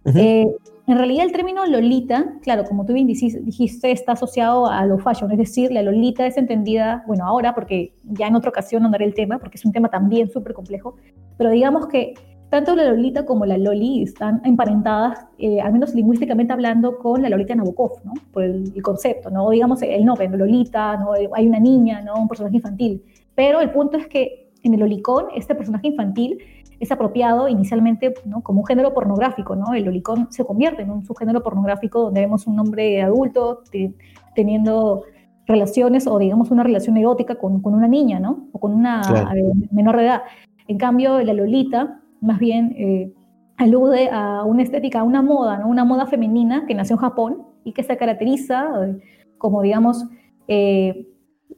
[0.04, 0.18] Ujú.
[0.18, 0.56] Eh,
[0.86, 5.30] en realidad el término Lolita, claro, como tú bien dijiste, está asociado a lo fashion,
[5.30, 9.14] es decir, la Lolita es entendida, bueno, ahora, porque ya en otra ocasión andaré el
[9.14, 10.96] tema, porque es un tema también súper complejo,
[11.38, 12.14] pero digamos que
[12.48, 17.30] tanto la Lolita como la Loli están emparentadas, eh, al menos lingüísticamente hablando, con la
[17.30, 18.12] Lolita Nabokov, ¿no?
[18.30, 19.48] Por el, el concepto, ¿no?
[19.48, 20.36] Digamos el nombre, ¿no?
[20.36, 21.12] Lolita, ¿no?
[21.32, 22.14] Hay una niña, ¿no?
[22.16, 23.02] Un personaje infantil.
[23.34, 26.38] Pero el punto es que en el Olicón, este personaje infantil
[26.82, 28.42] es apropiado inicialmente ¿no?
[28.42, 29.72] como un género pornográfico, ¿no?
[29.72, 33.94] El lolicón se convierte en un subgénero pornográfico donde vemos un hombre adulto te-
[34.34, 35.04] teniendo
[35.46, 38.48] relaciones o digamos una relación erótica con, con una niña, ¿no?
[38.52, 39.30] O con una Claro.
[39.36, 40.22] eh, menor de edad.
[40.66, 43.12] En cambio, la lolita más bien eh,
[43.58, 45.68] alude a una estética, a una moda, ¿no?
[45.68, 48.98] Una moda femenina que nació en Japón y que se caracteriza eh,
[49.38, 50.04] como, digamos,
[50.48, 51.06] eh,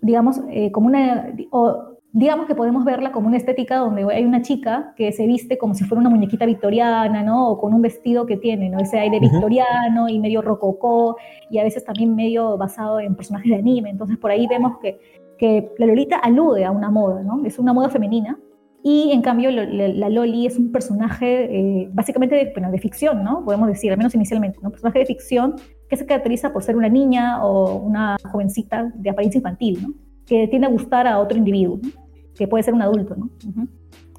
[0.02, 4.40] digamos, eh, como una, o digamos que podemos verla como una estética donde hay una
[4.40, 7.50] chica que se viste como si fuera una muñequita victoriana, ¿no?
[7.50, 8.78] O con un vestido que tiene, ¿no?
[8.78, 11.16] Ese aire victoriano y medio rococó
[11.50, 13.90] y a veces también medio basado en personajes de anime.
[13.90, 15.00] Entonces por ahí vemos que,
[15.38, 17.44] que la Lolita alude a una moda, ¿no?
[17.44, 18.38] Es una moda femenina.
[18.86, 22.78] Y en cambio lo- la, la Loli es un personaje eh, básicamente de, bueno, de
[22.78, 23.44] ficción, ¿no?
[23.44, 24.68] Podemos decir, al menos inicialmente, ¿no?
[24.68, 25.56] Un personaje de ficción
[25.88, 29.94] que se caracteriza por ser una niña o una jovencita de apariencia infantil, ¿no?
[30.26, 32.03] Que tiende a gustar a otro individuo, ¿no?
[32.36, 33.30] Que puede ser un adulto, ¿no?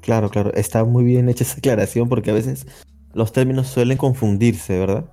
[0.00, 0.52] Claro, claro.
[0.54, 2.66] Está muy bien hecha esa aclaración porque a veces
[3.14, 5.10] los términos suelen confundirse, ¿verdad?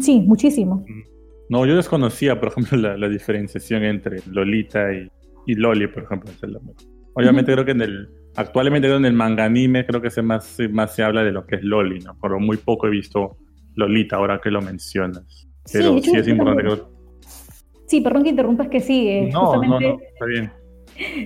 [0.00, 0.84] Sí, muchísimo.
[1.48, 5.08] No, yo desconocía, por ejemplo, la, la diferenciación entre Lolita y,
[5.46, 6.30] y Loli, por ejemplo.
[6.30, 6.60] Es la-
[7.14, 8.08] Obviamente creo que en el...
[8.36, 11.46] Actualmente creo en el manga anime creo que se más, más se habla de lo
[11.46, 12.16] que es Loli, ¿no?
[12.20, 13.38] Pero muy poco he visto
[13.74, 15.24] Lolita ahora que lo mencionas.
[15.64, 16.82] Sí, Pero sí, hecho, es importante.
[17.86, 20.52] Sí, perdón que interrumpa, es que sí, eh, No, no, no, está bien.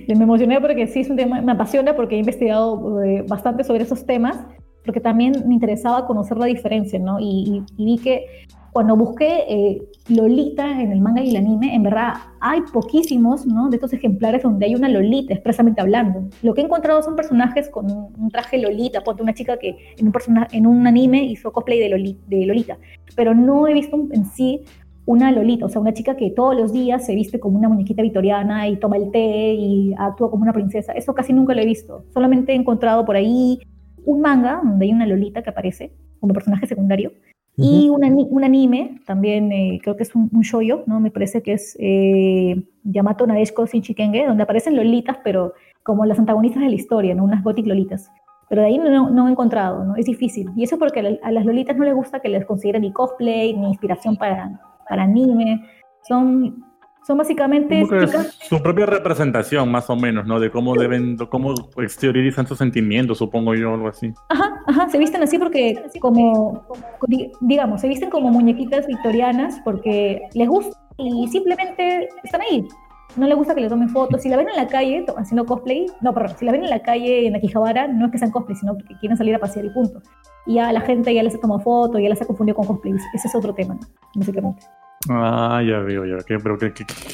[0.07, 3.83] Me emocioné porque sí es un tema, me apasiona porque he investigado eh, bastante sobre
[3.83, 4.37] esos temas,
[4.85, 7.19] porque también me interesaba conocer la diferencia, ¿no?
[7.19, 8.25] Y, y- y vi que
[8.73, 13.69] cuando busqué eh, Lolita en el manga y el anime, en verdad hay poquísimos, ¿no?
[13.69, 16.23] De estos ejemplares donde hay una Lolita expresamente hablando.
[16.41, 20.05] Lo que he encontrado son personajes con un, traje Lolita, ponte una chica que en
[20.07, 22.77] un, persona- en un anime hizo cosplay de, Loli- de Lolita,
[23.15, 24.61] pero no he visto en sí
[25.05, 28.01] una Lolita, o sea, una chica que todos los días se viste como una muñequita
[28.03, 30.93] victoriana y toma el té y actúa como una princesa.
[30.93, 32.05] Eso casi nunca lo he visto.
[32.13, 33.59] Solamente he encontrado por ahí
[34.05, 37.11] un manga donde hay una Lolita que aparece como personaje secundario
[37.57, 40.99] y un, ani- un anime, también eh, creo que es un, un shoujo, ¿no?
[40.99, 45.53] Me parece que es eh, Yamato Nadeshiko Shinchikenge, donde aparecen lolitas, pero
[45.83, 47.23] como las antagonistas de la historia, ¿no?
[47.25, 48.09] Unas gothic lolitas.
[48.49, 49.95] Pero de ahí no, no he encontrado, ¿no?
[49.95, 50.49] Es difícil.
[50.55, 52.91] Y eso porque a la- a las lolitas no les gusta que les consideren ni
[52.93, 54.59] cosplay, ni inspiración para,
[54.91, 55.65] para anime.
[56.05, 56.65] Son,
[57.07, 60.37] son básicamente chicas su propia representación, más o menos, ¿no?
[60.39, 64.11] De cómo deben, de cómo exteriorizan sus sentimientos, supongo yo, algo así.
[64.29, 66.63] Ajá, ajá, se visten así porque como,
[67.07, 72.67] di- digamos, se visten como muñequitas victorianas porque les gusta y simplemente están ahí.
[73.15, 74.21] No les gusta que le tomen fotos.
[74.21, 76.79] Si la ven en la calle haciendo cosplay, no, perdón, si la ven en la
[76.79, 79.69] calle en Akihabara, no es que sean cosplay, sino que quieren salir a pasear y
[79.69, 80.01] punto.
[80.45, 83.01] Y ya la gente ya les ha tomado fotos, ya les ha confundido con cosplays.
[83.13, 83.81] Ese es otro tema, ¿no?
[84.15, 84.65] básicamente.
[85.09, 86.25] Ah, ya veo, ya veo.
[86.25, 86.73] Qué, pero qué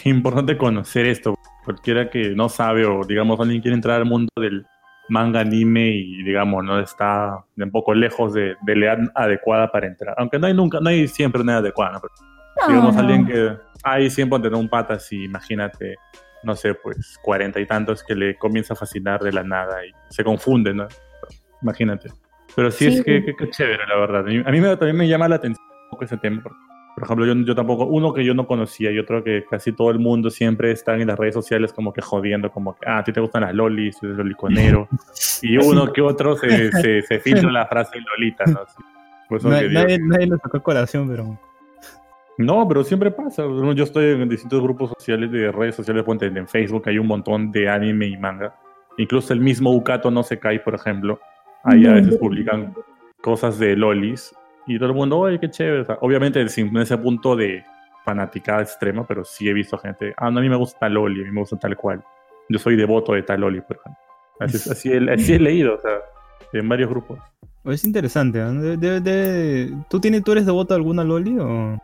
[0.09, 1.35] importante conocer esto.
[1.63, 4.65] Cualquiera que no sabe o, digamos, alguien quiere entrar al mundo del
[5.09, 9.87] manga anime y, digamos, no está un poco lejos de, de la edad adecuada para
[9.87, 10.15] entrar.
[10.17, 11.99] Aunque no hay nunca, no hay siempre una edad adecuada, ¿no?
[12.01, 12.13] Pero,
[12.59, 13.01] No, digamos, no.
[13.01, 13.51] alguien que
[13.83, 15.95] hay siempre tener un pata así, imagínate,
[16.43, 19.91] no sé, pues cuarenta y tantos que le comienza a fascinar de la nada y
[20.09, 20.87] se confunde, ¿no?
[21.61, 22.09] Imagínate.
[22.55, 22.97] Pero sí, Sí.
[22.97, 24.21] es que, que- que chévere, la verdad.
[24.21, 26.41] A mí, a mí me, también me llama la atención un poco ese tema.
[26.43, 26.57] porque,
[26.97, 29.91] Por ejemplo, yo, yo tampoco, uno que yo no conocía y otro que casi todo
[29.91, 33.03] el mundo siempre está en las redes sociales como que jodiendo, como que, ah, a
[33.03, 34.87] ti te gustan las lolis, eres loliconero.
[35.43, 38.61] y uno que otro se, se, se filtra la frase lolita, ¿no?
[38.65, 38.83] Sí.
[39.29, 41.39] Que Nadie, nadie, nadie lo sacó a colación, pero.
[42.39, 43.43] no, pero siempre pasa.
[43.45, 47.69] Yo estoy en distintos grupos sociales de redes sociales, en Facebook hay un montón de
[47.69, 48.55] anime y manga.
[48.97, 51.19] Incluso el mismo Ukato no se cae, por ejemplo.
[51.63, 52.73] Ahí a veces publican
[53.21, 54.33] cosas de lolis
[54.67, 55.81] y todo el mundo, oye, qué chévere.
[55.81, 57.63] O sea, obviamente sin ese punto de
[58.03, 61.21] fanaticada extrema, pero sí he visto gente, ah, no, a mí me gusta tal loli,
[61.21, 62.03] a mí me gusta tal cual.
[62.49, 64.01] Yo soy devoto de tal loli, por ejemplo.
[64.39, 65.91] Así, es- así, he, así he leído, o sea,
[66.53, 67.19] en varios grupos.
[67.65, 68.61] Es interesante, ¿no?
[68.61, 71.77] De- de- de- ¿Tú, tienes, ¿Tú eres devoto a alguna Loli o.?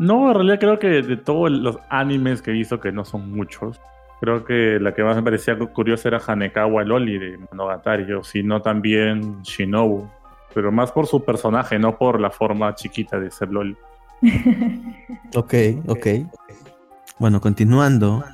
[0.00, 3.30] No, en realidad creo que de todos los animes que he visto, que no son
[3.32, 3.80] muchos,
[4.20, 8.24] creo que la que más me parecía cu- curiosa era Hanekawa Loli de Monogatari, o
[8.24, 10.08] si no también Shinobu,
[10.54, 13.76] pero más por su personaje, no por la forma chiquita de ser Loli.
[15.36, 15.54] Ok,
[15.86, 16.06] ok.
[17.18, 18.24] Bueno, continuando.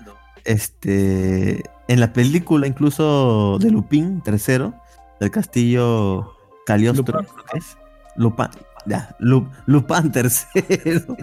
[0.44, 1.62] Este.
[1.88, 4.72] En la película, incluso de Lupin III,
[5.20, 6.32] del castillo
[6.66, 7.28] Cagliostro, Lupin.
[7.54, 7.76] es.
[8.16, 8.46] Lupin,
[8.86, 11.02] ya, Lu- Lupin III.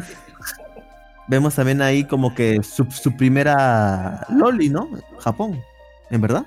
[1.28, 4.88] Vemos también ahí como que su, su primera Loli, ¿no?
[5.20, 5.60] Japón,
[6.10, 6.46] ¿en verdad?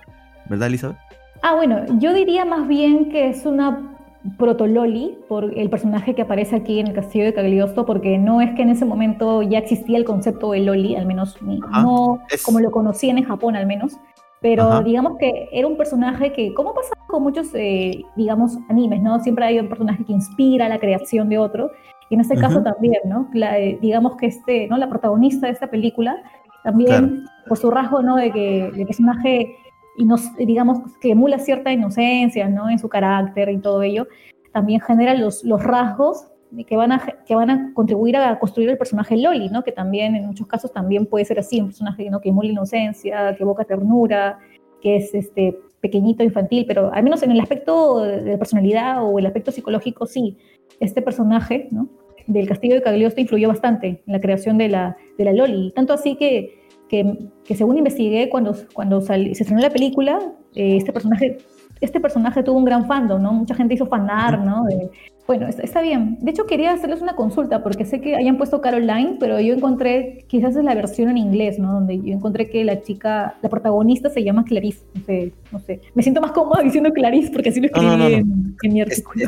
[0.49, 0.99] ¿Verdad, Elizabeth?
[1.43, 3.94] Ah, bueno, yo diría más bien que es una
[4.39, 8.51] protololi por el personaje que aparece aquí en el castillo de Cagliostro, porque no es
[8.55, 11.37] que en ese momento ya existía el concepto de loli, al menos
[11.71, 13.97] Ajá, no es- como lo conocían en Japón al menos,
[14.41, 14.83] pero Ajá.
[14.83, 19.19] digamos que era un personaje que, como pasa con muchos, eh, digamos, animes, ¿no?
[19.21, 21.71] Siempre hay un personaje que inspira la creación de otro,
[22.11, 23.29] y en este caso también, ¿no?
[23.33, 24.77] La, eh, digamos que este, ¿no?
[24.77, 26.17] La protagonista de esta película
[26.63, 27.09] también Claro.
[27.49, 28.17] por su rasgo, ¿no?
[28.17, 29.55] De que el personaje,
[29.97, 32.71] ino- digamos, que emula cierta inocencia, ¿no?
[32.71, 34.07] En su carácter y todo ello,
[34.53, 36.29] también genera los, los rasgos
[36.63, 39.65] que van, a, que van a contribuir a construir el personaje Loli, ¿no?
[39.65, 42.21] Que también, en muchos casos, también puede ser así, un personaje ¿no?
[42.21, 44.39] que emula inocencia, que evoca ternura,
[44.81, 49.27] que es este, pequeñito, infantil, pero al menos en el aspecto de personalidad o el
[49.27, 50.37] aspecto psicológico, sí,
[50.79, 51.89] este personaje, ¿no?
[52.27, 55.93] Del castillo de Cagliostro influyó bastante en la creación de la, de la Loli, tanto
[55.93, 60.19] así que que, que según investigué cuando, cuando sal- se estrenó la película,
[60.55, 61.39] eh, este personaje
[61.81, 63.33] este personaje tuvo un gran fandom, ¿no?
[63.33, 64.65] Mucha gente hizo fanar, ¿no?
[64.65, 64.89] De,
[65.27, 66.17] Bueno, está, bien.
[66.21, 70.25] De hecho, quería hacerles una consulta porque sé que hayan puesto Caroline, pero yo encontré,
[70.29, 71.73] quizás es la versión en inglés, ¿no?
[71.75, 74.85] Donde yo encontré que la chica, la protagonista se llama Clarice.
[74.95, 75.81] No sé, no sé.
[75.95, 78.35] Me siento más cómoda diciendo Clarice porque así lo No, no, escribí no, no.
[78.45, 79.25] En, en mi artículo.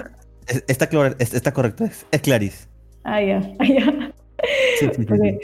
[0.47, 0.89] es- está,
[1.19, 2.69] es- está correcto, es, es Clarice.
[3.03, 4.13] Ah, ya, ah, ya.
[4.79, 5.43] Sí, sí, sí, Ok.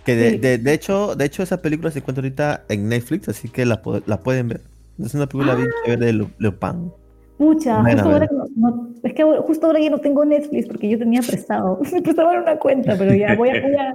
[0.00, 0.04] Sí.
[0.04, 0.36] Que de, Sí.
[0.38, 3.80] de- de hecho, de hecho, esa película se encuentra ahorita en Netflix, así que la,
[4.06, 4.60] la pueden ver.
[5.02, 5.76] Es una película bien Ah.
[5.84, 6.92] chévere de Lu- Lupin.
[7.38, 10.90] Pucha, justo ahora, que no, no- es que justo ahora ya no tengo Netflix porque
[10.90, 11.80] yo tenía prestado.
[11.92, 13.94] Me prestaban una cuenta, pero ya voy a, voy a,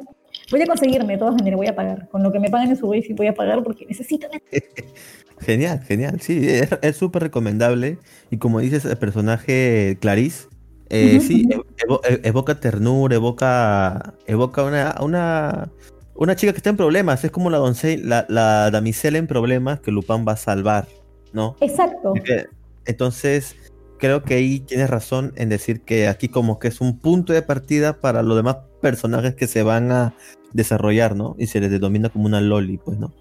[0.51, 2.07] voy a conseguirme, de todas maneras, voy a pagar.
[2.09, 4.65] Con lo que me paguen en su y voy a pagar porque necesito Netflix.
[5.41, 6.21] Genial, genial.
[6.21, 6.47] Sí,
[6.81, 7.97] es súper recomendable.
[8.31, 10.47] Y como dices, el personaje Clarice,
[10.89, 11.45] eh, sí,
[11.87, 15.69] evo- evoca ternura, evoca, evoca una, una,
[16.15, 17.23] una chica que está en problemas.
[17.23, 20.87] Es como la, doncella, la, la damisela en problemas que Lupin va a salvar,
[21.33, 21.55] ¿no?
[21.61, 22.13] Exacto.
[22.85, 23.55] Entonces,
[23.97, 27.41] creo que ahí tienes razón en decir que aquí como que es un punto de
[27.41, 30.13] partida para los demás personajes que se van a
[30.53, 31.35] desarrollar, ¿no?
[31.39, 33.11] Y se les denomina como una loli, pues, ¿no?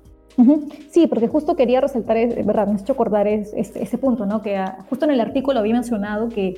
[0.90, 4.26] Sí, porque justo quería resaltar, es, verdad, me has hecho acordar es- es- ese punto,
[4.26, 4.42] ¿no?
[4.42, 6.54] Que ah, justo en el artículo había mencionado que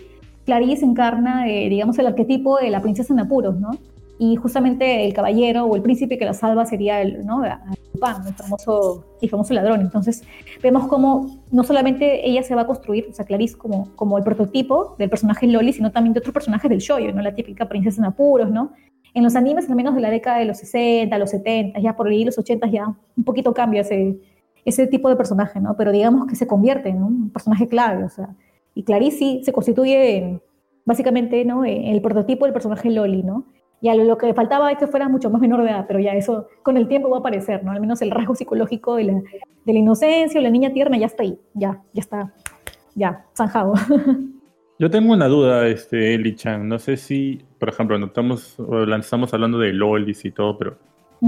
[0.46, 3.70] Clarice encarna, eh, digamos, el arquetipo de la princesa en apuros, ¿no?
[4.18, 7.44] Y justamente el caballero o el príncipe que la salva sería el, ¿no?
[7.44, 7.52] El
[8.34, 9.80] famoso, el famoso ladrón.
[9.82, 10.22] Entonces,
[10.62, 14.24] vemos cómo no solamente ella se va a construir, o sea, Clarice como, como el
[14.24, 17.20] prototipo del personaje Loli, sino también de otros personajes del shoyo, ¿no?
[17.20, 18.72] La típica princesa en apuros, ¿no?
[19.12, 22.08] En los animes, al menos de la década de los 60, los 70, ya por
[22.08, 24.18] ahí los 80 ya un poquito cambia ese,
[24.64, 25.76] ese tipo de personaje, ¿no?
[25.76, 28.28] Pero digamos que se convierte en un personaje clave, o sea,
[28.74, 30.42] y Clarice sí se constituye en,
[30.84, 31.64] básicamente, ¿no?
[31.64, 33.44] En el prototipo del personaje Loli, ¿no?
[33.80, 36.14] Ya lo, lo que faltaba es que fuera mucho más menor de edad, pero ya
[36.14, 37.72] eso con el tiempo va a aparecer, ¿no?
[37.72, 41.06] Al menos el rasgo psicológico de la, de la inocencia o la niña tierna ya
[41.06, 42.32] está ahí, ya, ya está,
[42.94, 43.74] ya, zanjado.
[44.78, 46.68] Yo tengo una duda, este, Eli Chan.
[46.68, 48.58] No sé si, por ejemplo, no estamos,
[49.00, 50.76] estamos hablando de lolis y todo, pero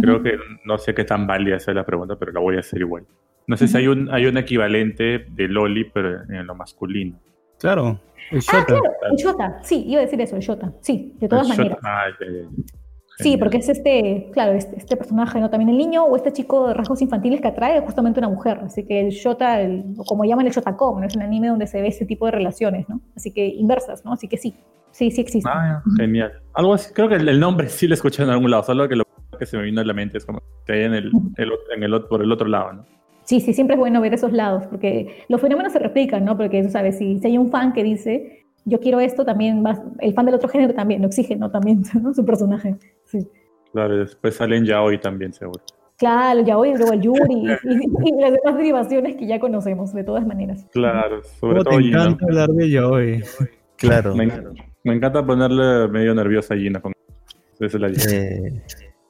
[0.02, 2.80] creo que no sé qué tan válida sea la pregunta, pero la voy a hacer
[2.80, 3.06] igual.
[3.46, 7.18] No sé si hay un, hay un equivalente de loli, pero en lo masculino.
[7.58, 7.98] Claro,
[8.30, 8.64] el Ah, Shota.
[8.66, 11.78] claro, el Shota, sí, iba a decir eso, el Shota, sí, de todas El maneras.
[11.84, 12.04] Ah.
[13.20, 15.50] Sí, porque es este, claro, este, este personaje, ¿no?
[15.50, 18.60] También el niño o este chico de rasgos infantiles que atrae justamente una mujer.
[18.62, 21.06] Así que el Shota, el- o como llaman el Shotacom, ¿no?
[21.06, 23.00] Es un anime donde se ve ese tipo de relaciones, ¿no?
[23.16, 24.12] Así que inversas, ¿no?
[24.12, 24.54] Así que sí,
[24.92, 25.50] sí, sí existe.
[25.52, 26.32] Ah, genial.
[26.54, 28.94] Algo así, creo que el, el nombre sí lo escuché en algún lado, solo que
[28.94, 29.04] lo
[29.36, 32.08] que se me vino a la mente es como que hay en el, el en
[32.08, 32.84] por el otro lado, ¿no?
[33.28, 36.34] Sí, sí, siempre es bueno ver esos lados, porque los fenómenos se replican, ¿no?
[36.38, 39.84] Porque tú sabes, si, si hay un fan que dice, yo quiero esto, también va,
[39.98, 41.50] el fan del otro género también lo exige, ¿no?
[41.50, 42.14] También, ¿no?
[42.14, 42.76] Su personaje.
[43.04, 43.18] Sí.
[43.72, 45.60] Claro, y después salen ya hoy también, seguro.
[45.98, 49.92] Claro, ya hoy, luego el Yuri y, y- y las demás derivaciones que ya conocemos,
[49.92, 50.64] de todas maneras.
[50.72, 52.02] Claro, sobre ¿Cómo te todo Gina.
[52.04, 53.22] encanta hablar de yaoi?
[53.76, 54.14] Claro.
[54.14, 54.26] Me,
[54.84, 56.92] me encanta ponerle medio nerviosa a Gina con
[57.60, 58.62] esa es la Eh,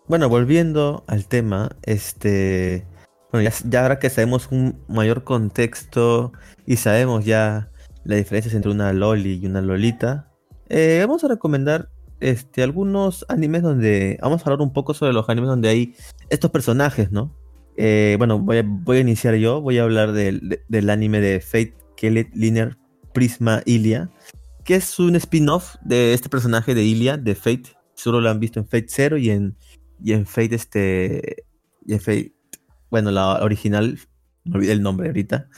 [0.09, 2.85] bueno, volviendo al tema, este,
[3.33, 6.33] bueno, ya, ahora que sabemos un mayor contexto
[6.67, 7.71] y sabemos ya
[8.05, 10.31] las diferencias entre una loli y una lolita,
[10.69, 11.91] eh, vamos a recomendar
[12.21, 15.95] este, algunos animes donde, vamos a hablar un poco sobre los animes donde hay
[16.31, 17.35] estos personajes, ¿no?
[17.77, 21.21] Eh, bueno, voy a, voy a iniciar yo, voy a hablar del, de- del anime
[21.21, 22.77] de Fate Kelet Linear
[23.13, 24.11] Prisma Ilia,
[24.65, 27.77] que es un spin-off de este personaje de Ilia, de Fate.
[27.95, 29.57] Solo lo han visto en Fate Zero y en,
[30.03, 31.45] y en Fate, este.
[31.87, 32.35] Y en Fate.
[32.91, 33.99] Bueno, la original,
[34.45, 35.49] me olvidé el nombre ahorita.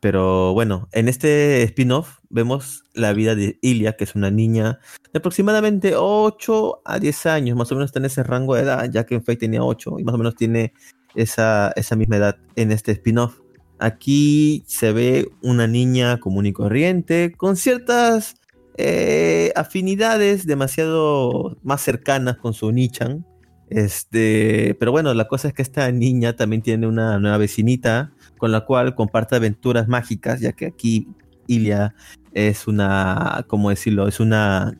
[0.00, 4.78] Pero bueno, en este spin-off vemos la vida de Ilia, que es una niña
[5.12, 8.88] de aproximadamente 8 a 10 años, más o menos está en ese rango de edad,
[8.90, 10.72] ya que en Fate tenía 8 y más o menos tiene
[11.16, 13.40] esa, esa misma edad en este spin-off.
[13.80, 18.36] Aquí se ve una niña común y corriente, con ciertas
[18.76, 23.26] eh, afinidades demasiado más cercanas con su Nichan.
[23.70, 28.52] Este, pero bueno, la cosa es que esta niña también tiene una nueva vecinita con
[28.52, 31.08] la cual comparte aventuras mágicas, ya que aquí
[31.46, 31.94] Ilia
[32.32, 34.08] es una, ¿cómo decirlo?
[34.08, 34.76] Es una,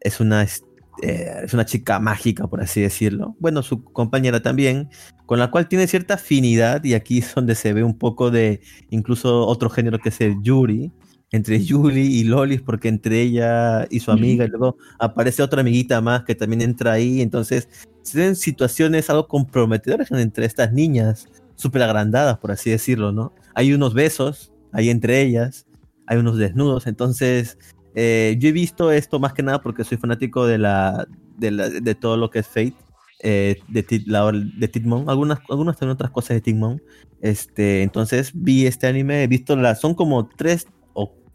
[0.00, 0.64] es una, es-
[1.02, 3.34] eh, es una chica mágica, por así decirlo.
[3.40, 4.88] Bueno, su compañera también,
[5.26, 8.60] con la cual tiene cierta afinidad y aquí es donde se ve un poco de
[8.90, 10.92] incluso otro género que es el Yuri,
[11.32, 16.00] entre Yuri y Lolis, porque entre ella y su amiga, y luego aparece otra amiguita
[16.00, 17.68] más que también entra ahí, entonces
[18.02, 21.26] se ven situaciones algo comprometedoras entre estas niñas,
[21.56, 23.32] súper agrandadas, por así decirlo, ¿no?
[23.54, 25.66] Hay unos besos ahí entre ellas,
[26.06, 27.58] hay unos desnudos, entonces
[27.94, 31.06] eh, yo he visto esto más que nada porque soy fanático de la
[31.38, 32.74] de, la- de todo lo que es Fate,
[33.22, 36.80] eh, de, Tit- la- de Titmon, algunas, algunas también otras cosas de Titmon.
[37.20, 40.66] Este, entonces vi este anime, he visto las, son como tres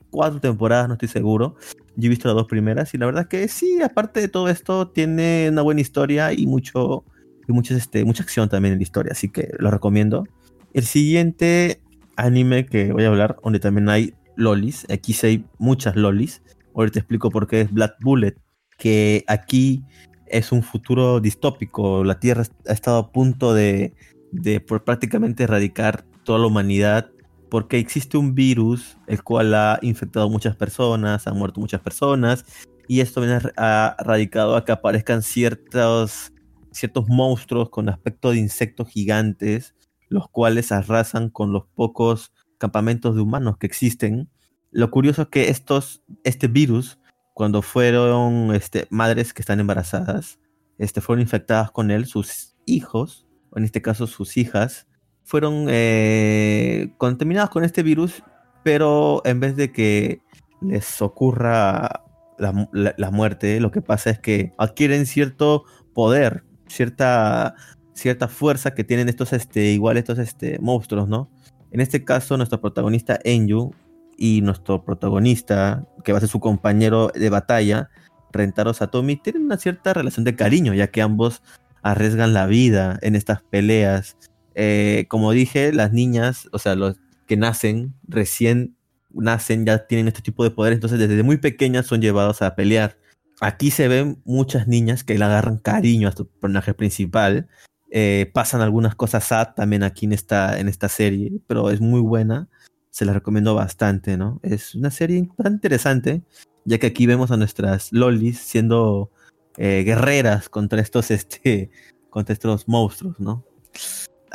[0.09, 1.55] cuatro temporadas, no estoy seguro.
[1.95, 4.89] Yo he visto las dos primeras y la verdad que sí, aparte de todo esto,
[4.89, 7.03] tiene una buena historia y mucho
[7.47, 10.27] y muchos, este, mucha acción también en la historia, así que lo recomiendo.
[10.73, 11.81] El siguiente
[12.17, 16.41] anime que voy a hablar, donde también hay lolis, aquí sí hay muchas lolis.
[16.75, 18.35] Ahorita te explico por qué es Black Bullet,
[18.77, 19.83] que aquí
[20.27, 22.03] es un futuro distópico.
[22.03, 23.93] La Tierra ha estado a punto de,
[24.31, 27.09] de por prácticamente erradicar toda la humanidad
[27.49, 32.45] porque existe un virus el cual ha infectado muchas personas, han muerto muchas personas
[32.87, 36.33] y esto viene a, a radicado a que aparezcan ciertos,
[36.71, 39.75] ciertos monstruos con aspecto de insectos gigantes,
[40.09, 44.29] los cuales arrasan con los pocos campamentos de humanos que existen.
[44.71, 46.99] Lo curioso es que estos, este virus,
[47.33, 50.39] cuando fueron este, madres que están embarazadas,
[50.77, 54.87] este, fueron infectadas con él, sus hijos, o en este caso sus hijas,
[55.27, 58.23] fueron eh, contaminados con este virus,
[58.63, 60.21] pero en vez de que
[60.61, 62.01] les ocurra
[62.39, 67.55] la, la- la muerte, lo que pasa es que adquieren cierto poder, cierta,
[67.93, 71.29] cierta fuerza que tienen estos, este, igual estos este, monstruos, ¿no?
[71.71, 73.71] En este caso, nuestro protagonista Enyu
[74.17, 77.89] y nuestro protagonista, que va a ser su compañero de batalla,
[78.31, 81.43] Rentaro Satomi, tienen una cierta relación de cariño, ya que ambos
[81.81, 84.15] arriesgan la vida en estas peleas.
[84.59, 86.97] Eh, como dije, las niñas, o sea, los
[87.27, 88.75] que nacen, recién
[89.13, 92.97] nacen, ya tienen este tipo de poderes, entonces desde muy pequeñas son llevados a pelear.
[93.39, 97.47] Aquí se ven muchas niñas que le agarran cariño a su personaje principal.
[97.91, 102.01] Eh, pasan algunas cosas sad también aquí en esta, en esta serie, pero es muy
[102.01, 102.49] buena.
[102.89, 104.39] Se la recomiendo bastante, ¿no?
[104.41, 106.23] Es una serie bastante interesante,
[106.65, 109.11] ya que aquí vemos a nuestras lolis siendo
[109.57, 111.69] eh, guerreras contra estos, este,
[112.09, 113.45] contra estos monstruos, ¿no?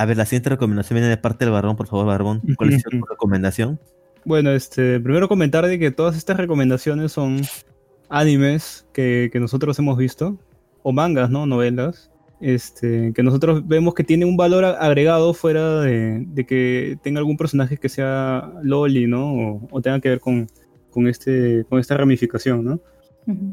[0.02, 2.42] A ver, la siguiente recomendación viene de parte del Barbón, por favor, Barbón.
[2.56, 3.78] ¿Cuál es tu recomendación?
[4.24, 7.40] Bueno, este, primero comentar de que todas estas recomendaciones son
[8.08, 10.36] animes que, que nosotros hemos visto,
[10.82, 11.46] o mangas, ¿no?
[11.46, 12.10] Novelas,
[12.40, 17.36] este, que nosotros vemos que tiene un valor agregado fuera de, de que tenga algún
[17.36, 19.32] personaje que sea loli, ¿no?
[19.32, 20.48] O, o tenga que ver con,
[20.90, 22.80] con, este, con esta ramificación, ¿no?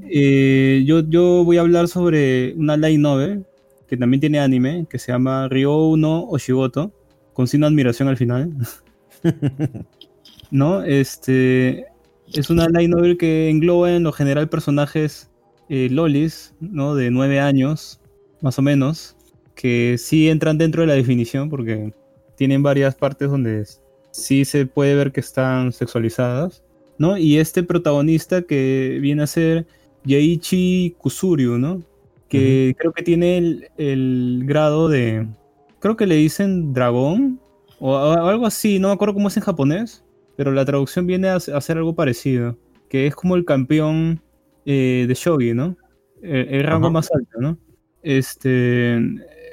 [0.09, 3.45] Eh, yo, yo voy a hablar sobre una light novel
[3.89, 6.93] que también tiene anime, que se llama Ryo no Oshigoto,
[7.33, 8.51] con de admiración al final.
[10.51, 10.83] ¿No?
[10.83, 11.87] Este
[12.33, 15.29] es una light novel que engloba en lo general personajes
[15.69, 16.95] eh, lolis, ¿no?
[16.95, 17.99] De nueve años,
[18.41, 19.15] más o menos,
[19.55, 21.93] que sí entran dentro de la definición porque
[22.35, 23.65] tienen varias partes donde
[24.11, 26.63] sí se puede ver que están sexualizadas,
[26.97, 27.17] ¿no?
[27.17, 29.67] Y este protagonista que viene a ser
[30.05, 31.83] Yeichi Kusuryu, ¿no?
[32.29, 35.27] Que creo que tiene el, el grado de.
[35.79, 37.39] Creo que le dicen dragón
[37.79, 40.03] o, algo así, no me acuerdo cómo es en japonés,
[40.35, 42.57] pero la traducción viene a, a ser algo parecido,
[42.89, 44.21] que es como el campeón
[44.65, 45.77] eh, de shogi, ¿no?
[46.21, 47.57] El, el rango más alto, ¿no?
[48.03, 48.97] Este,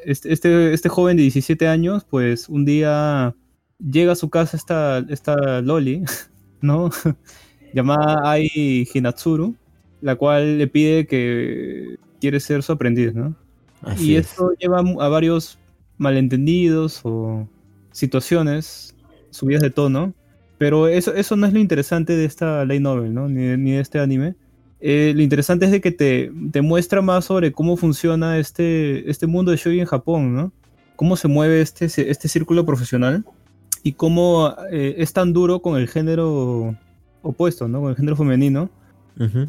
[0.05, 3.35] este, este, este joven de 17 años, pues un día
[3.79, 6.03] llega a su casa esta, esta Loli,
[6.61, 6.91] ¿no?
[7.73, 9.55] llamada Ai Hinatsuru,
[10.01, 13.35] la cual le pide que quiere ser su aprendiz, ¿no?
[13.83, 14.31] Así y es.
[14.31, 15.59] esto lleva a varios
[15.99, 17.49] malentendidos o
[17.93, 18.95] situaciones
[19.31, 20.15] subidas de tono.
[20.59, 23.29] Pero eso, eso no es lo interesante de esta light novel, ¿no?
[23.29, 24.35] Ni, ni de este anime.
[24.81, 29.27] Eh, lo interesante es de que te, te muestra más sobre cómo funciona este, este
[29.27, 30.53] mundo de shogi en Japón, ¿no?
[30.97, 33.25] Cómo se mueve este, este círculo profesional
[33.83, 36.75] y cómo eh, es tan duro con el género
[37.23, 37.81] opuesto, ¿no?
[37.81, 38.71] Con el género femenino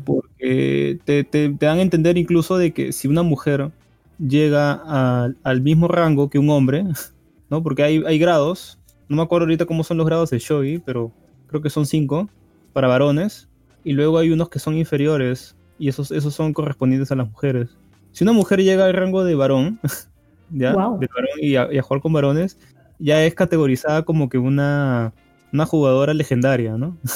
[0.06, 3.70] Porque te, te- te dan a entender incluso de que si una mujer
[4.18, 6.84] llega a- al mismo rango que un hombre,
[7.50, 7.62] ¿no?
[7.64, 8.80] Porque hay, hay grados,
[9.10, 11.12] no me acuerdo ahorita cómo son los grados de shogi, pero
[11.48, 12.30] creo que son cinco
[12.74, 13.48] para varones,
[13.84, 17.70] y luego hay unos que son inferiores, y esos, esos son correspondientes a las mujeres.
[18.12, 19.80] Si una mujer llega al rango de varón,
[20.50, 20.74] ¿ya?
[21.00, 22.58] De varón y a, y a jugar con varones,
[23.00, 25.14] ya es categorizada como que una,
[25.54, 26.98] una jugadora legendaria, ¿no?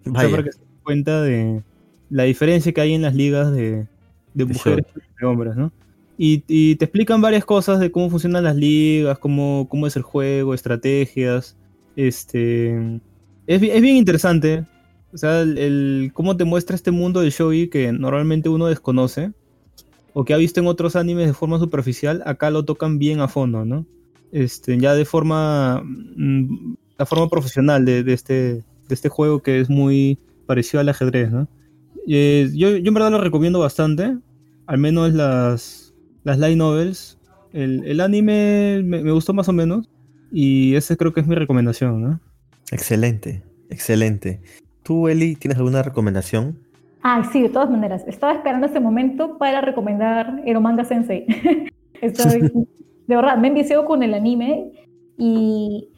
[0.00, 0.30] O sea, Vaya.
[0.30, 1.62] para que se den cuenta de
[2.10, 3.86] la diferencia que hay en las ligas de,
[4.34, 5.72] de mujeres y de hombres, ¿no?
[6.18, 10.02] Y, y te explican varias cosas de cómo funcionan las ligas, cómo, cómo es el
[10.02, 11.56] juego, estrategias.
[11.96, 13.00] Este.
[13.46, 14.66] Es, bi- es bien interesante.
[15.12, 19.32] O sea, el, el- cómo te muestra este mundo del shogi que normalmente uno desconoce.
[20.12, 22.22] O que ha visto en otros animes de forma superficial.
[22.26, 23.86] Acá lo tocan bien a fondo, ¿no?
[24.32, 25.82] Este, ya de forma.
[25.84, 30.88] mm, La forma profesional de, de este, de este juego que es muy parecido al
[30.90, 31.48] ajedrez, ¿no?
[32.06, 34.16] Eh, yo, yo en verdad lo recomiendo bastante.
[34.66, 35.94] Al menos las,
[36.24, 37.18] las light novels.
[37.52, 39.88] El, el anime me, me gustó más o menos.
[40.32, 42.20] Y ese creo que es mi recomendación, ¿no?
[42.70, 44.40] Excelente, excelente.
[44.82, 46.58] ¿Tú, Eli, tienes alguna recomendación?
[47.02, 48.04] Ah, sí, de todas maneras.
[48.06, 51.26] Estaba esperando este momento para recomendar Eromanga Sensei.
[52.00, 52.40] Estoy,
[53.06, 54.72] de verdad, me enviciado con el anime
[55.16, 55.89] y,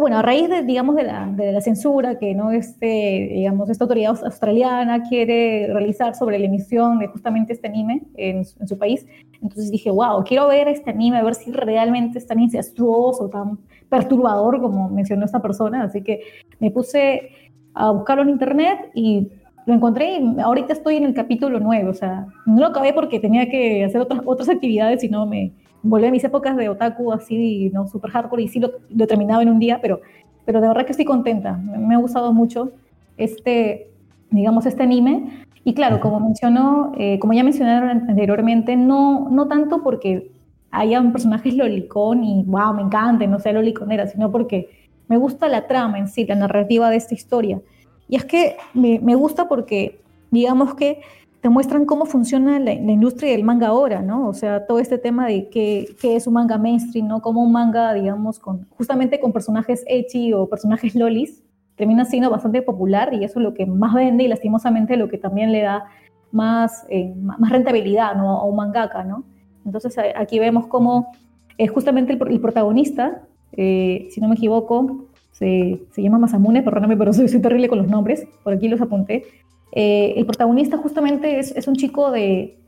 [0.00, 3.84] bueno, a raíz de, digamos, de la, de la censura que no este, digamos, esta
[3.84, 8.78] autoridad aus- australiana quiere realizar sobre la emisión de justamente este anime en, en su
[8.78, 9.06] país,
[9.42, 13.58] entonces dije, wow, quiero ver este anime, a ver si realmente es tan incestuoso, tan
[13.88, 16.20] perturbador como mencionó esta persona, así que
[16.58, 17.30] me puse
[17.74, 19.28] a buscarlo en internet y
[19.66, 23.20] lo encontré y ahorita estoy en el capítulo 9, o sea, no lo acabé porque
[23.20, 25.52] tenía que hacer otras, otras actividades, sino me
[25.82, 29.42] volví a mis épocas de otaku así, no, super hardcore y sí lo, lo terminaba
[29.42, 30.00] en un día, pero,
[30.44, 32.72] pero de verdad que estoy contenta, me, me ha gustado mucho
[33.20, 33.90] este,
[34.30, 35.44] digamos, este anime.
[35.62, 40.32] Y claro, como mencionó, eh, como ya mencionaron anteriormente, no, no tanto porque
[40.70, 45.66] hayan personajes lolicón y wow, me encanta, no sea loliconera, sino porque me gusta la
[45.66, 47.60] trama en sí, la narrativa de esta historia.
[48.08, 50.00] Y es que me, me gusta porque,
[50.30, 51.00] digamos que
[51.40, 54.28] te muestran cómo funciona la, la industria del manga ahora, ¿no?
[54.28, 57.22] O sea, todo este tema de qué, qué es un manga mainstream, ¿no?
[57.22, 61.42] Como un manga, digamos, con, justamente con personajes ecchi o personajes lolis,
[61.76, 65.16] termina siendo bastante popular y eso es lo que más vende y lastimosamente lo que
[65.16, 65.86] también le da
[66.30, 68.38] más, eh, más rentabilidad ¿no?
[68.38, 69.24] a un mangaka, ¿no?
[69.64, 71.12] Entonces aquí vemos cómo
[71.56, 73.22] eh, justamente el, el protagonista,
[73.52, 77.78] eh, si no me equivoco, se, se llama Masamune, perdóname, pero soy, soy terrible con
[77.78, 79.24] los nombres, por aquí los apunté.
[79.72, 82.58] Eh, el protagonista justamente es, un chico de,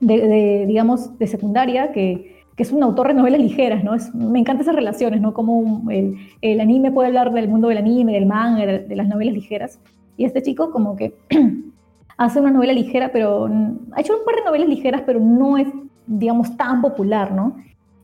[0.00, 3.94] digamos, de secundaria que, es un autor de novelas ligeras, ¿no?
[3.94, 5.32] Es, me encantan esas relaciones, ¿no?
[5.32, 9.32] Como el, anime puede hablar del mundo del anime, del manga, de, de las novelas
[9.32, 9.80] ligeras.
[10.18, 11.14] Y este chico como que
[12.18, 13.48] hace una novela ligera, pero
[13.92, 15.68] ha hecho un par de novelas ligeras, pero no es,
[16.06, 17.56] digamos, tan popular, ¿no?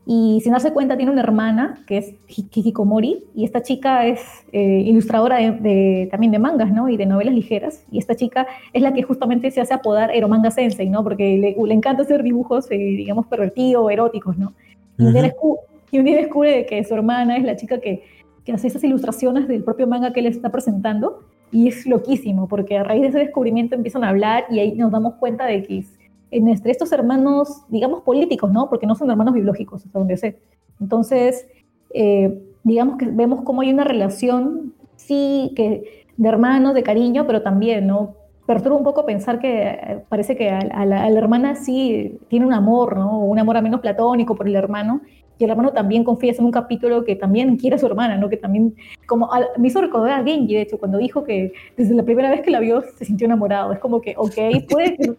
[0.09, 4.21] Y sin darse cuenta tiene una hermana que es Hi- Hikikomori y esta chica es
[4.53, 6.87] eh, ilustradora de, de- también de mangas, ¿no?
[6.87, 7.83] Y de novelas ligeras.
[7.91, 11.03] Y esta chica es la que justamente se hace apodar Eromanga Sensei, ¿no?
[11.03, 14.53] Porque le, le encanta hacer dibujos, eh, digamos, pervertidos, eróticos, ¿no?
[14.97, 15.57] Y un, día descu-
[15.91, 18.03] y un día descubre de que su hermana es la chica que,
[18.45, 21.19] que hace esas ilustraciones del propio manga que él está presentando.
[21.51, 24.89] Y es loquísimo, porque a raíz de ese descubrimiento empiezan a hablar y ahí nos
[24.91, 25.96] damos cuenta de que es-
[26.31, 28.69] entre estos hermanos, digamos, políticos, ¿no?
[28.69, 30.39] Porque no son hermanos biológicos, hasta donde sé.
[30.79, 31.47] Entonces,
[31.93, 37.41] eh, digamos que vemos cómo hay una relación, sí, que de hermanos, de cariño, pero
[37.41, 38.15] también, ¿no?
[38.45, 42.97] Perturba un poco pensar que eh, parece que a, la hermana sí tiene un amor,
[42.97, 43.19] ¿no?
[43.19, 45.01] Un amor a menos platónico por el hermano,
[45.39, 48.29] y el hermano también confiesa en un capítulo que también quiere a su hermana, ¿no?
[48.29, 51.93] Que también, como al- me hizo recordar a Genji, de hecho, cuando dijo que desde
[51.95, 53.71] la primera vez que la vio se sintió enamorado.
[53.73, 54.35] Es como que, ok,
[54.69, 55.15] puede que...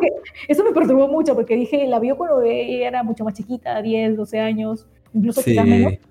[0.00, 0.08] que
[0.48, 4.16] eso me perturbó mucho porque dije, la vio cuando ella era mucho más chiquita, 10,
[4.16, 5.50] 12 años, incluso Sí.
[5.52, 5.94] quizás menos.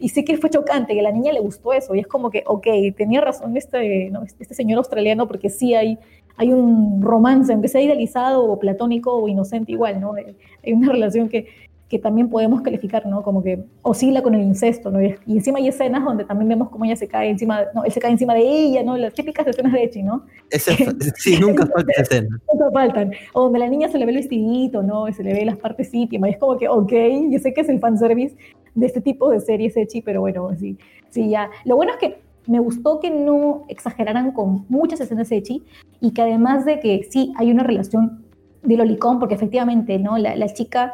[0.00, 1.92] Y sé que fue chocante, que a la niña le gustó eso.
[1.94, 2.66] Y es como que, ok,
[2.96, 4.22] tenía razón este, ¿no?
[4.22, 5.98] este señor australiano porque sí hay,
[6.36, 10.14] hay un romance, aunque sea idealizado o platónico o inocente igual, ¿no?
[10.14, 11.46] Hay hay una relación que,
[11.88, 13.22] que también podemos calificar, ¿no?
[13.22, 15.02] Como que oscila con el incesto, ¿no?
[15.02, 17.92] Y, y encima hay escenas donde también vemos cómo ella se cae encima, no, él
[17.92, 18.96] se cae encima de ella, ¿no?
[18.98, 20.26] Las típicas escenas de Echi, ¿no?
[20.50, 20.72] Esa-
[21.16, 22.38] sí, nunca falta esa escena.
[22.52, 23.12] Nunca faltan.
[23.32, 25.08] O donde la niña se le ve el vestidito, ¿no?
[25.08, 26.28] Y se le ve las partes íntimas.
[26.28, 26.92] Y es como que, ok,
[27.30, 28.36] yo sé que es el fanservice
[28.74, 30.76] de este tipo de series Echi, pero bueno, sí,
[31.08, 31.50] sí, ya.
[31.64, 35.62] Lo bueno es que me gustó que no exageraran con muchas escenas Echi
[36.00, 38.24] y que además de que sí hay una relación
[38.62, 40.18] de lolicón, porque efectivamente, ¿no?
[40.18, 40.92] La, la chica,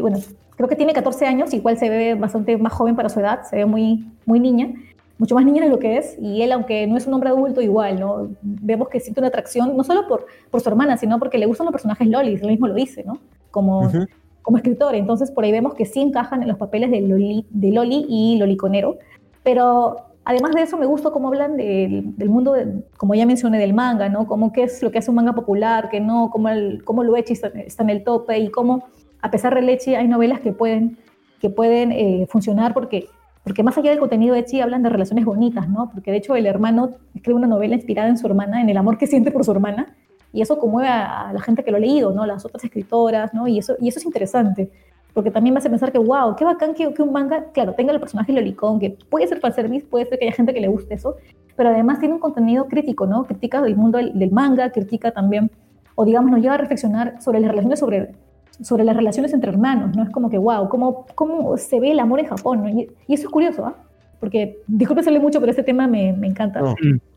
[0.00, 0.18] bueno,
[0.56, 3.56] creo que tiene 14 años, igual se ve bastante más joven para su edad, se
[3.56, 4.72] ve muy, muy niña,
[5.18, 7.60] mucho más niña de lo que es, y él, aunque no es un hombre adulto,
[7.60, 8.28] igual, ¿no?
[8.42, 11.66] Vemos que siente una atracción, no solo por, por su hermana, sino porque le gustan
[11.66, 13.18] los personajes lolis, él mismo lo dice, ¿no?
[13.50, 14.06] Como, Ujú.
[14.42, 17.70] como escritor, entonces por ahí vemos que sí encajan en los papeles de Loli, de
[17.70, 18.96] Loli y Loliconero,
[19.42, 23.58] pero además de eso me gusta cómo hablan del, del mundo, de- como ya mencioné,
[23.58, 24.26] del manga, ¿no?
[24.26, 27.16] Cómo qué es lo que hace un manga popular, que no, cómo, el, cómo lo
[27.16, 28.84] Echi está, está en el tope y cómo,
[29.22, 30.98] a pesar del Echi, hay novelas que pueden,
[31.40, 33.08] que pueden eh, funcionar porque,
[33.44, 35.90] porque más allá del contenido Echi hablan de relaciones bonitas, ¿no?
[35.90, 38.98] Porque de hecho el hermano escribe una novela inspirada en su hermana, en el amor
[38.98, 39.94] que siente por su hermana,
[40.32, 42.24] y eso conmueve a, a la gente que lo ha leído, ¿no?
[42.26, 43.48] Las otras escritoras, ¿no?
[43.48, 44.70] Y eso, y eso es interesante
[45.12, 47.92] porque también me hace pensar que, wow, qué bacán que, que un manga, claro, tenga
[47.92, 50.94] el personaje lolicón, que puede ser fanservice, puede ser que haya gente que le guste
[50.94, 51.16] eso,
[51.56, 53.24] pero además tiene un contenido crítico, ¿no?
[53.24, 55.50] Critica el mundo del, del manga, critica también,
[55.94, 58.12] o digamos, nos lleva a reflexionar sobre las relaciones, sobre,
[58.62, 60.02] sobre las relaciones entre hermanos, ¿no?
[60.02, 62.68] Es como que, wow, cómo, cómo se ve el amor en Japón, ¿no?
[62.68, 63.74] Y, y eso es curioso, ¿ah?
[64.18, 66.60] Porque, disculpe sale mucho, pero este tema me, me encanta.
[66.60, 66.74] No,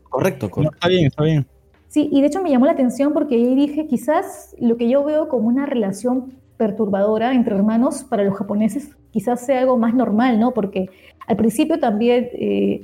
[0.08, 0.74] correcto, No, correcto.
[0.74, 1.46] está bien, está bien.
[1.88, 5.04] Sí, y de hecho me llamó la atención porque ahí dije, quizás lo que yo
[5.04, 10.40] veo como una relación perturbadora entre hermanos para los japoneses quizás sea algo más normal,
[10.40, 10.52] ¿no?
[10.52, 10.90] Porque
[11.28, 12.82] al principio también, eh,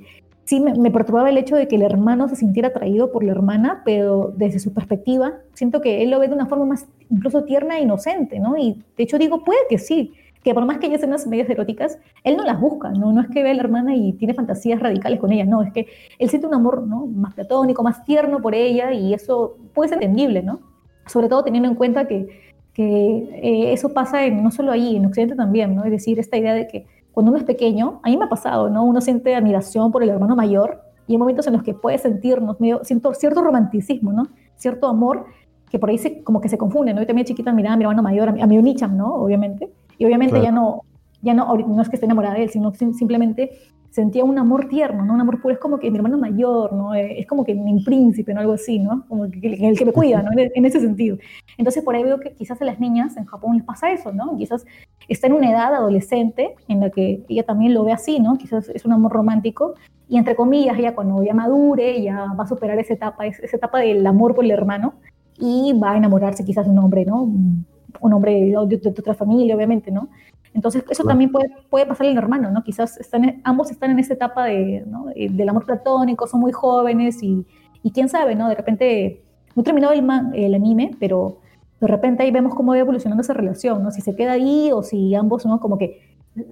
[0.50, 3.82] sí me, perturbaba el hecho de que el hermano se sintiera atraído por la hermana,
[3.84, 7.78] pero desde su perspectiva, siento que él lo ve de una forma más incluso tierna
[7.78, 8.56] e inocente, ¿no?
[8.56, 10.12] Y de hecho digo, puede que sí,
[10.42, 13.12] que por más que haya escenas medias eróticas, él no las busca, ¿no?
[13.12, 15.72] No es que ve a la hermana y tiene fantasías radicales con ella, no, es
[15.72, 15.86] que
[16.18, 17.06] él siente un amor, ¿no?
[17.06, 20.58] Más platónico, más tierno por ella y eso puede ser entendible, ¿no?
[21.06, 22.26] Sobre todo teniendo en cuenta que,
[22.74, 25.84] que eh, eso pasa en, no solo ahí, en Occidente también, ¿no?
[25.84, 28.70] Es decir, esta idea de que cuando uno es pequeño, a mí me ha pasado,
[28.70, 28.84] ¿no?
[28.84, 32.60] Uno siente admiración por el hermano mayor y hay momentos en los que puede sentirnos
[32.60, 34.24] medio, siento cierto romanticismo, ¿no?
[34.56, 35.24] Cierto amor
[35.70, 37.00] que por ahí se, como que se confunde, ¿no?
[37.00, 39.14] Yo también chiquita miraba a mi hermano mayor, a mi, a mi Unicham, ¿no?
[39.14, 39.72] Obviamente.
[39.98, 40.44] Y obviamente Claro.
[40.44, 40.82] ya no,
[41.22, 43.50] ya no, no es que esté enamorada de él, sino sim- simplemente
[43.90, 45.14] sentía un amor tierno, ¿no?
[45.14, 46.94] Un amor puro, es como que mi hermano mayor, ¿no?
[46.94, 48.40] Eh, Es como que mi príncipe, ¿no?
[48.40, 49.04] Algo así, ¿no?
[49.08, 49.38] Como que,
[49.68, 50.30] el que me cuida, ¿no?
[50.36, 51.18] En, ese sentido.
[51.58, 54.36] Entonces por ahí veo que quizás a las niñas en Japón les pasa eso, ¿no?
[54.36, 54.64] Quizás
[55.08, 58.38] está en una edad adolescente en la que ella también lo ve así, ¿no?
[58.38, 59.74] Quizás es un amor romántico
[60.08, 63.56] y entre comillas ella cuando ya madure ya va a superar esa etapa, es- esa
[63.56, 64.94] etapa del amor por el hermano
[65.38, 67.22] y va a enamorarse quizás de un hombre, ¿no?
[67.22, 70.08] Un hombre de, de- de otra familia, obviamente, ¿no?
[70.54, 71.08] Entonces eso Claro.
[71.10, 72.62] también puede, puede pasar al hermano, ¿no?
[72.64, 75.06] Quizás están, ambos están en esa etapa de, ¿no?
[75.14, 77.46] Eh, del amor platónico, son muy jóvenes y,
[77.82, 78.48] y quién sabe, ¿no?
[78.48, 79.22] De repente,
[79.54, 81.38] no terminado el, man- el anime, pero
[81.80, 83.90] de repente ahí vemos cómo va evolucionando esa relación, ¿no?
[83.90, 85.60] Si se queda ahí o si ambos, ¿no?
[85.60, 86.00] Como que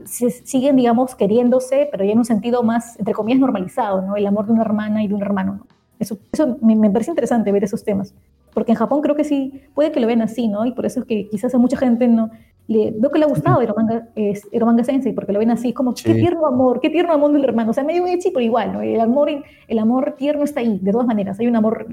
[0.04, 4.16] se siguen, digamos, queriéndose, pero ya en un sentido más, entre comillas, normalizado, ¿no?
[4.16, 5.66] El amor de una hermana y de un hermano, ¿no?
[5.98, 8.14] Eso, eso me, me parece interesante ver esos temas,
[8.54, 10.64] porque en Japón creo que sí, puede que lo vean así, ¿no?
[10.64, 12.30] Y por eso es que quizás a mucha gente no,
[12.68, 15.94] le, veo que le ha gustado Eromanga, es, Eromanga Sensei, porque lo ven así, como,
[15.94, 16.20] qué Sí.
[16.20, 18.82] tierno amor, qué tierno amor del hermano, o sea, medio echi, pero igual, ¿no?
[18.82, 19.30] El amor,
[19.66, 21.86] el amor tierno está ahí, de todas maneras, hay un amor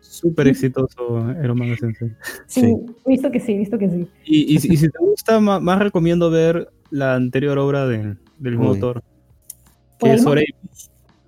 [0.00, 2.10] súper exitoso Eromanga Sensei.
[2.46, 2.76] Sí, Sí.
[3.06, 4.08] visto que sí, visto que sí.
[4.24, 8.16] Y, y, si- y si te gusta, ma- más, recomiendo ver la anterior obra de-
[8.38, 8.74] del mismo Uy.
[8.76, 9.02] autor,
[9.98, 10.26] ¿Por que es?
[10.26, 10.58] Oreimo.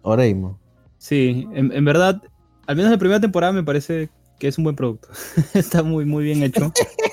[0.03, 0.59] Oreimo.
[0.99, 2.23] Sí, en, en verdad,
[2.67, 4.09] al menos la primera temporada me parece
[4.39, 5.09] que es un buen producto.
[5.55, 6.73] Está muy, muy bien hecho.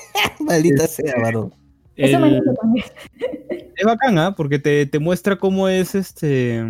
[0.48, 1.52] Maldita sea, varón.
[1.96, 2.84] Eso me El- gusta también.
[3.76, 4.34] es bacán, ¿ah?
[4.36, 6.62] Porque te, te muestra cómo es este.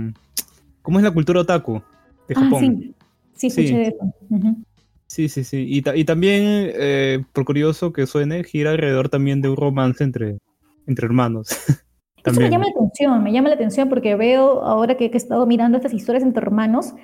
[0.82, 1.80] cómo es la cultura otaku
[2.28, 2.60] de Ah, Japón.
[2.60, 2.94] sí,
[3.34, 3.74] sí, escuché Sí.
[3.74, 4.66] de eso.
[5.06, 5.64] Sí, sí, sí.
[5.68, 10.02] Y, ta- y también, eh, por curioso que suene, gira alrededor también de un romance
[10.02, 10.38] entre,
[10.86, 11.48] entre hermanos.
[12.24, 15.18] Eso me llama la atención, me llama la atención porque veo ahora que, que he
[15.18, 16.94] estado mirando estas historias entre hermanos,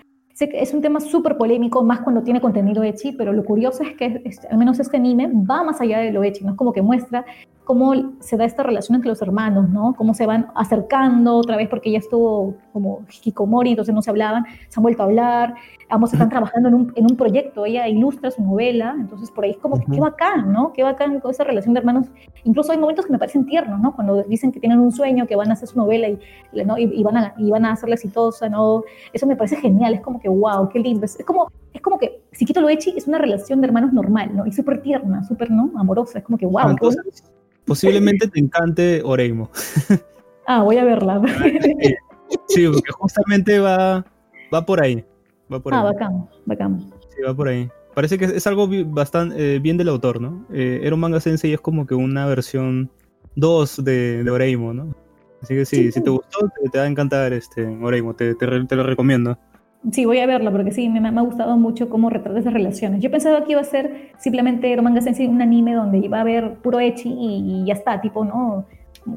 [0.53, 4.23] es un tema súper polémico, más cuando tiene contenido ecchi, pero lo curioso es que
[4.25, 6.53] es- al menos este anime va más allá de lo ecchi, ¿no?
[6.53, 7.25] Es como que muestra
[7.71, 9.95] cómo se da esta relación entre los hermanos, ¿no?
[9.95, 14.45] Cómo se van acercando otra vez porque ya estuvo como hikikomori, entonces no se hablaban,
[14.69, 15.55] se han vuelto a hablar,
[15.89, 19.53] ambos están trabajando en un, en un proyecto, ella ilustra su novela, entonces por ahí
[19.53, 19.93] es como que Ujú.
[19.93, 20.73] qué bacán, ¿no?
[20.73, 22.07] Qué bacán con esa relación de hermanos
[22.43, 23.95] incluso hay momentos que me parecen tiernos, ¿no?
[23.95, 26.19] Cuando dicen que tienen un sueño, que van a hacer su novela y,
[26.67, 26.77] ¿no?
[26.77, 28.83] y, y van, a, y van a hacerla exitosa, ¿no?
[29.13, 31.05] Eso me parece genial, es como que, wow, qué lindo.
[31.05, 33.93] Es, es como, es como que, si quito lo echi, es una relación de hermanos
[33.93, 34.45] normal, ¿no?
[34.45, 35.71] Y súper tierna, súper, ¿no?
[35.77, 36.75] Amorosa, es como que, wow.
[36.75, 36.87] Qué
[37.67, 39.51] posiblemente te encante Oreimo.
[40.47, 41.21] Ah, voy a verla.
[42.49, 44.05] Sí, porque justamente va,
[44.55, 45.05] va por ahí.
[45.53, 45.85] Va por ah, ahí.
[45.85, 46.79] bacán, bacán.
[47.09, 47.69] Sí, va por ahí.
[47.95, 50.47] Parece que es algo bastante bien del autor, ¿no?
[50.53, 52.89] Eh, Ero Manga Sensei es como que una versión
[53.35, 54.95] 2 de, de Oreimo, ¿no?
[55.43, 56.03] Así que sí, Sí, si sí.
[56.05, 58.47] te gustó, te, te va a encantar este Oreimo, te, te
[58.77, 59.37] lo recomiendo.
[59.93, 63.01] Sí, voy a verla porque sí, me, me ha gustado mucho cómo retrata esas relaciones.
[63.01, 66.57] Yo pensaba que iba a ser simplemente Romanga Sensei un anime donde iba a haber
[66.57, 68.67] puro echi y, y ya está, tipo, ¿no?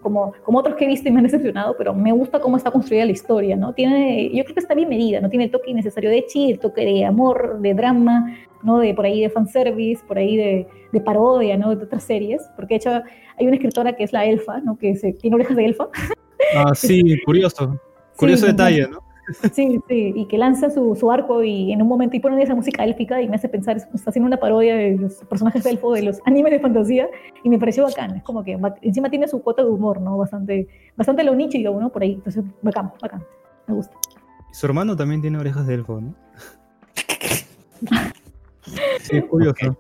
[0.01, 2.71] Como, como otros que he visto y me han decepcionado, pero me gusta cómo está
[2.71, 3.73] construida la historia, ¿no?
[3.73, 5.29] Tiene, yo creo que está bien medida, ¿no?
[5.29, 8.33] Tiene el toque innecesario de echi, el toque de amor, de drama,
[8.63, 8.79] ¿no?
[8.79, 11.75] De por ahí de fanservice, por ahí de, de parodia, ¿no?
[11.75, 12.91] De otras series, porque de hecho
[13.37, 14.77] hay una escritora que es la elfa, ¿no?
[14.77, 15.89] Que se, tiene orejas de elfa.
[16.55, 17.77] Ah, sí, curioso.
[18.15, 19.12] Curioso Sí, detalle, ¿no?
[19.53, 22.55] Sí, sí, y que lanza su, su arco y en un momento y pone esa
[22.55, 26.01] música élfica y me hace pensar, está haciendo una parodia de los personajes elfo de
[26.03, 27.07] los animes de fantasía
[27.43, 30.17] y me pareció bacán, es como que encima tiene su cuota de humor, ¿no?
[30.17, 30.67] Bastante,
[30.97, 31.89] bastante lo nicho, ¿no?
[31.89, 33.23] Por ahí, entonces bacán, bacán,
[33.67, 33.95] me gusta.
[34.51, 36.13] Su hermano también tiene orejas de elfo, ¿no?
[39.01, 39.77] Sí, es curioso.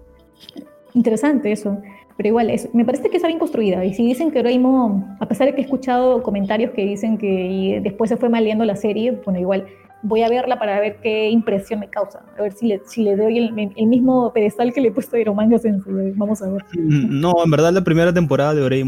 [0.93, 1.81] Interesante eso,
[2.17, 5.27] pero igual, es, me parece que está bien construida y si dicen que Doraemon, a
[5.27, 9.19] pesar de que he escuchado comentarios que dicen que después se fue maleando la serie,
[9.25, 9.65] bueno, igual
[10.03, 13.15] voy a verla para ver qué impresión me causa, a ver si le, si le
[13.15, 16.63] doy el, el mismo pedestal que le he puesto a Eromanga Sensei, vamos a ver.
[16.73, 18.85] Mm, No, en verdad la primera temporada de es,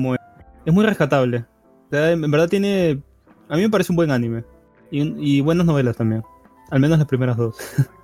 [0.65, 1.45] es muy rescatable.
[1.87, 2.99] O sea, en verdad tiene...
[3.47, 4.43] A mí me parece un buen anime.
[4.91, 6.23] Y, y buenas novelas también.
[6.71, 7.57] Al menos las primeras dos.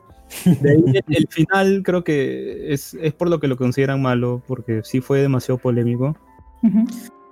[0.45, 4.41] De ahí el, el final creo que es, es por lo que lo consideran malo,
[4.47, 6.15] porque sí fue demasiado polémico.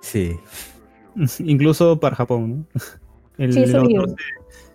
[0.00, 0.36] Sí.
[1.40, 2.80] Incluso para Japón, ¿no?
[3.38, 4.14] El, Sí, el autor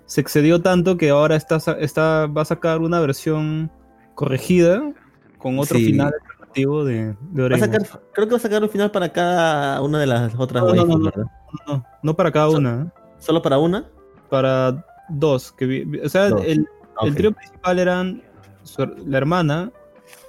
[0.06, 3.72] se excedió tanto que ahora está, está, va a sacar una versión
[4.16, 4.94] corregida
[5.38, 5.86] con otro Sí.
[5.86, 7.60] final alternativo de, de Va a Oregon.
[7.72, 10.74] sacar, creo que va a sacar un final para cada una de las otras No,
[10.74, 11.04] no, waifus, no, no.
[11.06, 11.26] ¿verdad?
[11.68, 13.02] No, no para cada So- una, ¿eh?
[13.20, 13.86] ¿Solo para una?
[14.30, 15.52] para dos.
[15.52, 16.42] Que, vi- o sea, Dos.
[16.46, 16.68] el,
[17.02, 17.16] el Ok.
[17.18, 18.24] trío principal eran
[18.64, 19.72] su- la hermana,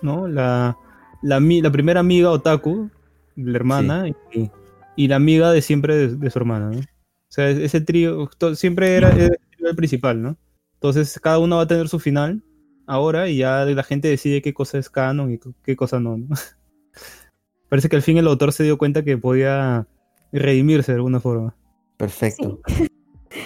[0.02, 0.26] ¿no?
[0.28, 0.76] La,
[1.22, 2.90] la, mi- la primera amiga otaku
[3.36, 4.50] la hermana y,
[4.96, 6.78] y la amiga de siempre de, de su hermana, ¿no?
[6.80, 6.82] O
[7.28, 10.36] sea, ese trío to- siempre era, era el trío principal, ¿no?
[10.74, 12.42] Entonces cada uno va a tener su final
[12.86, 16.28] ahora y ya la gente decide qué cosa es canon y qué cosa no, ¿no?
[17.68, 19.86] Parece que al fin el autor se dio cuenta que podía
[20.32, 21.54] redimirse de alguna forma.
[21.96, 22.60] Perfecto.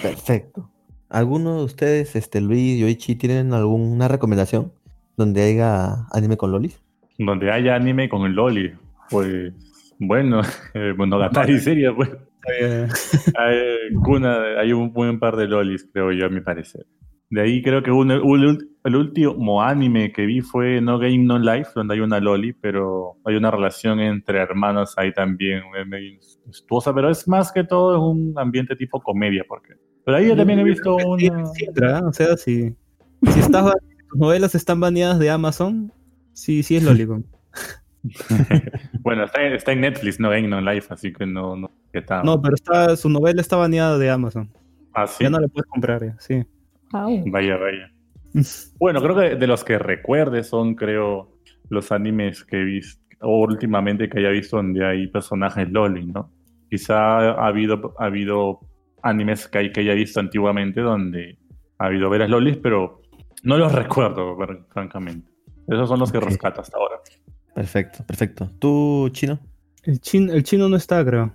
[0.01, 0.69] Perfecto.
[1.11, 4.71] ¿Alguno de ustedes, este Luis, Yoichi, tienen alguna recomendación
[5.17, 6.81] donde haya anime con lolis?
[7.17, 8.71] Donde haya anime con el Loli.
[9.09, 9.53] Pues,
[9.99, 10.41] bueno,
[10.73, 12.09] eh, Monogatari serie, pues.
[12.59, 12.87] Eh,
[13.37, 16.87] Hay, Kuna, hay un buen par de lolis, creo yo, a mi parecer.
[17.29, 21.37] De ahí creo que uno- un- el último anime que vi fue No Game No
[21.37, 26.13] Life, donde hay una loli, pero hay una relación entre hermanos ahí también, eh, medio
[26.15, 29.73] incestuosa, pero es más que todo un ambiente tipo comedia, porque...
[30.05, 31.45] Pero ahí yo también he visto Sí, una...
[31.47, 32.01] sí ¿eh?
[32.03, 32.75] O sea, si,
[33.31, 33.73] si estás
[34.09, 35.91] tus novelas están baneadas de Amazon,
[36.33, 37.25] sí, sí es Lolicon.
[39.01, 41.55] bueno, está, está en Netflix, No Game No Life, así que no...
[41.55, 42.25] no ¿qué tal?
[42.25, 44.49] No, pero está, su novela está baneada de Amazon.
[44.93, 45.23] Ah, sí.
[45.23, 46.43] Ya no la puedes comprar, ya, sí.
[46.91, 47.23] Au.
[47.27, 47.91] Vaya, vaya.
[48.79, 51.37] Bueno, creo que de los que recuerde son, creo,
[51.69, 56.31] los animes que he visto, o últimamente que haya visto donde hay personajes loli, ¿no?
[56.69, 58.61] Quizá ha habido, ha habido
[59.03, 61.37] animes que, hay, que haya visto antiguamente donde
[61.77, 63.01] ha habido veras lolis, pero
[63.43, 64.37] no los recuerdo,
[64.71, 65.31] francamente.
[65.67, 66.25] Esos son los que Ok.
[66.25, 66.95] rescato hasta ahora.
[67.55, 68.49] Perfecto, perfecto.
[68.59, 69.39] ¿Tú, Chino?
[69.83, 71.33] El, chin, el chino no está, creo.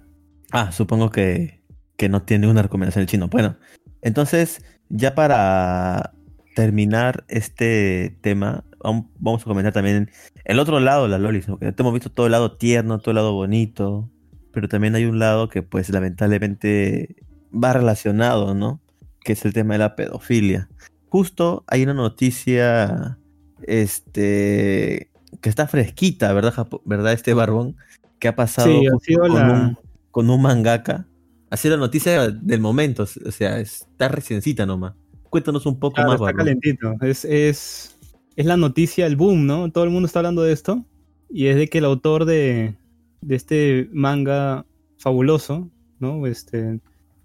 [0.53, 1.63] Ah, supongo que,
[1.97, 3.29] que no tiene una recomendación el chino.
[3.29, 3.57] Bueno,
[4.03, 6.13] entonces, ya para
[6.55, 10.11] terminar este tema, vam- vamos a comentar también
[10.45, 11.59] el otro lado de las lolis, ¿no?
[11.59, 14.11] Que hemos visto todo el lado tierno, todo el lado bonito,
[14.53, 17.17] pero también hay un lado que pues lamentablemente
[17.63, 18.81] va relacionado, ¿no?
[19.25, 20.69] Que es el tema de la pedofilia.
[21.09, 23.19] Justo hay una noticia,
[23.67, 25.11] este,
[25.41, 27.77] que está fresquita, ¿verdad, Japo- ¿verdad este barbón?
[28.19, 29.79] Que ha pasado Sí, ha sido con, la- un,
[30.11, 31.07] con un mangaka.
[31.51, 34.95] Ha sido la noticia del momento, o sea, está reciencita nomás.
[35.31, 36.39] Cuéntanos un poco Claro, más, está Barbón.
[36.39, 36.95] calentito.
[37.03, 37.97] Es, es,
[38.37, 39.71] es la noticia, el boom, ¿no?
[39.71, 40.85] Todo el mundo está hablando de esto.
[41.31, 42.75] Y es de que el autor de,
[43.21, 44.65] de este manga
[44.99, 45.69] fabuloso,
[45.99, 46.27] ¿no?
[46.27, 46.81] Este,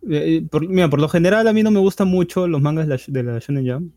[0.10, 2.96] eh, por, mira, por lo general a mí no me gustan mucho los mangas de
[2.96, 3.94] la, de la Shonen Jump.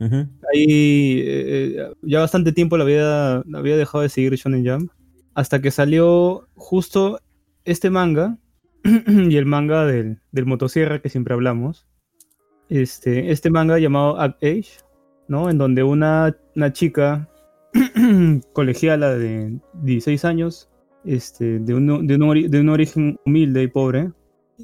[0.00, 0.16] Ujú.
[0.52, 4.90] Ahí eh, eh, ya bastante tiempo la había, la había dejado de seguir Shonen Jump.
[5.34, 7.20] Hasta que salió justo
[7.64, 8.38] este manga
[9.06, 11.86] y el manga del, del motosierra que siempre hablamos.
[12.68, 14.68] Este, este manga llamado Act Age,
[15.28, 15.50] ¿no?
[15.50, 17.28] En donde una, una chica
[18.52, 20.68] colegiala de 16 años,
[21.04, 24.10] este, de, un, de, un ori- de un origen humilde y pobre,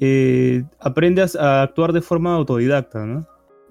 [0.01, 3.27] eh, aprende a, actuar de forma autodidacta, ¿no?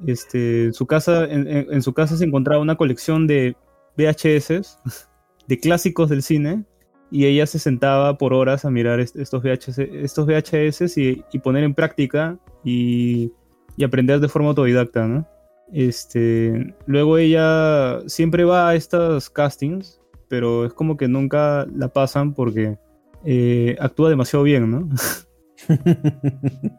[0.06, 3.56] Este, en, su casa, en, en- su casa se encontraba una colección de
[3.96, 4.78] VHS,
[5.48, 6.64] de clásicos del cine,
[7.10, 11.64] y ella se sentaba por horas a mirar est- estos VHS, estos y, y poner
[11.64, 13.32] en práctica y,
[13.76, 15.26] y aprender de forma autodidacta, ¿no?
[15.72, 22.34] Este, luego ella siempre va a estos castings, pero es como que nunca la pasan
[22.34, 22.78] porque
[23.24, 24.88] eh, actúa demasiado bien, ¿no?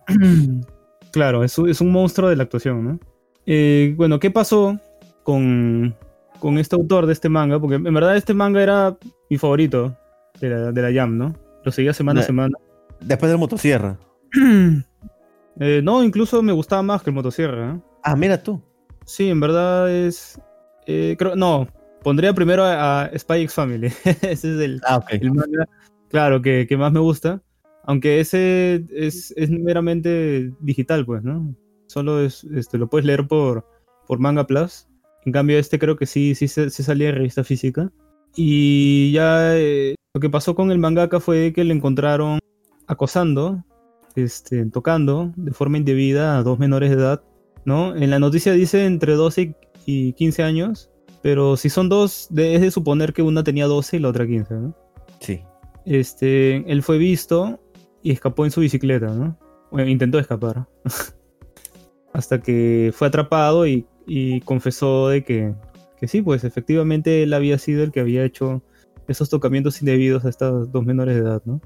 [1.12, 2.99] claro, es, un- es un monstruo de la actuación, ¿no?
[3.45, 4.80] Eh, bueno, ¿qué pasó
[5.24, 5.95] con,
[6.40, 7.60] con este autor de este manga?
[7.60, 8.98] Porque en verdad este manga era
[9.30, 9.95] mi favorito
[10.40, 11.36] de la, de la Jam, ¿no?
[11.64, 12.58] Lo seguía semana a Ne- semana.
[12.99, 13.98] Después del motosierra.
[15.60, 17.80] Eh, no, incluso me gustaba más que el motosierra, ¿eh?
[18.04, 18.62] Ah, mira tú.
[19.06, 20.40] Sí, en verdad es.
[20.86, 21.68] creo, no,
[22.04, 23.88] pondría primero a, a Spy X Family.
[24.06, 25.68] ese es el, Ah, el manga,
[26.10, 27.41] claro, que, que más me gusta.
[27.88, 31.56] Aunque ese es, es meramente digital, pues, ¿no?
[31.88, 33.66] Solo es, este, lo puedes leer por,
[34.08, 34.88] por Manga Plus.
[35.26, 37.92] En cambio, este creo que sí, sí se, se salía de revista física.
[38.36, 42.40] Y ya eh, lo que pasó con el mangaka fue que le encontraron
[42.88, 43.64] acosando,
[44.16, 47.24] este, tocando de forma indebida a dos menores de edad,
[47.66, 47.96] ¿no?
[47.96, 49.56] En la noticia dice entre 12
[49.86, 50.92] y 15 años,
[51.22, 54.28] pero si son dos, de- es de suponer que una tenía 12 y la otra
[54.28, 54.76] 15, ¿no?
[55.20, 55.42] Sí.
[55.86, 57.60] Este, él fue visto
[58.02, 59.38] y escapó en su bicicleta, ¿no?
[59.72, 60.68] Bueno, intentó escapar.
[62.14, 65.53] Hasta que fue atrapado y, y confesó de que,
[65.99, 68.64] que sí, pues efectivamente él había sido el que había hecho
[69.07, 71.61] esos tocamientos indebidos a estas dos menores de edad, ¿no?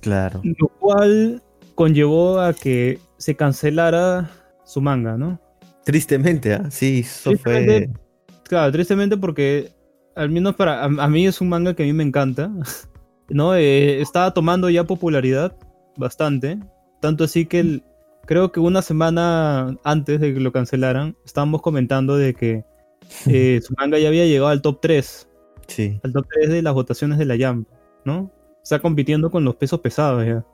[0.00, 0.40] Claro.
[0.44, 1.42] Lo cual
[1.74, 4.30] conllevó a que se cancelara
[4.64, 5.40] su manga, ¿no?
[5.84, 6.70] Tristemente, ¿ah?
[6.70, 7.54] Sí, eso fue.
[7.54, 8.00] Tristemente.
[8.44, 9.72] Claro, tristemente porque
[10.14, 12.50] al menos para a, a mí es un manga que a mí me encanta.
[13.28, 13.54] ¿No?
[13.54, 15.56] Eh, estaba tomando ya popularidad
[15.96, 16.58] bastante.
[17.00, 17.82] Tanto así que el-
[18.26, 22.64] creo que una semana antes de que lo cancelaran, estábamos comentando de que
[23.26, 25.28] eh, su manga ya había llegado al top 3.
[25.66, 26.00] Sí.
[26.02, 27.68] Al top 3 de las votaciones de la Jump,
[28.04, 28.30] ¿no?
[28.62, 30.44] Está compitiendo con los pesos pesados ya.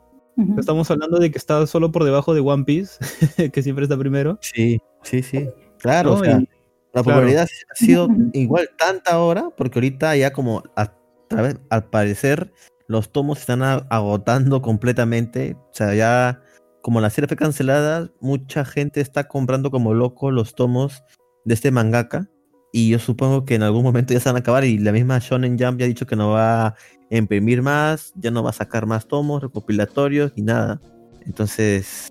[0.59, 2.99] Estamos hablando de que está solo por debajo de One Piece,
[3.53, 4.39] que siempre está primero.
[4.41, 5.49] Sí, sí, sí.
[5.79, 6.17] Claro, ¿no?
[6.21, 6.49] o sea, Y-
[6.93, 7.05] la claro.
[7.05, 10.93] popularidad ha sido igual tanta ahora, porque ahorita ya como a
[11.29, 12.53] través, al parecer
[12.91, 15.57] los tomos se están agotando completamente.
[15.57, 16.43] O sea, ya
[16.83, 21.05] como la serie fue cancelada, mucha gente está comprando como loco los tomos
[21.45, 22.29] de este mangaka.
[22.73, 24.65] Y yo supongo que en algún momento ya se van a acabar.
[24.65, 26.75] Y la misma Shonen Jump ya ha dicho que no va a
[27.11, 30.81] imprimir más, ya no va a sacar más tomos recopilatorios ni nada.
[31.25, 32.09] Entonces,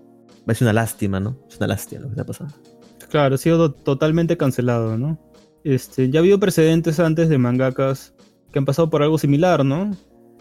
[0.48, 1.38] ser una lástima, ¿no?
[1.50, 2.54] Es una lástima lo que está pasando.
[3.10, 5.20] Claro, ha sido to- totalmente cancelado, ¿no?
[5.66, 8.14] Este, ya ha habido precedentes antes de mangakas
[8.54, 9.92] que han pasado por algo similar, ¿no?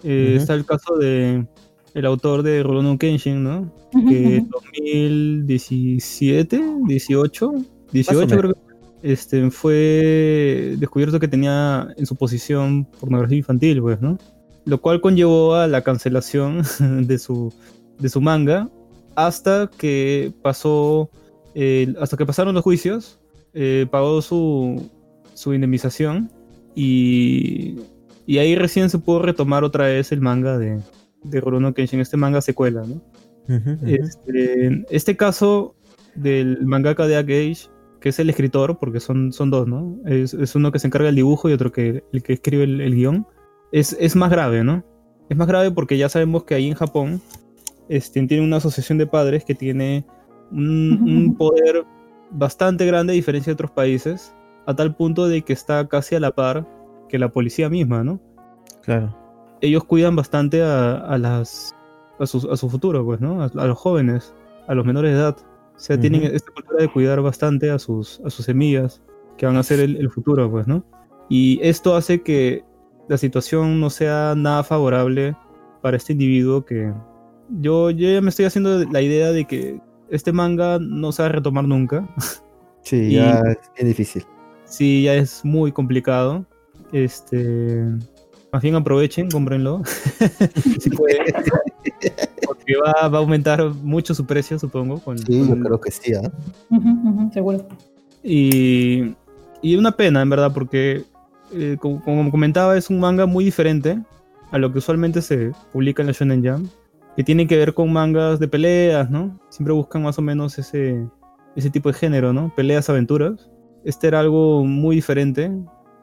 [0.05, 0.37] Eh.
[0.39, 1.47] Está el caso de
[1.95, 3.73] el autor de Rurouni Kenshin, ¿no?
[3.93, 4.61] Ujú, Que en ujú.
[4.75, 7.53] 2017, 18,
[7.93, 8.39] 18 menos.
[8.39, 8.61] creo que
[9.03, 14.19] este, fue descubierto que tenía en su posición pornografía infantil, pues, ¿no?
[14.65, 16.63] Lo cual conllevó a la cancelación
[17.07, 17.53] de su,
[17.99, 18.69] de su manga
[19.15, 21.11] hasta que pasó,
[21.55, 23.19] eh, hasta que pasaron los juicios,
[23.55, 24.89] eh, pagó su,
[25.35, 26.31] su indemnización
[26.75, 27.77] y,
[28.29, 30.79] y ahí recién se pudo retomar otra vez el manga de,
[31.25, 32.97] de Rurouni Kenshin, este manga secuela, ¿no?
[33.49, 33.87] Ujú, ujú.
[33.87, 35.75] Este, este caso
[36.15, 37.71] del mangaka de Age,
[38.03, 39.97] que es el escritor, porque son, son dos, ¿no?
[40.05, 42.83] Es, es uno que se encarga del dibujo y otro que el que escribe el,
[42.83, 43.27] el guion.
[43.73, 44.85] Es, es más grave, ¿no?
[45.31, 47.23] Es más grave porque ya sabemos que ahí en Japón
[47.89, 50.05] este, tiene una asociación de padres que tiene
[50.53, 51.87] un, un poder
[52.31, 54.35] bastante grande a diferencia de otros países,
[54.67, 56.67] a tal punto de que está casi a la par
[57.09, 58.21] que la policía misma, ¿no?
[58.83, 59.15] Claro.
[59.61, 61.75] ellos cuidan bastante a, a las
[62.19, 63.43] a su, a su futuro, pues, ¿no?
[63.43, 64.35] A, a los jóvenes,
[64.67, 65.37] a los menores de edad.
[65.77, 66.35] O sea, tienen Ujú.
[66.35, 69.03] esta cultura de cuidar bastante a sus, a sus semillas,
[69.37, 70.85] que van a ser el, el futuro, pues, ¿no?
[71.29, 72.65] Y esto hace que
[73.09, 75.37] la situación no sea nada favorable
[75.83, 76.93] para este individuo que
[77.61, 79.81] yo, yo ya me estoy haciendo la idea de que
[80.11, 82.09] este manga no se va a retomar nunca.
[82.83, 84.25] Sí, ya es bien difícil.
[84.65, 86.45] Sí, ya es muy complicado.
[86.93, 87.85] Este,
[88.53, 89.83] más bien aprovechen, cómprenlo.
[90.81, 91.19] si pueden.
[92.47, 94.99] Porque va, va a aumentar mucho su precio, supongo.
[95.01, 96.13] con- Sí, yo con- creo que sí.
[96.15, 96.31] ¿ah?
[96.71, 97.67] Ujú, seguro.
[98.23, 99.15] Y,
[99.63, 101.05] y una pena, en verdad, porque
[101.53, 103.99] eh, como, como comentaba, es un manga muy diferente
[104.51, 106.71] a lo que usualmente se publica en la Shonen Jump,
[107.17, 109.39] que tiene que ver con mangas de peleas, ¿no?
[109.51, 111.07] Siempre buscan más o menos ese,
[111.55, 112.53] ese tipo de género, ¿no?
[112.55, 113.51] Peleas, aventuras.
[113.85, 115.51] Este era algo muy diferente,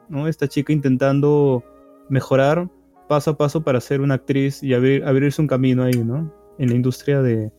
[0.08, 0.28] ¿no?
[0.28, 1.64] Esta chica intentando
[2.08, 2.68] mejorar
[3.08, 6.32] paso a paso para ser una actriz y abrir, abrirse un camino ahí, ¿no?
[6.58, 7.52] En la industria de...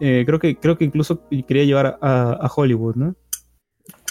[0.00, 3.14] eh, creo, que, creo que incluso quería llevar a, a Hollywood, ¿no?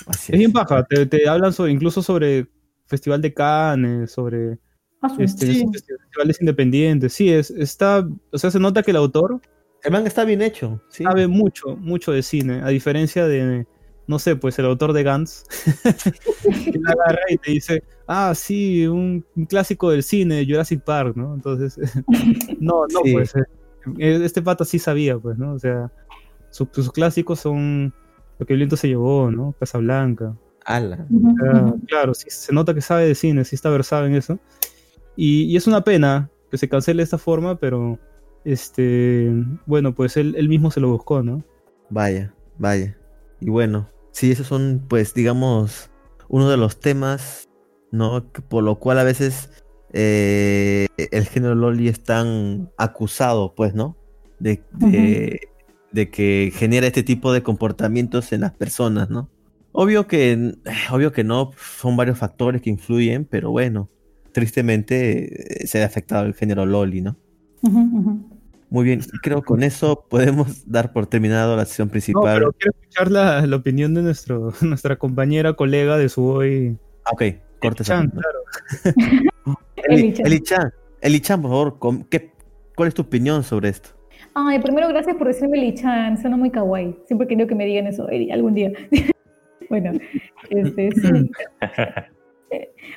[0.08, 2.48] Así Es bien paja, te, te hablan sobre, incluso sobre
[2.88, 4.60] Festival de Cannes, sobre
[5.02, 7.14] Ah, este, festivales independientes.
[7.14, 9.40] Sí, es, está, o sea, se nota que el autor
[9.84, 10.82] El manga está bien hecho.
[10.90, 11.04] Sí.
[11.04, 13.66] sabe mucho, mucho de cine, a diferencia de,
[14.10, 15.44] no sé, pues el autor de Gantz,
[16.66, 21.16] que la agarra y te dice, ah, sí, un, un clásico del cine, Jurassic Park,
[21.16, 21.36] ¿no?
[21.36, 21.78] Entonces,
[22.60, 23.14] no, no, Sí.
[23.14, 25.54] pues, eh, este pata sí sabía, pues, ¿no?
[25.54, 25.92] O sea,
[26.50, 27.94] su- sus clásicos son
[28.40, 29.54] Lo que el viento se llevó, ¿no?
[29.60, 30.36] Casablanca.
[30.66, 31.06] Ala.
[31.12, 34.40] O sea, claro, sí, se nota que sabe de cine, sí está versado en eso.
[35.16, 38.00] Y, y es una pena que se cancele de esta forma, pero
[38.46, 39.32] este,
[39.66, 41.44] bueno, pues él, él mismo se lo buscó, ¿no?
[41.90, 42.96] Vaya, vaya.
[43.42, 43.88] Y bueno,
[44.20, 45.90] sí, esos son, pues, digamos,
[46.28, 47.48] uno de los temas,
[47.90, 48.30] ¿no?
[48.34, 49.50] Que por lo cual a veces
[49.94, 53.96] eh, el género Loli es tan acusado, pues, ¿no?
[54.38, 55.40] De, de,
[55.94, 59.30] de que genera este tipo de comportamientos en las personas, ¿no?
[59.72, 60.54] Obvio que,
[60.92, 63.90] obvio que no, son varios factores que influyen, pero bueno,
[64.34, 67.16] tristemente eh, se ha afectado el género Loli, ¿no?
[67.62, 68.29] Ujú.
[68.70, 72.38] Muy bien, y creo con eso podemos dar por terminado la sesión No, principal.
[72.40, 76.78] pero quiero escuchar la, la opinión de nuestro, nuestra compañera, colega de su hoy.
[77.06, 77.24] Ah, ok,
[77.60, 78.40] corta esa Chan, claro.
[79.76, 80.26] Eli, Eli-chan.
[80.26, 82.32] Eli-chan, Eli-chan, por favor, ¿qué,
[82.76, 83.90] ¿cuál es tu opinión sobre esto?
[84.36, 86.96] Ay, primero gracias por decirme Lichan, suena muy kawaii.
[87.08, 88.72] Siempre querido que me digan eso Eri, algún día.
[89.70, 89.92] bueno,
[90.50, 91.32] este, sí.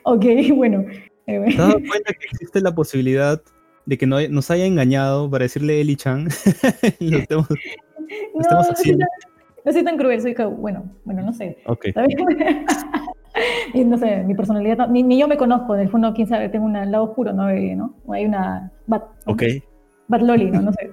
[0.04, 0.24] Ok,
[0.54, 0.84] bueno.
[1.26, 3.40] eh, ¿Te has dado cuenta que existe la posibilidad
[3.86, 6.28] de que no, nos haya engañado para decirle Eli Chan?
[7.00, 7.46] lo lo
[8.50, 9.06] no, haciendo.
[9.64, 11.58] no soy tan cruel, soy bueno, bueno, no sé.
[11.66, 11.86] Ok.
[11.94, 12.14] ¿sabes?
[13.74, 16.28] y no sé, mi personalidad, no- ni, ni yo me conozco, en el fondo, quién
[16.28, 17.48] sabe, tengo un lado oscuro, ¿no?
[17.50, 17.94] ¿no?
[18.06, 19.42] O hay una bad, Ok.
[20.08, 20.62] bad loli, ¿no?
[20.62, 20.90] No sé.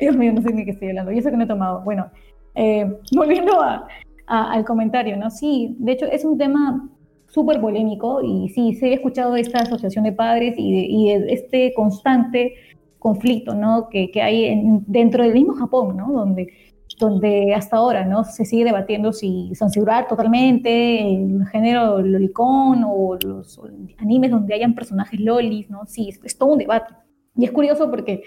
[0.00, 1.12] Dios mío, no sé ni qué estoy hablando.
[1.12, 1.82] Y eso que no he tomado.
[1.82, 2.10] Bueno,
[2.54, 3.86] eh, volviendo a-
[4.26, 5.30] a- al comentario, ¿no?
[5.30, 6.88] Sí, de hecho es un tema
[7.30, 10.72] súper polémico y sí, sí he escuchado esta asociación de padres y,
[11.12, 12.54] de- de este constante
[12.98, 13.88] conflicto, ¿no?
[13.88, 16.12] Que, que hay en- dentro del mismo Japón, ¿no?
[16.12, 16.48] Donde,
[16.98, 18.24] donde hasta ahora, ¿no?
[18.24, 23.60] Se sigue debatiendo si censurar totalmente el género lolicón o los
[23.98, 25.86] animes donde hayan personajes lolis, ¿no?
[25.86, 26.92] Sí, es, todo un debate.
[27.36, 28.22] Y es curioso porque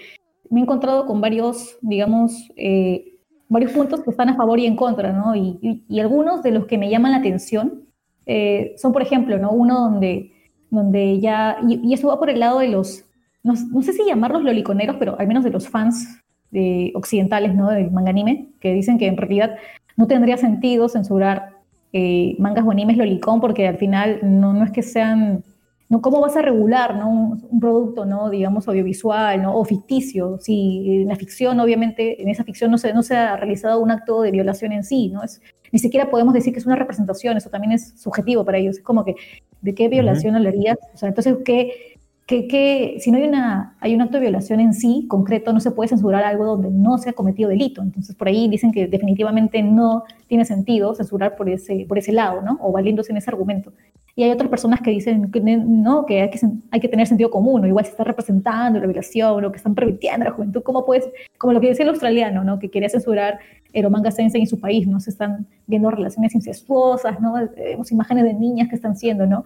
[0.50, 3.18] me he encontrado con varios, digamos, eh,
[3.48, 5.36] varios puntos que están a favor y en contra, ¿no?
[5.36, 7.84] Y algunos de los que me llaman la atención
[8.26, 9.50] eh, son, por ejemplo, ¿no?
[9.52, 10.32] Uno donde,
[10.70, 13.04] donde ya, y, y eso va por el lado de los,
[13.42, 17.70] no, no sé si llamarlos loliconeros, pero al menos de los fans de, occidentales, ¿no?
[17.70, 19.56] Del manga anime, que dicen que en realidad
[19.96, 21.50] no tendría sentido censurar
[21.92, 25.44] eh, mangas o animes lolicón porque al final no, no es que sean
[25.88, 26.00] ¿no?
[26.00, 27.08] ¿Cómo vas a regular ¿no?
[27.08, 28.30] un, un producto, ¿no?
[28.30, 29.56] digamos, audiovisual ¿no?
[29.56, 30.38] o ficticio?
[30.40, 33.90] Si en la ficción, obviamente, en esa ficción no se, no se ha realizado un
[33.90, 35.22] acto de violación en sí, ¿no?
[35.22, 35.40] Es,
[35.72, 38.76] ni siquiera podemos decir que es una representación, eso también es subjetivo para ellos.
[38.76, 39.16] Es como que,
[39.60, 40.78] ¿de qué violación hablarías?
[40.94, 41.93] O sea, entonces, ¿qué,
[42.26, 45.60] qué, qué, si no hay, una, hay un acto de violación en sí, concreto, no
[45.60, 47.82] se puede censurar algo donde no se ha cometido delito.
[47.82, 52.40] Entonces, por ahí dicen que definitivamente no tiene sentido censurar por ese, por ese lado,
[52.42, 52.58] ¿no?
[52.62, 53.72] O valiéndose en ese argumento.
[54.16, 56.38] Y hay otras personas que dicen que no, que hay que,
[56.70, 57.66] hay que tener sentido común, ¿no?
[57.66, 61.08] igual se está representando la violación, o que están permitiendo a la juventud, ¿cómo puedes,
[61.36, 62.60] como lo que decía el australiano, ¿no?
[62.60, 63.40] Que quería censurar
[63.72, 65.00] el manga sensei en su país, ¿no?
[65.00, 67.34] Se están viendo relaciones incestuosas, ¿no?
[67.56, 69.44] Vemos imágenes de niñas que están siendo, ¿no?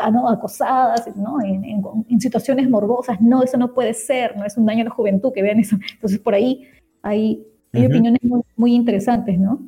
[0.00, 0.28] Ah, ¿no?
[0.28, 1.40] acosadas, ¿no?
[1.42, 4.84] En, en, en, situaciones morbosas, no, eso no puede ser, no es un daño a
[4.84, 5.76] la juventud que vean eso.
[5.94, 6.66] Entonces, por ahí
[7.02, 7.88] hay, hay uh -huh.
[7.88, 9.60] opiniones muy, muy interesantes, ¿no?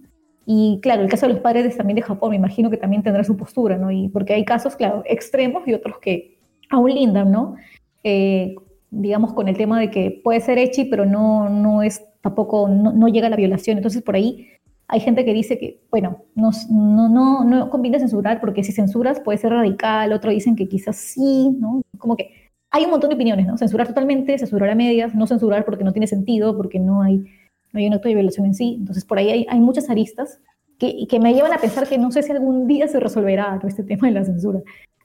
[0.46, 3.24] Y claro, el caso de los padres también de Japón, me imagino que también tendrá
[3.24, 3.90] su postura, ¿no?
[3.90, 6.38] Y porque hay casos, claro, extremos y otros que
[6.70, 7.56] aún lindan, ¿no?
[8.04, 8.54] Eh,
[8.90, 12.92] digamos, con el tema de que puede ser hechi, pero no, no es tampoco, no,
[12.92, 13.76] no, llega a la violación.
[13.76, 14.48] Entonces, por ahí
[14.88, 19.20] hay gente que dice que, bueno, no, no, no, no conviene censurar porque si censuras
[19.20, 21.82] puede ser radical, otros dicen que quizás sí, ¿no?
[21.98, 23.56] Como que hay un montón de opiniones, ¿no?
[23.56, 27.24] Censurar totalmente, censurar a medias, no censurar porque no tiene sentido, porque no hay
[27.72, 28.76] no hay un acto de violación en sí.
[28.78, 30.40] Entonces, por ahí hay, hay muchas aristas
[30.78, 33.68] que, que, me llevan a pensar que no sé si algún día se resolverá todo
[33.68, 34.60] este tema de la censura.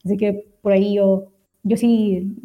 [0.06, 1.32] Así que por ahí yo,
[1.64, 2.36] yo sí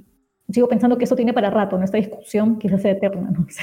[0.50, 1.84] sigo pensando que eso tiene para rato, ¿no?
[1.84, 3.46] Esta discusión quizás sea eterna, ¿no?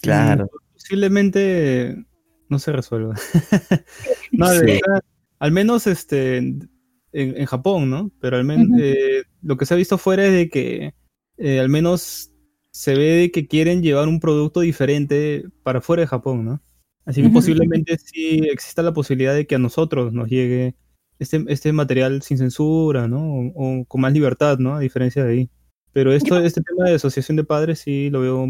[0.00, 0.50] Claro.
[0.74, 2.04] Posiblemente
[2.48, 3.14] no se resuelva.
[4.32, 5.04] no, de verdad,
[5.38, 6.70] al menos este, en,
[7.12, 8.10] en, Japón, ¿no?
[8.20, 8.82] Pero al menos uh -huh.
[8.82, 10.94] eh, lo que se ha visto fuera es de que
[11.38, 12.32] eh, al menos
[12.70, 16.62] se ve de que quieren llevar un producto diferente para fuera de Japón, ¿no?
[17.04, 17.34] Así que uh -huh.
[17.34, 20.74] posiblemente sí exista la posibilidad de que a nosotros nos llegue
[21.18, 23.20] este, este material sin censura, ¿no?
[23.22, 24.76] O, o, con más libertad, ¿no?
[24.76, 25.50] A diferencia de ahí.
[25.92, 28.48] Pero esto, este tema de asociación de padres sí lo veo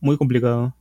[0.00, 0.76] muy complicado.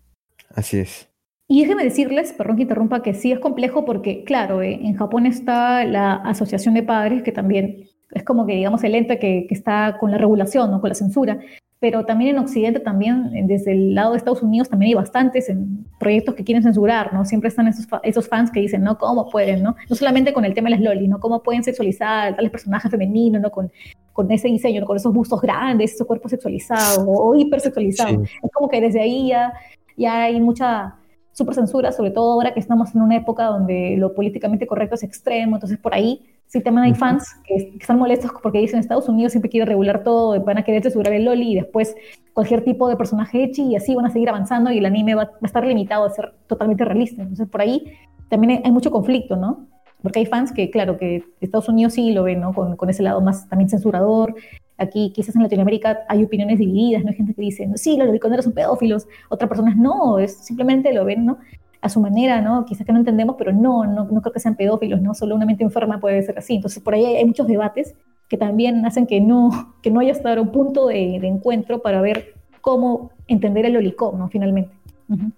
[0.49, 1.10] Así es.
[1.51, 5.25] Y déjeme decirles, perdón que interrumpa, que sí es complejo porque, claro, eh, en Japón
[5.25, 9.53] está la asociación de padres, que también es como que, digamos, el ente que, que
[9.53, 10.79] está con la regulación, ¿no?
[10.79, 11.41] Con la censura
[11.81, 15.83] pero también en Occidente, también desde el lado de Estados Unidos, también hay bastantes en
[15.99, 17.25] proyectos que quieren censurar, ¿no?
[17.25, 18.99] Siempre están esos, esos fans que dicen, ¿no?
[18.99, 19.75] ¿Cómo pueden, no?
[19.89, 21.19] No solamente con el tema de las lolis, ¿no?
[21.19, 23.49] ¿Cómo pueden sexualizar a tales personajes femeninos, ¿no?
[23.49, 23.71] Con,
[24.13, 24.85] con ese diseño, ¿no?
[24.85, 28.29] con esos bustos grandes, esos cuerpos sexualizados o hipersexualizados.
[28.29, 28.35] Sí.
[28.43, 29.51] Es como que desde ahí ya,
[29.97, 30.97] ya hay mucha
[31.33, 35.55] supercensura, sobre todo ahora que estamos en una época donde lo políticamente correcto es extremo,
[35.55, 39.31] entonces por ahí sí también hay fans que, que, están molestos porque dicen Estados Unidos
[39.31, 41.95] siempre quiere regular todo, van a querer censurar el loli y después
[42.33, 45.25] cualquier tipo de personaje hechi y así van a seguir avanzando y el anime va,
[45.25, 47.21] va a estar limitado a ser totalmente realista.
[47.21, 47.93] Entonces por ahí
[48.29, 49.67] también hay, hay, mucho conflicto, ¿no?
[50.01, 52.53] Porque hay fans que, claro, que Estados Unidos sí lo ven, ¿no?
[52.53, 54.35] Con, con ese lado más también censurador.
[54.81, 57.09] Aquí, quizás en Latinoamérica, hay opiniones divididas, ¿no?
[57.09, 61.05] Hay gente que dice, sí, los loliconeros son pedófilos, otras personas no, es, simplemente lo
[61.05, 61.37] ven, ¿no?
[61.81, 62.65] a su manera, ¿no?
[62.65, 65.13] Quizás que no entendemos, pero no, no, no creo que sean pedófilos, ¿no?
[65.15, 66.55] Solo una mente enferma puede ser así.
[66.55, 67.95] Entonces, por ahí hay, hay muchos debates
[68.29, 71.81] que también hacen que no, que no haya hasta ahora un punto de, de, encuentro
[71.81, 74.29] para ver cómo entender el olicón, ¿no?
[74.29, 74.71] Finalmente.
[75.09, 75.31] Uh -huh.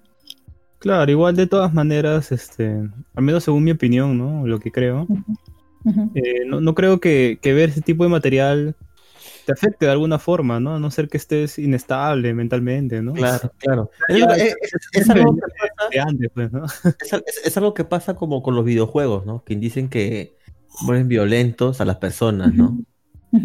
[0.80, 2.78] Claro, igual de todas maneras, este,
[3.15, 4.45] al menos según mi opinión, ¿no?
[4.45, 5.38] Lo que creo, uh -huh.
[5.86, 6.11] Uh -huh.
[6.15, 8.76] Eh, no, no, creo que, que ver ese tipo de material
[9.45, 10.76] te afecte de alguna forma, ¿no?
[10.76, 13.14] A no ser que estés inestable mentalmente, ¿no?
[13.14, 13.90] Claro, claro.
[14.07, 16.65] Es, es, es, algo que pasa, antes, pues, ¿no?
[17.44, 19.44] es, algo que pasa como con los videojuegos, ¿no?
[19.44, 20.36] Que dicen que
[20.86, 22.80] vuelven violentos a las personas, ¿no?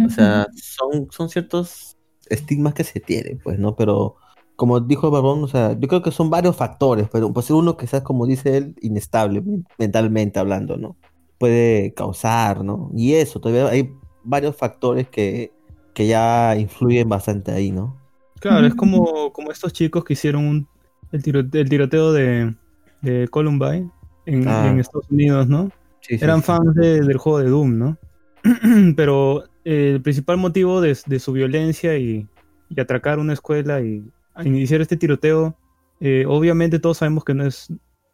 [0.06, 1.96] O sea, son, son ciertos
[2.28, 3.74] estigmas que se tienen, pues, ¿no?
[3.74, 4.16] Pero
[4.54, 7.76] como dijo Barbón, o sea, yo creo que son varios factores, pero puede ser uno
[7.76, 10.96] que sea, como dice él, inestable men- mentalmente hablando, ¿no?
[11.38, 12.90] Puede causar, ¿no?
[12.94, 13.92] Y eso, todavía hay
[14.24, 15.52] varios factores que,
[15.98, 17.96] que ya influyen bastante ahí, ¿no?
[18.38, 20.68] Claro, es como, como estos chicos que hicieron un,
[21.10, 22.54] el, tiro- el tiroteo de,
[23.02, 23.90] de Columbine
[24.24, 24.68] en, Ah.
[24.68, 25.72] en Estados Unidos, ¿no?
[26.00, 26.46] Sí, sí, Eran sí.
[26.46, 27.98] fans de- del juego de Doom, ¿no?
[28.96, 32.28] Pero eh, el principal motivo de, de su violencia y,
[32.68, 35.56] y atracar una escuela y a iniciar este tiroteo,
[35.98, 37.72] eh, obviamente todos sabemos que no es,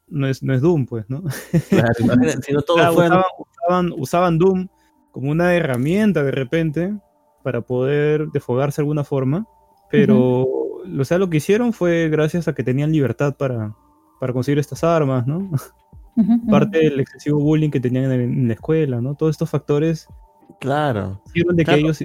[0.09, 1.23] no es, no es Doom, pues, ¿no?
[1.69, 4.69] Claro, imagínate, si no todo Ah, fuera- usaban, usaban, usaban Doom
[5.11, 6.95] como una herramienta de repente
[7.45, 9.47] para poder desfogarse de alguna forma,
[9.91, 10.49] pero
[10.99, 13.75] o sea, lo que hicieron fue gracias a que tenían libertad para,
[14.19, 15.49] para conseguir estas armas, ¿no?
[16.51, 19.15] Parte del excesivo bullying que tenían en, en la escuela, ¿no?
[19.15, 20.09] Todos estos factores
[20.61, 21.21] Claro.
[21.27, 21.81] hicieron de que Claro.
[21.81, 22.05] ellos,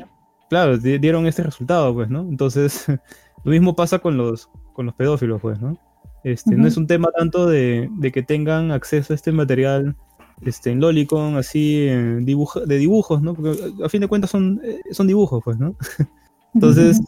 [0.49, 2.21] claro, di- dieron este resultado, pues, ¿no?
[2.21, 2.85] Entonces,
[3.43, 5.77] lo mismo pasa con los, con los pedófilos, pues, ¿no?
[6.23, 9.95] Este, No es un tema tanto de, de que tengan acceso a este material
[10.41, 13.33] este, en Lolicon, así, en dibuja- de dibujos, ¿no?
[13.33, 15.75] Porque a fin de cuentas son, eh, son dibujos, pues, ¿no?
[16.53, 16.99] Entonces,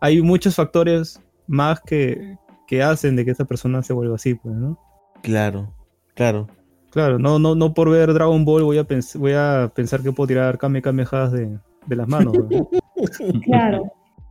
[0.00, 2.36] hay muchos factores más que,
[2.66, 4.78] que hacen de que esta persona se vuelva así, pues, ¿no?
[5.22, 5.72] Claro,
[6.14, 6.48] claro.
[6.90, 10.12] Claro, no, no, no por ver Dragon Ball voy a, pens- voy a pensar que
[10.12, 12.34] puedo tirar Kame Kamehameha de, de las manos.
[12.50, 12.68] ¿no?
[13.44, 13.82] Claro.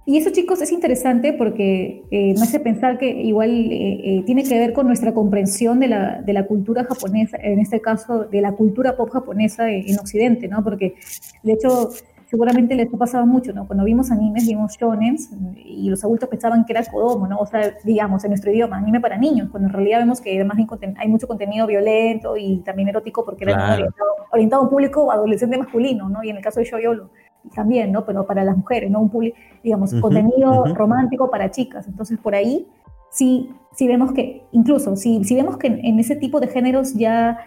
[0.08, 4.44] Y eso, chicos, es interesante porque eh, me hace pensar que igual eh, eh, tiene
[4.44, 8.40] que ver con nuestra comprensión de la, de la cultura japonesa, en este caso, de
[8.42, 10.64] la cultura pop japonesa en, en Occidente, ¿no?
[10.64, 10.94] Porque,
[11.42, 11.90] de hecho,
[12.30, 13.66] seguramente les ha pasado mucho, ¿no?
[13.66, 17.40] Cuando vimos animes, vimos shonens y los adultos pensaban que era Kodomo, ¿no?
[17.40, 20.58] O sea, digamos, en nuestro idioma, anime para niños, cuando en realidad vemos que además
[20.98, 25.58] hay, mucho contenido violento y también erótico porque era orientado, orientado a un público adolescente
[25.58, 26.24] masculino, ¿no?
[26.24, 27.10] Y en el caso de Shoyolo
[27.54, 28.06] también, ¿no?
[28.06, 29.02] Pero para las mujeres, ¿no?
[29.02, 30.76] Un público, digamos, Ujú, contenido ujú.
[30.76, 31.88] romántico para chicas.
[31.88, 32.68] Entonces, por ahí
[33.12, 36.94] sí, sí vemos que, incluso, si, si vemos que en, en ese tipo de géneros
[36.96, 37.38] ya,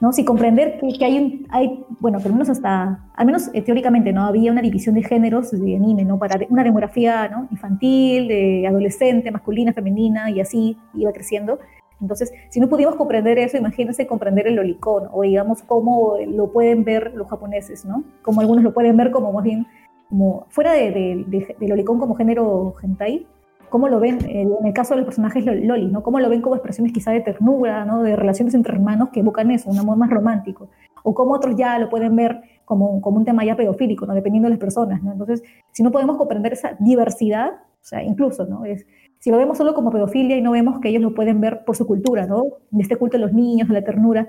[0.00, 0.12] ¿no?
[0.12, 3.62] Si comprender que, que hay, un- hay, bueno, por lo menos hasta, al menos eh,
[3.62, 4.24] teóricamente, ¿no?
[4.26, 6.18] Había una división de géneros de anime, ¿no?
[6.18, 7.48] Para una demografía, ¿no?
[7.50, 11.58] Infantil, de adolescente, masculina, femenina, y así iba creciendo.
[12.00, 16.84] Entonces, si no pudimos comprender eso, imagínense comprender el lolicón, o digamos cómo lo pueden
[16.84, 18.04] ver los japoneses, ¿no?
[18.22, 19.66] Como algunos lo pueden ver como más bien,
[20.08, 23.26] como fuera de, de, de- de lolicón como género hentai,
[23.70, 26.02] cómo lo ven, eh, en el caso de los personajes lo- lolis, ¿no?
[26.02, 28.02] Cómo lo ven como expresiones quizá de ternura, ¿no?
[28.02, 30.68] De relaciones entre hermanos que evocan eso, un amor más romántico.
[31.02, 34.14] O cómo otros ya lo pueden ver como, como un tema ya pedofílico, ¿no?
[34.14, 35.12] Dependiendo de las personas, ¿no?
[35.12, 35.42] Entonces,
[35.72, 38.64] si no podemos comprender esa diversidad, o sea, incluso, ¿no?
[38.64, 38.86] Es,
[39.24, 41.74] si lo vemos solo como pedofilia y no vemos que ellos lo pueden ver por
[41.74, 42.44] su cultura, ¿no?
[42.70, 44.28] De este culto de los niños, de la ternura,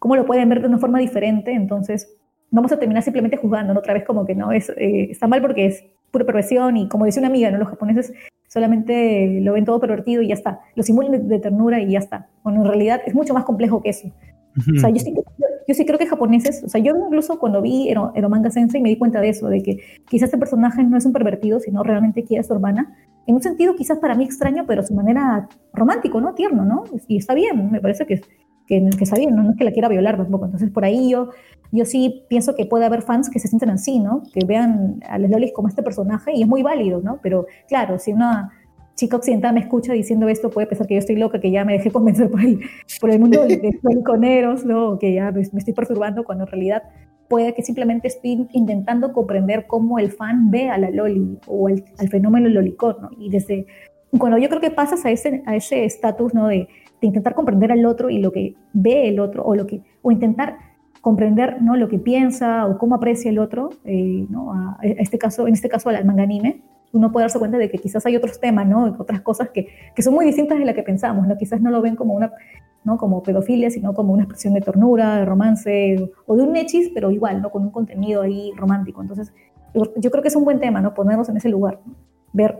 [0.00, 2.12] cómo lo pueden ver de una forma diferente, entonces
[2.50, 3.78] vamos a terminar simplemente juzgando, ¿no?
[3.78, 7.04] Otra vez como que no, es, eh, está mal porque es pura perversión y como
[7.04, 7.58] decía una amiga, ¿no?
[7.58, 8.12] Los japoneses
[8.48, 12.00] solamente lo ven todo pervertido y ya está, lo simulan de, de ternura y ya
[12.00, 12.26] está.
[12.42, 14.08] Bueno, en realidad es mucho más complejo que eso.
[14.76, 15.12] O sea, yo sí,
[15.66, 18.88] yo, sí creo que japoneses, o sea, yo incluso cuando vi Ero, Eromanga Sensei me
[18.88, 22.24] di cuenta de eso, de que quizás este personaje no es un pervertido, sino realmente
[22.24, 22.96] quiere a su hermana.
[23.26, 26.34] En un sentido quizás para mí extraño, pero su manera romántico, ¿no?
[26.34, 26.84] Tierno, ¿no?
[27.08, 28.20] Y está bien, me parece que,
[28.66, 29.42] que, que está bien, ¿no?
[29.42, 30.44] no es que la quiera violar tampoco.
[30.44, 31.30] Entonces por ahí yo,
[31.72, 34.22] yo sí pienso que puede haber fans que se sienten así, ¿no?
[34.32, 37.18] Que vean a los lolis como este personaje y es muy válido, ¿no?
[37.22, 38.52] Pero claro, si una
[38.94, 41.72] chica occidental me escucha diciendo esto, puede pensar que yo estoy loca, que ya me
[41.72, 42.60] dejé convencer por el,
[43.00, 44.98] por el mundo de los heliconeros, ¿no?
[44.98, 46.82] Que ya me, me estoy perturbando, cuando en realidad
[47.28, 52.08] puede que simplemente estoy intentando comprender cómo el fan ve a la loli o al
[52.10, 53.10] fenómeno lolicón, ¿no?
[53.18, 53.66] Y desde
[54.18, 56.48] cuando yo creo que pasas a ese a ese estatus, ¿no?
[56.48, 56.68] De,
[57.00, 60.10] de intentar comprender al otro y lo que ve el otro o lo que o
[60.10, 60.58] intentar
[61.04, 61.76] comprender ¿no?
[61.76, 64.54] lo que piensa o cómo aprecia el otro, eh, ¿no?
[64.54, 66.62] a este caso, en este caso al manga anime,
[66.94, 68.96] uno puede darse cuenta de que quizás hay otros temas, ¿no?
[68.98, 71.36] otras cosas que, que son muy distintas de las que pensamos, ¿no?
[71.36, 72.32] quizás no lo ven como una
[72.84, 72.98] ¿no?
[72.98, 77.10] como pedofilia, sino como una expresión de ternura, de romance o de un hechis, pero
[77.10, 77.50] igual, ¿no?
[77.50, 79.02] con un contenido ahí romántico.
[79.02, 79.32] Entonces,
[79.74, 80.94] yo, creo que es un buen tema, ¿no?
[80.94, 81.80] ponernos en ese lugar,
[82.32, 82.58] ver,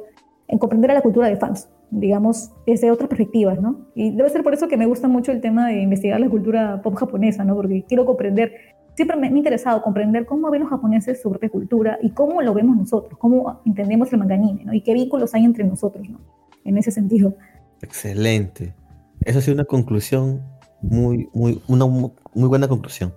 [0.48, 3.86] en comprender a la cultura de fans, digamos, desde otras perspectivas, ¿no?
[3.94, 6.82] Y debe ser por eso que me gusta mucho el tema de investigar la cultura
[6.82, 7.55] pop japonesa, ¿no?
[7.55, 8.52] Porque quiero comprender,
[8.94, 12.42] siempre me, me ha interesado comprender cómo ven los japoneses su propia cultura y cómo
[12.42, 14.72] lo vemos nosotros, cómo entendemos el manga anime, ¿no?
[14.74, 16.18] Y qué vínculos hay entre nosotros, ¿no?
[16.64, 17.36] En ese sentido.
[17.82, 18.74] Excelente.
[19.22, 20.42] Esa ha sido una conclusión
[20.82, 23.14] muy, muy, una mu- muy buena conclusión.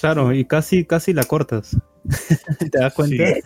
[0.00, 1.76] Claro, y casi, casi la cortas.
[2.70, 3.24] ¿Te das cuenta?
[3.34, 3.40] Sí.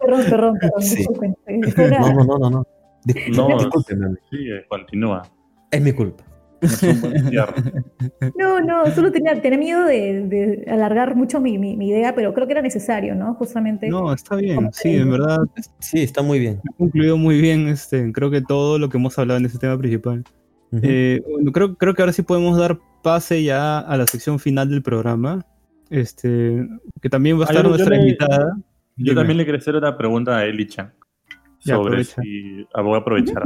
[0.00, 1.06] Perdón, perdón, perdón, Sí.
[1.76, 2.66] No, no, no, no, no.
[3.04, 4.36] Dis- No, discúlpeme, Sí,
[4.68, 5.22] continúa.
[5.70, 6.24] es mi culpa.
[8.36, 12.34] No, no, solo tenía, tenía miedo de, de alargar mucho mi, mi- mi idea, pero
[12.34, 13.34] creo que era necesario, ¿no?
[13.34, 13.88] Justamente.
[13.88, 15.38] No, está bien, sí, en verdad
[15.78, 16.60] Sí, está muy bien.
[16.68, 19.78] ha concluido muy bien, este, creo que todo lo que hemos hablado en este tema
[19.78, 20.24] principal.
[20.70, 20.80] Ujú.
[20.84, 24.68] Eh, bueno, creo, creo que ahora sí podemos dar pase ya a la sección final
[24.68, 25.44] del programa,
[25.90, 26.66] este,
[27.00, 28.52] que también va a estar yo- yo nuestra le- invitada.
[29.00, 29.14] Yo Dime.
[29.14, 30.92] también le quería hacer una pregunta a Eli-chan
[31.64, 32.20] Ya, sobre aprovecha.
[32.20, 33.42] si, ah, voy a aprovechar,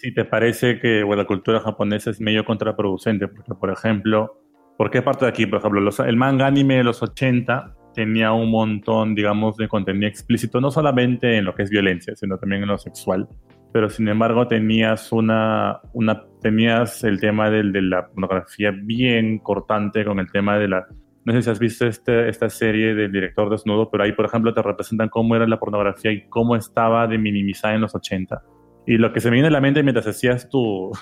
[0.00, 4.38] si te parece que bueno, la cultura japonesa es medio contraproducente, porque por ejemplo,
[4.76, 5.46] ¿por qué parte de aquí?
[5.46, 10.06] Por ejemplo, los- el manga anime de los 80 tenía un montón, digamos, de contenido
[10.06, 13.26] explícito, no solamente en lo que es violencia, sino también en lo sexual.
[13.72, 20.04] Pero sin embargo tenías una, una tenías el tema del, de la pornografía bien cortante
[20.04, 20.86] con el tema de la
[21.24, 24.54] no sé si has visto este, esta serie del director desnudo, pero ahí, por ejemplo,
[24.54, 28.42] te representan cómo era la pornografía y cómo estaba de minimizada en los 80.
[28.86, 30.92] Y lo que se me viene a la mente mientras hacías tu,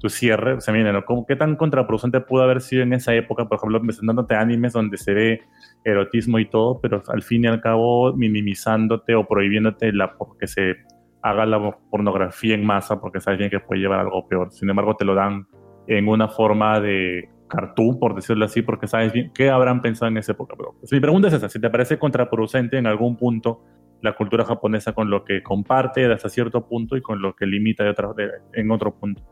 [0.00, 1.04] tu cierre, se me viene, ¿no?
[1.04, 4.96] ¿Cómo- ¿Qué tan contraproducente pudo haber sido en esa época, por ejemplo, presentándote animes donde
[4.96, 5.42] se ve
[5.84, 10.76] erotismo y todo, pero al fin y al cabo minimizándote o prohibiéndote la, porque se
[11.22, 14.52] haga la pornografía en masa, porque sabes bien que puede llevar algo peor.
[14.52, 15.46] Sin embargo, te lo dan
[15.86, 20.18] en una forma de cartoon, por decirlo así, porque sabes bien qué habrán pensado en
[20.18, 20.54] esa época.
[20.56, 23.62] Pero pues, mi pregunta es esa, si te parece contraproducente en algún punto
[24.00, 27.84] la cultura japonesa con lo que comparte hasta cierto punto y con lo que limita
[27.84, 29.22] de otra- de- en otro punto.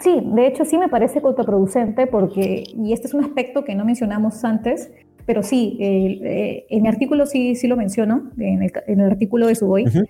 [0.00, 3.84] Sí, de hecho sí me parece contraproducente porque, y este es un aspecto que no
[3.84, 4.92] mencionamos antes,
[5.26, 9.10] pero sí, eh, eh, en mi artículo sí, sí lo menciono, en el, en el
[9.10, 10.04] artículo de Suboy, Ujú.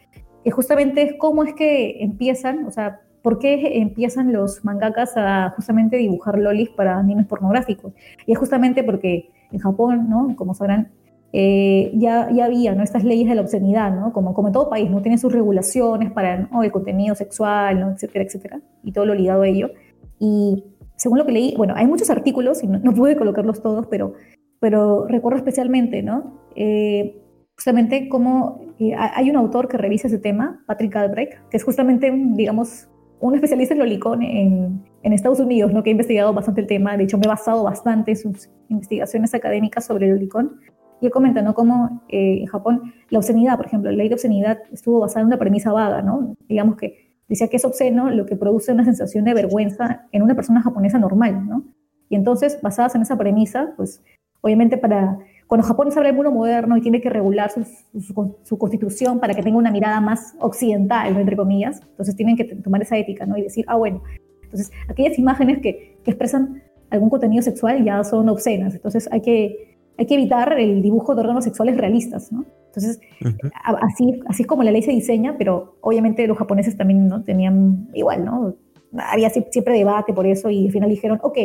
[0.44, 5.50] que justamente es cómo es que empiezan, o sea, por qué empiezan los mangakas a
[5.56, 7.92] justamente dibujar lolis para animes pornográficos.
[8.26, 10.34] Y es justamente porque en Japón, ¿no?
[10.36, 10.92] Como sabrán,
[11.32, 12.82] eh, ya, ya había ¿no?
[12.82, 14.12] estas leyes de la obscenidad, ¿no?
[14.12, 15.02] Como, como en todo país, ¿no?
[15.02, 16.62] Tienen sus regulaciones para ¿no?
[16.62, 17.90] el contenido sexual, ¿no?
[17.90, 19.70] etcétera, etcétera, y todo lo ligado a ello.
[20.18, 20.64] Y
[20.96, 24.14] según lo que leí, bueno, hay muchos artículos, y no, no pude colocarlos todos, pero,
[24.58, 26.40] pero recuerdo especialmente, ¿no?
[26.56, 27.22] Eh,
[27.54, 31.64] justamente cómo eh, ha- hay un autor que revisa ese tema, Patrick Galbraith, que es
[31.64, 32.88] justamente, digamos,
[33.20, 35.82] un especialista en lolicón en, en Estados Unidos, ¿no?
[35.82, 36.96] que ha investigado bastante el tema.
[36.96, 40.60] De hecho, me he basado bastante en sus investigaciones académicas sobre el lolicón.
[41.00, 41.54] Y él comenta, ¿no?
[41.54, 45.26] Cómo eh, en Japón la obscenidad, por ejemplo, la ley de obscenidad estuvo basada en
[45.28, 46.34] una premisa vaga, ¿no?
[46.48, 50.34] Digamos que decía que es obsceno lo que produce una sensación de vergüenza en una
[50.34, 51.64] persona japonesa normal, ¿no?
[52.08, 54.02] Y entonces, basadas en esa premisa, pues
[54.40, 57.64] obviamente para cuando Japón se abre el mundo moderno y tiene que regular su,
[58.00, 62.44] su- su constitución para que tenga una mirada más occidental, entre comillas, entonces tienen que
[62.44, 63.36] tomar esa ética ¿no?
[63.36, 64.02] y decir, ah, bueno,
[64.42, 69.67] entonces aquellas imágenes que, que expresan algún contenido sexual ya son obscenas, entonces hay que,
[69.98, 72.44] hay que evitar el dibujo de órganos sexuales realistas, ¿no?
[72.66, 73.36] Entonces, Ujú.
[73.64, 77.24] a- así, así es como la ley se diseña, pero obviamente los japoneses también ¿no?
[77.24, 78.54] tenían igual, ¿no?
[78.96, 81.36] Había sie- siempre debate por eso y al final dijeron, ok,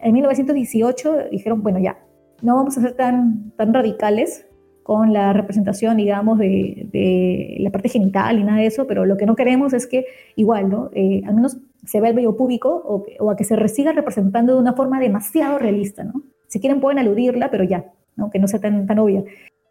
[0.00, 1.98] en 1918 dijeron, bueno, ya,
[2.42, 4.46] no vamos a ser tan, tan radicales
[4.82, 9.16] con la representación, digamos, de, de la parte genital y nada de eso, pero lo
[9.16, 10.04] que no queremos es que
[10.36, 10.90] igual, ¿no?
[10.92, 14.54] Eh, al menos se vea el vello público o, o a que se siga representando
[14.54, 16.22] de una forma demasiado realista, ¿no?
[16.48, 18.30] Si quieren pueden aludirla, pero ya, ¿no?
[18.30, 19.24] Que no sea tan, tan obvia.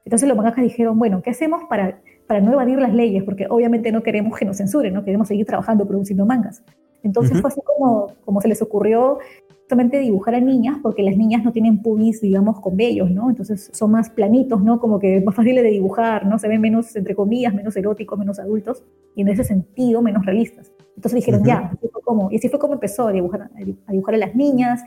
[0.06, 3.24] Entonces los mangakas dijeron, bueno, ¿qué hacemos para, para no evadir las leyes?
[3.24, 5.04] Porque obviamente no queremos que nos censuren, ¿no?
[5.04, 6.64] Queremos seguir trabajando, produciendo mangas.
[7.04, 7.42] Entonces Ujú.
[7.42, 9.20] fue así como, como se les ocurrió
[9.66, 13.32] justamente dibujar a niñas, porque las niñas no tienen pubis, digamos, con vellos, ¿no?
[13.32, 14.80] Entonces son más planitos, ¿no?
[14.80, 16.38] Como que más fáciles de dibujar, ¿no?
[16.38, 18.84] Se ven menos, entre comillas, menos eróticos, menos adultos,
[19.16, 20.72] y en ese sentido menos realistas.
[20.96, 21.48] Entonces dijeron, Ujú.
[21.48, 24.36] ya, así fue como, y así fue como empezó a dibujar a, dibujar a las
[24.36, 24.84] niñas,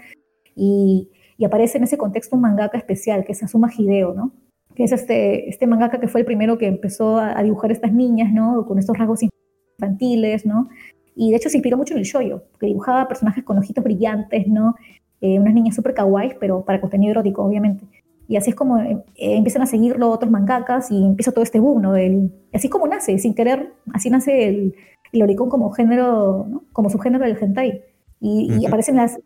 [0.54, 1.08] y,
[1.38, 4.32] y aparece en ese contexto un mangaka especial, que es Asuma Hideo, ¿no?
[4.74, 7.74] Que es este, este mangaka que fue el primero que empezó a, a dibujar a
[7.74, 8.66] estas niñas, ¿no?
[8.66, 9.20] Con estos rasgos
[9.78, 10.68] infantiles, ¿no?
[11.14, 14.46] Y de hecho se inspiró mucho en el shoyo, que dibujaba personajes con ojitos brillantes,
[14.48, 14.74] ¿no?
[15.20, 17.84] Eh, unas niñas súper kawaii, pero para contenido erótico, obviamente.
[18.28, 21.60] Y así es como eh, eh, empiezan a seguirlo otros mangakas y empieza todo este
[21.60, 21.92] boom, ¿no?
[21.92, 24.74] Del, así como nace, sin querer, así nace el,
[25.12, 26.64] el oricon como género, ¿no?
[26.72, 27.82] Como subgénero del hentai.
[28.20, 28.66] Y, y Ujú.
[28.66, 29.18] aparecen las...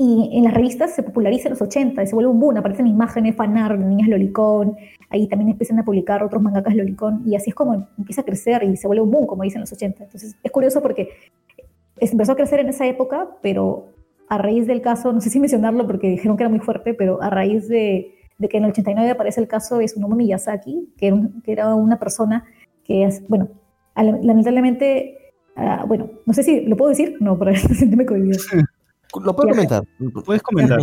[0.00, 2.86] Y en las revistas se populariza en los 80 y se vuelve un boom, aparecen
[2.86, 4.76] imágenes, fanart niñas lolicón,
[5.10, 8.62] ahí también empiezan a publicar otros mangakas lolicón, y así es como empieza a crecer
[8.62, 10.04] y se vuelve un boom, como dicen los 80.
[10.04, 11.08] Entonces es curioso porque
[11.96, 13.86] empezó a crecer en esa época, pero
[14.28, 17.20] a raíz del caso, no sé si mencionarlo porque dijeron que era muy fuerte, pero
[17.20, 21.08] a raíz de, de que en el 89 aparece el caso de Tsunobu Miyazaki, que
[21.08, 22.44] era, un- que era una persona
[22.84, 23.48] que, es, bueno,
[23.96, 25.16] lamentablemente,
[25.56, 28.36] ah, bueno, no sé si lo puedo decir, no, para sentirme cohibida.
[29.22, 29.54] Lo puedo Ya.
[29.54, 29.82] comentar.
[30.24, 30.78] Puedes comentar.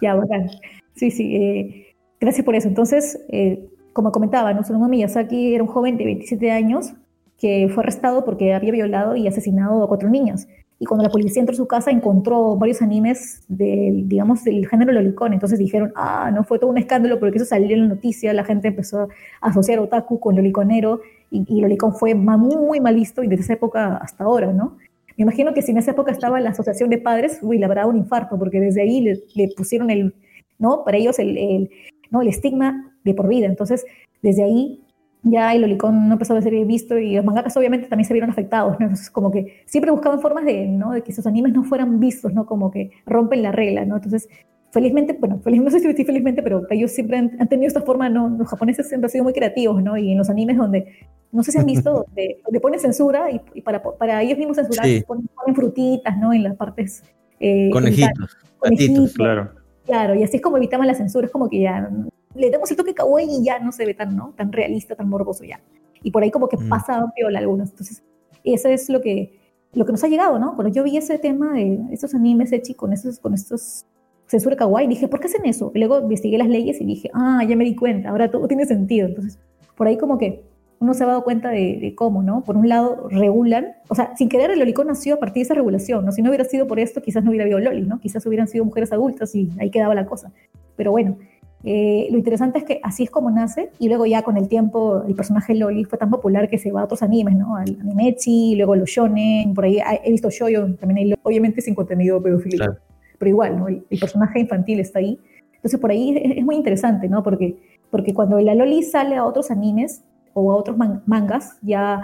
[0.00, 0.50] Ya, bacán.
[0.94, 1.36] Sí, sí.
[1.36, 1.86] eh,
[2.20, 2.68] gracias por eso.
[2.68, 4.62] Entonces, eh, como comentaba, ¿no?
[4.62, 6.92] Tsunobu Miyazaki era un joven de 27 años
[7.38, 10.48] que fue arrestado porque había violado y asesinado a cuatro niñas.
[10.78, 14.92] y cuando la policía entró a su casa encontró varios animes del, digamos, del género
[14.92, 15.32] lolicón.
[15.32, 18.44] Entonces dijeron, ah, no fue todo un escándalo porque eso salió en la noticia, la
[18.44, 19.08] gente empezó
[19.40, 21.00] a asociar otaku con loliconero
[21.30, 24.76] y, y lolicón fue muy mal visto y desde esa época hasta ahora, ¿no?
[25.16, 27.86] Me imagino que si en esa época estaba la asociación de padres, uy, le habrá
[27.86, 30.14] un infarto porque desde ahí le, pusieron el,
[30.58, 30.84] ¿no?
[30.84, 31.70] Para ellos el,
[32.10, 32.20] ¿no?
[32.20, 33.46] el estigma de por vida.
[33.46, 33.84] Entonces,
[34.22, 34.82] desde ahí
[35.22, 38.30] ya el Olicón no empezó a ser visto y los mangakas obviamente también se vieron
[38.30, 38.86] afectados, ¿no?
[38.86, 40.92] Entonces, como que siempre buscaban formas de, ¿no?
[40.92, 42.46] de que esos animes no fueran vistos, ¿no?
[42.46, 43.96] Como que rompen la regla, ¿no?
[43.96, 44.28] Entonces,
[44.76, 47.80] felizmente, bueno, feliz, no sé si decir felizmente, pero ellos siempre han, han tenido esta
[47.80, 48.28] forma, ¿no?
[48.28, 49.96] Los japoneses siempre han sido muy creativos, ¿no?
[49.96, 50.92] Y en los animes donde,
[51.32, 54.56] no sé si han visto, donde, donde ponen censura y, y para, para ellos mismos
[54.58, 55.02] censurar, Sí.
[55.06, 56.34] ponen, ponen frutitas, ¿no?
[56.34, 57.02] En las partes...
[57.40, 58.36] eh, Conejitos, genitales.
[58.36, 58.58] patitos.
[58.58, 59.50] Conejitos, Claro.
[59.86, 61.88] Claro, y así es como evitaban la censura, es como que ya
[62.34, 64.34] le damos el toque kawaii y ya no se ve tan, ¿no?
[64.36, 65.58] tan realista, tan morboso ya.
[66.02, 66.68] Y por ahí como que Mm.
[66.68, 67.70] pasa piola algunos.
[67.70, 68.02] Entonces,
[68.44, 69.38] eso es lo que,
[69.72, 70.54] lo que nos ha llegado, ¿no?
[70.54, 72.92] Cuando yo vi ese tema de estos animes hechos con
[73.22, 73.86] con estos
[74.26, 75.70] censura kawaii, dije, ¿por qué hacen eso?
[75.74, 78.66] Y luego investigué las leyes y dije, ah, ya me di cuenta, ahora todo tiene
[78.66, 79.06] sentido.
[79.06, 79.38] Entonces,
[79.76, 80.42] por ahí como que
[80.78, 82.44] uno se ha dado cuenta de, de cómo, ¿no?
[82.44, 85.54] Por un lado, regulan, o sea, sin querer el Lolicón nació a partir de esa
[85.54, 86.12] regulación, ¿no?
[86.12, 87.98] Si no hubiera sido por esto, quizás no hubiera habido Loli, ¿no?
[88.00, 90.32] Quizás hubieran sido mujeres adultas y ahí quedaba la cosa.
[90.76, 91.16] Pero bueno,
[91.64, 95.02] eh, lo interesante es que así es como nace y luego ya con el tiempo
[95.08, 97.56] el personaje Loli fue tan popular que se va a otros animes, ¿no?
[97.56, 102.22] Al animechi, luego los shonen, por ahí he visto shoyo, también hay, obviamente sin contenido
[102.22, 102.80] pedofílico, Claro.
[103.18, 103.68] Pero igual, ¿no?
[103.68, 105.18] El, el personaje infantil está ahí.
[105.54, 107.22] Entonces por ahí es, es muy interesante, ¿no?
[107.22, 107.56] Porque,
[107.90, 112.02] porque cuando la Loli sale a otros animes o a otros man- mangas, ya,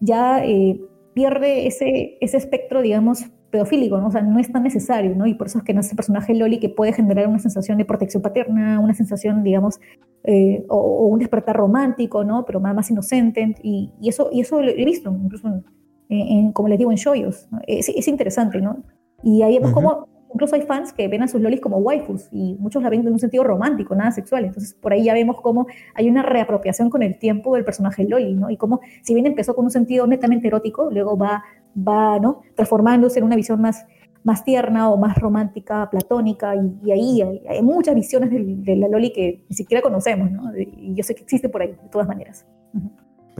[0.00, 0.80] ya eh,
[1.14, 4.06] pierde ese, ese espectro, digamos, pedofílico, ¿no?
[4.06, 5.26] O sea, no es tan necesario, ¿no?
[5.26, 7.84] Y por eso es que nace el personaje Loli que puede generar una sensación de
[7.84, 9.78] protección paterna, una sensación, digamos,
[10.24, 12.46] eh, o, o un despertar romántico, ¿no?
[12.46, 13.56] Pero más, más inocente.
[13.62, 15.64] Y, y eso, y eso lo he visto, incluso, en,
[16.08, 17.46] en- como les digo, en shoyos.
[17.50, 17.58] ¿no?
[17.66, 18.78] Es, es interesante, ¿no?
[19.22, 19.80] Y ahí vemos Ujú.
[19.82, 23.06] como incluso hay fans que ven a sus lolis como waifus y muchos la ven
[23.06, 24.44] en un sentido romántico, nada sexual.
[24.44, 28.34] Entonces, por ahí ya vemos cómo hay una reapropiación con el tiempo del personaje Loli,
[28.34, 28.50] ¿no?
[28.50, 31.42] Y cómo, si bien empezó con un sentido netamente erótico, luego va,
[31.76, 32.42] va ¿no?
[32.54, 33.84] Transformándose en una visión más,
[34.24, 38.76] más tierna o más romántica, platónica, y, y ahí hay, hay muchas visiones del- de,
[38.76, 40.56] la Loli que ni siquiera conocemos, ¿no?
[40.56, 42.46] Y yo sé que existe por ahí, de todas maneras.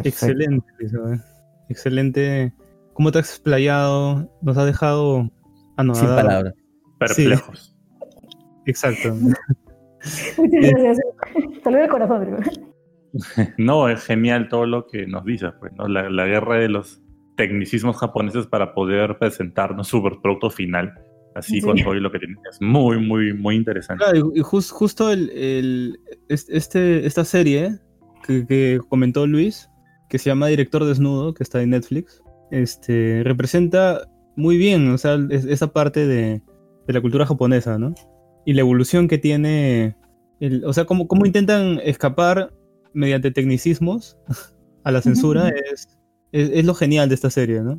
[0.03, 1.21] Excelente, Elizabeth.
[1.69, 2.53] Excelente.
[2.95, 4.29] ¿Cómo te has explayado?
[4.43, 5.31] Nos ha dejado
[5.95, 6.55] Sin palabras.
[7.07, 7.77] Perplejos.
[8.67, 9.15] Exacto.
[9.15, 10.99] Muchas gracias.
[11.63, 12.39] Saludos del corazón, pero-
[13.59, 15.87] No, es genial todo lo que nos dice, pues, ¿no?
[15.89, 17.03] La, la guerra de los
[17.37, 20.95] tecnicismos japoneses para poder presentarnos su producto final,
[21.35, 21.67] así Sí.
[21.67, 22.37] con todo y lo que tiene.
[22.51, 24.03] Es muy, muy, muy interesante.
[24.05, 27.79] Claro, y y jus- justo el, el- es- este, esta serie
[28.27, 29.69] que, que comentó Luis,
[30.09, 34.03] que se llama Director Desnudo, que está en Netflix, este, representa
[34.37, 36.43] muy bien, o sea, es- esa parte de,
[36.87, 37.95] de la cultura japonesa, ¿no?
[38.45, 39.97] Y la evolución que tiene,
[40.41, 42.53] el- o sea, cómo, cómo intentan escapar
[42.93, 44.17] mediante tecnicismos
[44.85, 45.89] a la censura es,
[46.33, 47.79] es, es lo genial de esta serie, ¿no?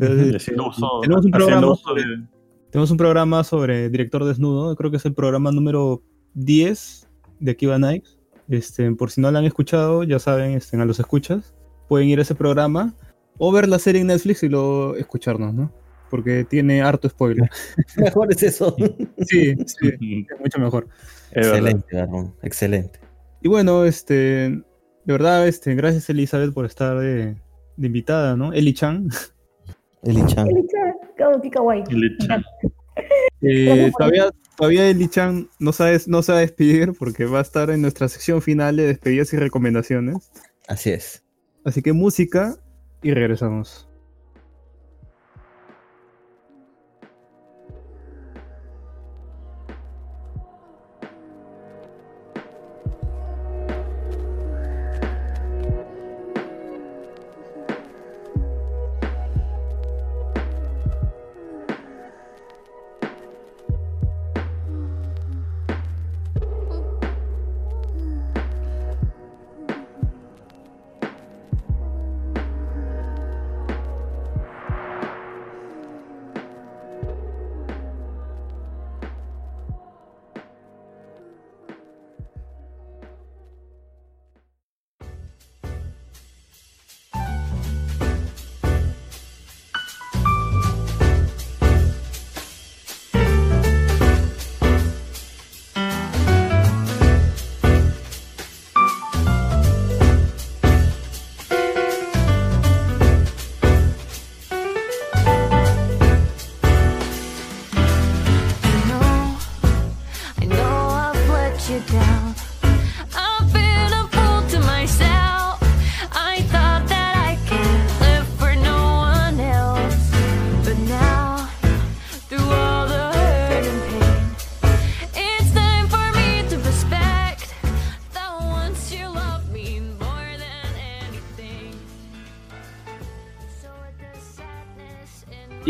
[0.00, 0.32] Entonces,
[0.68, 2.02] uso, tenemos un programa uso de-
[2.70, 6.02] tenemos un programa sobre director desnudo, creo que es el programa número
[6.34, 7.08] 10
[7.40, 8.18] de Akiba Nights.
[8.48, 11.54] Este, por si no lo han escuchado, ya saben, este, a los escuchas,
[11.88, 12.94] pueden ir a ese programa
[13.38, 15.72] o ver la serie en Netflix y luego escucharnos, ¿no?
[16.14, 17.50] Porque tiene harto spoiler.
[17.96, 18.76] Mejor es eso.
[19.26, 20.86] Sí, sí, es mucho mejor.
[21.32, 22.32] excelente, Garbón.
[22.40, 23.00] Excelente.
[23.42, 24.62] Y bueno, este, de
[25.04, 27.34] verdad, este, gracias Elizabeth por estar de,
[27.76, 28.52] de invitada, ¿no?
[28.52, 29.08] Eli Chan.
[30.04, 30.46] Eli-chan.
[30.46, 30.94] Eli-chan,
[31.34, 31.82] oh, qué kawaii.
[31.90, 32.44] Eli Chan.
[33.42, 37.42] Eh, todavía, todavía Eli Chan no, sabe, no se va a despedir porque va a
[37.42, 40.30] estar en nuestra sección final de despedidas y recomendaciones.
[40.68, 41.24] Así es.
[41.64, 42.54] Así que música
[43.02, 43.93] y regresamos.「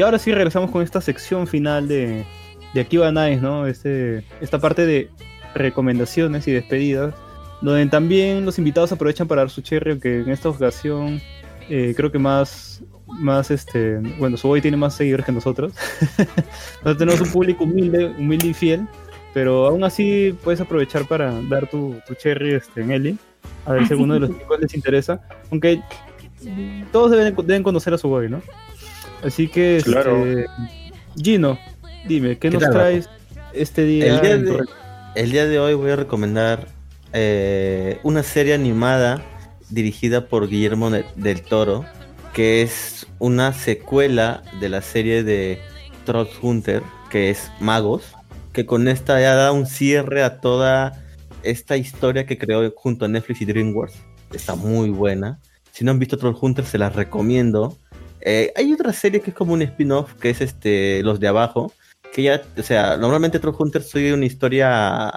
[0.05, 2.25] ahora sí regresamos con esta sección final de,
[2.75, 3.67] de Akiba Nice, ¿no?
[3.67, 5.11] Este, esta parte de
[5.55, 7.15] recomendaciones y despedidas,
[7.63, 11.21] donde también los invitados aprovechan para dar su cherry, aunque en esta ocasión
[11.69, 15.73] eh, creo que más, más este, bueno, Suboy tiene más seguidores que nosotros.
[16.19, 18.87] nosotros tenemos un público humilde, humilde y fiel,
[19.33, 23.19] pero aún así puedes aprovechar para dar tu, tu cherry este, en Eli,
[23.65, 25.21] a ver si alguno de los chicos les interesa,
[25.51, 25.81] aunque
[26.93, 28.43] todos deben, deben conocer a Suboy, ¿no?
[29.25, 30.47] Así que, este.
[31.17, 31.59] Gino,
[32.07, 33.09] dime, ¿qué, ¿Qué nos tal, traes
[33.53, 34.07] este día?
[34.17, 34.65] El día, de,
[35.15, 36.67] el día de hoy voy a recomendar
[37.13, 39.23] eh, una serie animada
[39.71, 41.85] dirigida por Guillermo de- del Toro,
[42.33, 45.59] que es una secuela de la serie de
[46.05, 48.13] Troll Hunter, que es Magos,
[48.53, 51.01] que con esta ya da un cierre a toda
[51.43, 53.95] esta historia que creó junto a Netflix y DreamWorks.
[54.33, 55.39] Está muy buena.
[55.71, 57.79] Si no han visto Troll Hunter, se las recomiendo.
[58.25, 61.73] Eh, hay otra serie que es como un spin-off, que es este Los de Abajo,
[62.15, 65.13] que ya, o sea, normalmente Troll Hunter soy una historia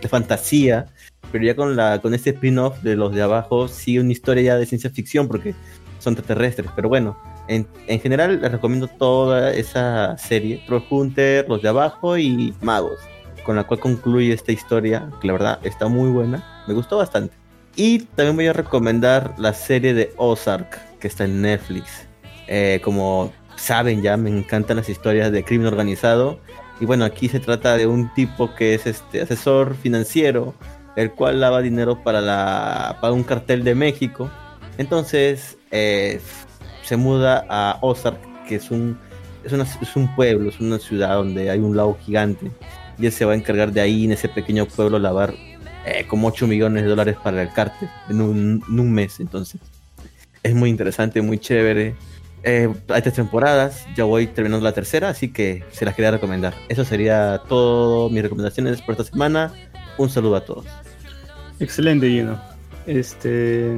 [0.00, 0.86] de fantasía,
[1.32, 4.56] pero ya con la con este spin-off de los de abajo sigue una historia ya
[4.56, 5.54] de ciencia ficción porque
[5.98, 7.16] son extraterrestres, pero bueno,
[7.48, 12.98] en, en general les recomiendo toda esa serie, Troll Hunter, los de abajo y Magos,
[13.44, 17.34] con la cual concluye esta historia, que la verdad está muy buena, me gustó bastante.
[17.74, 22.06] Y también voy a recomendar la serie de Ozark, que está en Netflix.
[22.46, 26.38] Eh, como saben ya, me encantan las historias de crimen organizado.
[26.80, 30.54] Y bueno, aquí se trata de un tipo que es este asesor financiero,
[30.96, 34.30] el cual lava dinero para, la, para un cartel de México.
[34.76, 36.20] Entonces eh,
[36.82, 38.18] se muda a Ozark,
[38.48, 38.98] que es un,
[39.44, 42.50] es, una- es un pueblo, es una ciudad donde hay un lago gigante.
[42.98, 45.32] Y él se va a encargar de ahí, en ese pequeño pueblo, lavar
[45.86, 49.20] eh, como 8 millones de dólares para el cártel en un, en un mes.
[49.20, 49.60] Entonces
[50.42, 51.94] es muy interesante, muy chévere.
[52.46, 56.54] Eh, hay tres temporadas, ya voy terminando la tercera, así que se las quería recomendar.
[56.68, 59.52] Eso sería todo mis recomendaciones por esta semana.
[59.96, 60.66] Un saludo a todos.
[61.58, 62.38] Excelente, Gino.
[62.86, 63.74] Este,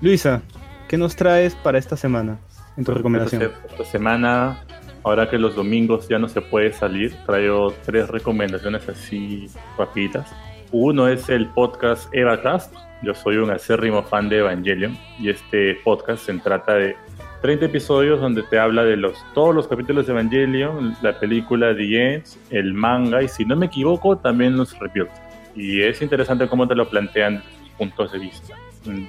[0.00, 0.42] Luisa,
[0.88, 2.38] ¿qué nos traes para esta semana
[2.76, 3.42] en tu recomendación?
[3.42, 4.64] Esta, esta semana,
[5.04, 9.48] ahora que los domingos ya no se puede salir, traigo tres recomendaciones así
[9.78, 10.28] rapiditas.
[10.72, 12.74] Uno es el podcast EvaCast.
[13.02, 16.96] Yo soy un acérrimo fan de Evangelion y este podcast se trata de
[17.42, 22.14] 30 episodios donde te habla de los, todos los capítulos de Evangelion, la película The
[22.14, 25.10] Ends, el manga y si no me equivoco también los reviews.
[25.56, 27.42] Y es interesante cómo te lo plantean
[27.76, 28.54] puntos de vista.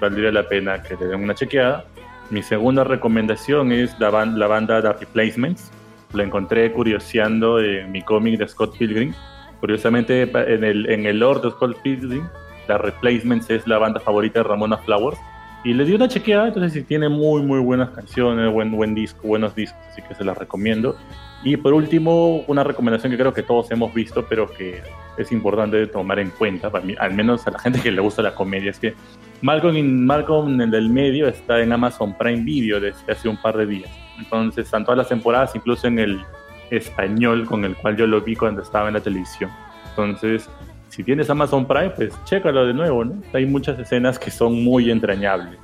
[0.02, 1.86] Valdría la pena que le den una chequeada.
[2.32, 5.72] Mi segunda recomendación es la, ban- la banda The Replacements.
[6.14, 9.14] La encontré curioseando en mi cómic de Scott Pilgrim.
[9.60, 12.28] Curiosamente, en el, en el lore de Scott Pilgrim,
[12.68, 15.18] The Replacements es la banda favorita de Ramona Flowers.
[15.64, 19.28] Y le di una chequeada, entonces sí tiene muy, muy buenas canciones, buen, buen disco,
[19.28, 20.98] buenos discos, así que se las recomiendo.
[21.44, 24.82] Y por último, una recomendación que creo que todos hemos visto, pero que
[25.18, 28.22] es importante tomar en cuenta, para mí, al menos a la gente que le gusta
[28.22, 28.94] la comedia, es que
[29.42, 33.58] Malcolm, in, Malcolm en el medio está en Amazon Prime Video desde hace un par
[33.58, 33.92] de días.
[34.18, 36.22] Entonces están todas las temporadas, incluso en el
[36.72, 39.50] español con el cual yo lo vi cuando estaba en la televisión.
[39.90, 40.50] Entonces,
[40.94, 43.20] si tienes Amazon Prime, pues chécalo de nuevo, ¿no?
[43.34, 45.58] Hay muchas escenas que son muy entrañables.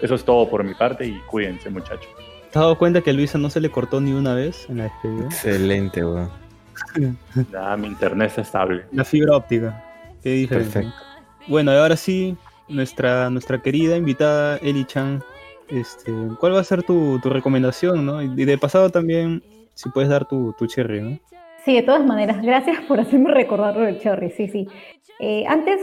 [0.00, 2.08] Eso es todo por mi parte y cuídense, muchachos.
[2.52, 4.78] ¿Te has dado cuenta que a Luisa no se le cortó ni una vez en
[4.78, 5.24] la despedida?
[5.24, 6.30] Excelente, weón.
[7.50, 8.84] Ya, mi internet está estable.
[8.92, 9.82] La fibra óptica.
[10.22, 10.72] Qué diferente.
[10.74, 11.02] Perfecto.
[11.48, 12.36] Bueno, y ahora sí,
[12.68, 15.24] nuestra, nuestra querida invitada Eli Chan.
[15.70, 18.06] Este, ¿Cuál va a ser tu, tu recomendación?
[18.06, 18.22] ¿no?
[18.22, 19.42] Y de pasado también,
[19.74, 21.18] si puedes dar tu, tu cherry, ¿no?
[21.64, 24.66] Sí, de todas maneras, gracias por hacerme recordar lo del Cherry, sí, sí.
[25.20, 25.80] Eh, antes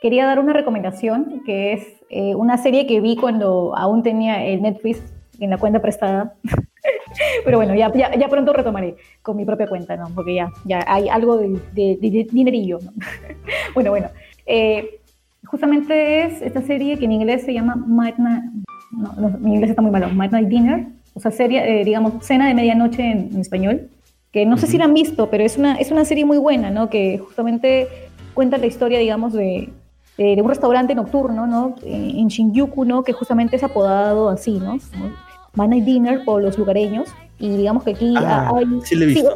[0.00, 4.62] quería dar una recomendación, que es eh, una serie que vi cuando aún tenía el
[4.62, 5.02] Netflix
[5.40, 6.34] en la cuenta prestada.
[7.44, 10.06] Pero bueno, ya, ya, ya pronto retomaré con mi propia cuenta, ¿no?
[10.14, 12.92] Porque ya, ya hay algo de, de- de dinerillo, ¿no?
[13.74, 14.08] bueno, bueno.
[14.46, 15.00] eh,
[15.46, 18.44] justamente es esta serie que en inglés se llama Midnight...
[18.92, 20.08] No, no, mi inglés está muy malo.
[20.10, 20.86] Midnight Dinner.
[21.14, 23.88] O sea, serie, eh, digamos, cena de medianoche en- en español
[24.32, 26.70] que no sé si la han visto, pero es una, es una serie muy buena,
[26.70, 26.90] ¿no?
[26.90, 27.88] Que justamente
[28.34, 29.70] cuenta la historia, digamos, de,
[30.18, 31.74] de, de un restaurante nocturno, ¿no?
[31.84, 33.02] En Shinjuku, ¿no?
[33.02, 34.76] Que justamente es apodado así, ¿no?
[34.92, 35.10] Como
[35.54, 37.08] Midnight Dinner por los lugareños.
[37.38, 38.64] Y digamos que aquí Ah, hay...
[38.84, 39.30] sí lo he visto.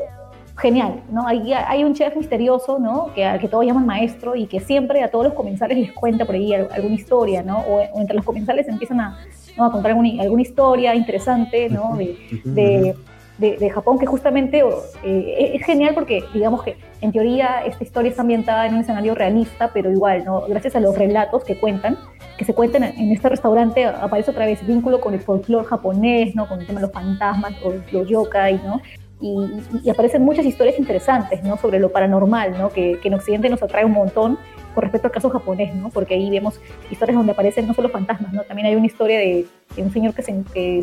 [0.56, 1.26] genial, ¿no?
[1.26, 3.10] Hay, hay un chef misterioso, ¿no?
[3.14, 6.26] Que, al que todos llaman maestro y que siempre a todos los comensales les cuenta
[6.26, 7.60] por ahí al- alguna historia, ¿no?
[7.60, 9.18] O, o entre los comensales empiezan a,
[9.56, 9.64] ¿no?
[9.64, 11.96] a contar alguna, alguna historia interesante, ¿no?
[11.96, 12.94] De, de,
[13.40, 14.62] de- de Japón, que justamente
[15.02, 19.14] eh, es genial porque, digamos que en teoría esta historia está ambientada en un escenario
[19.14, 20.42] realista, pero igual, ¿no?
[20.46, 21.96] gracias a los relatos que cuentan,
[22.36, 26.46] que se cuentan en este restaurante aparece otra vez vínculo con el folclore japonés, ¿no?
[26.48, 28.80] Con el tema de los fantasmas o los yokai, ¿no?
[29.20, 29.46] Y,
[29.84, 31.58] y aparecen muchas historias interesantes, ¿no?
[31.58, 32.70] Sobre lo paranormal, ¿no?
[32.70, 34.38] Que, que en Occidente nos atrae un montón
[34.74, 35.90] con respecto al caso japonés, ¿no?
[35.90, 36.60] Porque ahí vemos
[36.90, 38.42] historias donde aparecen no solo fantasmas, ¿no?
[38.42, 40.32] También hay una historia de, un señor que se,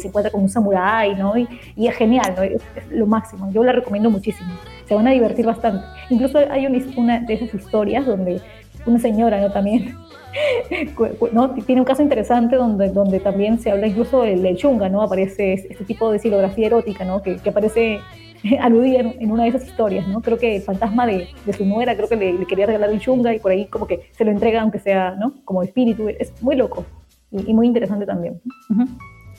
[0.08, 1.38] encuentra con un samurái, ¿no?
[1.38, 2.44] Y, y es genial, ¿no?
[2.44, 3.52] Es, lo máximo.
[3.52, 4.50] Yo la recomiendo muchísimo.
[4.86, 5.86] Se van a divertir bastante.
[6.10, 8.42] Incluso hay una, una de esas historias donde
[8.86, 9.52] una señora, ¿no?
[9.52, 9.96] También
[11.32, 11.52] ¿no?
[11.66, 15.02] Tiene un caso interesante donde, también se habla incluso del, chunga, ¿no?
[15.02, 17.22] Aparece este tipo de silografía erótica, ¿no?
[17.22, 18.00] Que aparece
[18.62, 20.22] aludida en, en, una de esas historias, ¿no?
[20.22, 23.00] Creo que el fantasma de, de su nuera, creo que le, le, quería regalar el
[23.00, 25.34] chunga y por ahí como que se lo entrega aunque sea, ¿no?
[25.46, 26.10] Como espíritu.
[26.10, 26.86] Es muy loco
[27.32, 28.42] y, y muy interesante también.
[28.70, 28.88] Uh -huh.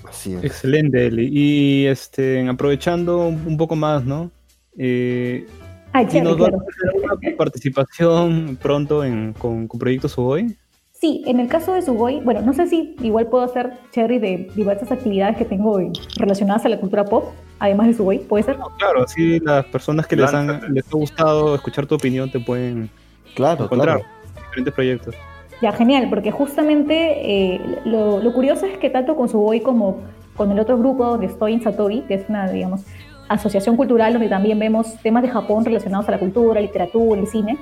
[0.09, 0.45] Así es.
[0.45, 1.29] Excelente, Eli.
[1.33, 4.31] Y este, aprovechando un poco más, ¿no?
[4.77, 5.47] Eh,
[5.93, 6.59] Ay, ¿Y nos claro.
[6.59, 10.57] va a hacer una participación pronto en, con, con Proyecto Suboy?
[11.01, 14.51] Sí, en el caso de Sugoi, bueno, no sé si igual puedo hacer cherry de
[14.57, 15.79] diversas actividades que tengo
[16.17, 17.27] relacionadas a la cultura pop,
[17.61, 18.59] además de Sugoi, ¿puede ser?
[18.59, 22.41] No, claro, así las personas que les, han, les ha gustado escuchar tu opinión te
[22.41, 22.91] pueden
[23.37, 24.11] claro, encontrar claro.
[24.37, 25.15] en diferentes proyectos.
[25.63, 30.01] Ya, genial, porque justamente eh, lo, lo, curioso es que tanto con Sugoi como
[30.37, 32.83] con el otro grupo donde estoy en Satori, que es una, digamos,
[33.29, 37.57] asociación cultural donde también vemos temas de Japón relacionados a la cultura, literatura, el cine,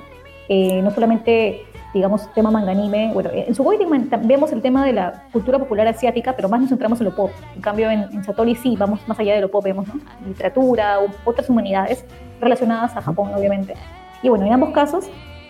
[0.49, 3.11] eh, no solamente digamos, tema manga anime.
[3.13, 3.77] Bueno, en Sugoi
[4.23, 7.31] vemos el tema de la cultura popular asiática, pero más nos centramos en lo pop.
[7.55, 9.95] En cambio, en, en Satori sí, vamos más allá de lo pop, vemos ¿no?
[10.25, 12.05] literatura, otras humanidades
[12.39, 13.73] relacionadas a Japón, obviamente.
[14.21, 15.09] Y bueno, en ambos casos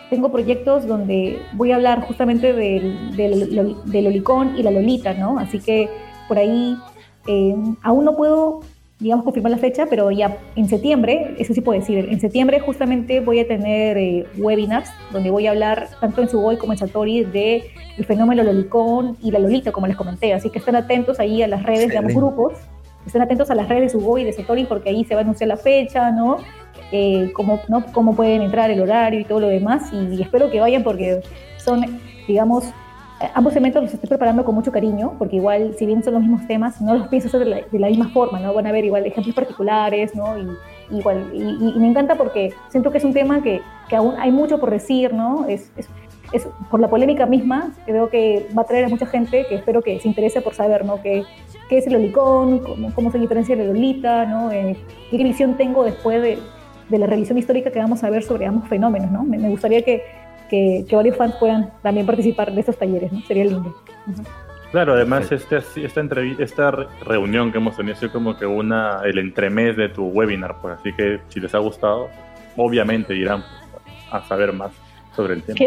[0.09, 5.37] tengo proyectos donde voy a hablar justamente del, del, del Olicón y la Lolita, ¿no?
[5.39, 5.89] Así que
[6.27, 6.77] por ahí
[7.27, 8.61] eh, aún no puedo
[8.99, 13.19] digamos, confirmar la fecha, pero ya en septiembre, eso sí puedo decir, en septiembre justamente
[13.19, 17.23] voy a tener eh, webinars donde voy a hablar tanto en Sugoi como en Satori
[17.23, 20.33] de el fenómeno Lolicón y la Lolita, como les comenté.
[20.33, 22.53] Así que estén atentos ahí a las redes de ambos grupos,
[23.05, 25.23] estén atentos a las redes de Sugoi y de Satori porque ahí se va a
[25.23, 26.37] anunciar la fecha, ¿no?
[26.91, 27.85] Eh, cómo, ¿no?
[27.91, 29.91] cómo pueden entrar, el horario y todo lo demás.
[29.93, 31.21] Y, y espero que vayan porque
[31.57, 32.65] son, digamos,
[33.33, 36.45] ambos eventos los estoy preparando con mucho cariño, porque igual, si bien son los mismos
[36.47, 38.53] temas, no los pienso hacer de la, de la misma forma, ¿no?
[38.53, 40.37] Van a haber igual ejemplos particulares, ¿no?
[40.37, 40.47] Y,
[40.97, 44.31] igual, y, y, me encanta porque siento que es un tema que, que aún hay
[44.31, 45.47] mucho por decir, ¿no?
[45.47, 45.89] Es, es,
[46.31, 49.81] es, por la polémica misma, creo que va a traer a mucha gente que espero
[49.81, 51.01] que se interese por saber, ¿no?
[51.01, 51.23] ¿Qué,
[51.69, 52.59] qué es el olicón?
[52.59, 54.25] Cómo, ¿Cómo, se diferencia de la lolita?
[54.25, 54.51] ¿no?
[54.51, 54.77] Eh,
[55.09, 56.37] ¿Qué visión tengo después de,
[56.89, 59.23] de, la revisión histórica que vamos a ver sobre ambos fenómenos, ¿no?
[59.23, 60.03] Me, me gustaría que
[60.49, 63.21] que, que, varios fans puedan también participar de estos talleres, ¿no?
[63.21, 63.75] Sería lindo.
[64.07, 64.25] Uh -huh.
[64.71, 66.01] Claro, además este, esta,
[66.39, 66.71] esta
[67.05, 70.91] reunión que hemos tenido es como que una el entremés de tu webinar, pues así
[70.93, 72.09] que si les ha gustado,
[72.57, 73.43] obviamente irán
[74.11, 74.71] a saber más
[75.15, 75.57] sobre el tema.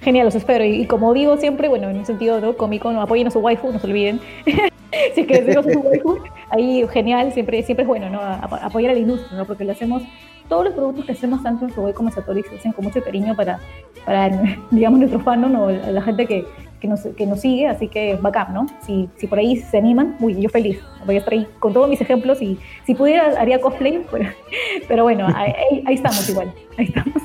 [0.00, 0.64] Genial, los espero.
[0.64, 2.56] Y, y, como digo siempre, bueno, en un sentido ¿no?
[2.56, 4.20] cómico, no apoyen a su waifu, no se olviden.
[5.14, 6.18] si es que les digo su waifu,
[6.50, 8.20] ahí genial, siempre, siempre es bueno, ¿no?
[8.20, 9.44] apoyar a la industria, ¿no?
[9.44, 10.02] Porque lo hacemos
[10.50, 13.02] todos los productos que hacemos tanto en Subway como en Satori se hacen con mucho
[13.02, 13.60] cariño para,
[14.04, 14.28] para
[14.70, 16.44] digamos, nuestro fandom o la gente que,
[16.80, 18.66] que, nos, que nos sigue, así que bacán, ¿no?
[18.84, 21.88] Si, si por ahí se animan, uy, yo feliz, voy a estar ahí con todos
[21.88, 24.28] mis ejemplos y si pudiera haría cosplay, pero,
[24.88, 27.22] pero bueno, ahí, ahí, estamos igual, ahí estamos.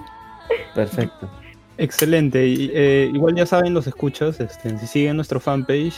[0.74, 1.30] Perfecto.
[1.78, 5.96] Excelente, y, eh, igual ya saben los escuchas, este, si siguen nuestro fanpage,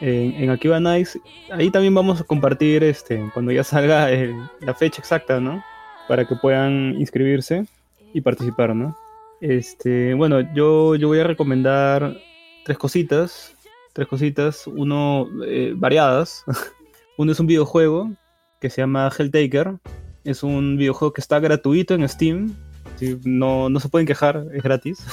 [0.00, 4.72] en, en Akiba Nice, ahí también vamos a compartir este, cuando ya salga el, la
[4.72, 5.60] fecha exacta, ¿no?
[6.08, 7.66] Para que puedan inscribirse
[8.12, 8.96] y participar, ¿no?
[9.40, 12.16] Este, bueno, yo, yo voy a recomendar
[12.64, 13.54] tres cositas,
[13.92, 16.44] tres cositas, uno eh, variadas.
[17.18, 18.10] uno es un videojuego
[18.60, 19.76] que se llama Helltaker.
[20.24, 22.54] Es un videojuego que está gratuito en Steam.
[23.24, 25.04] No, no se pueden quejar, es gratis.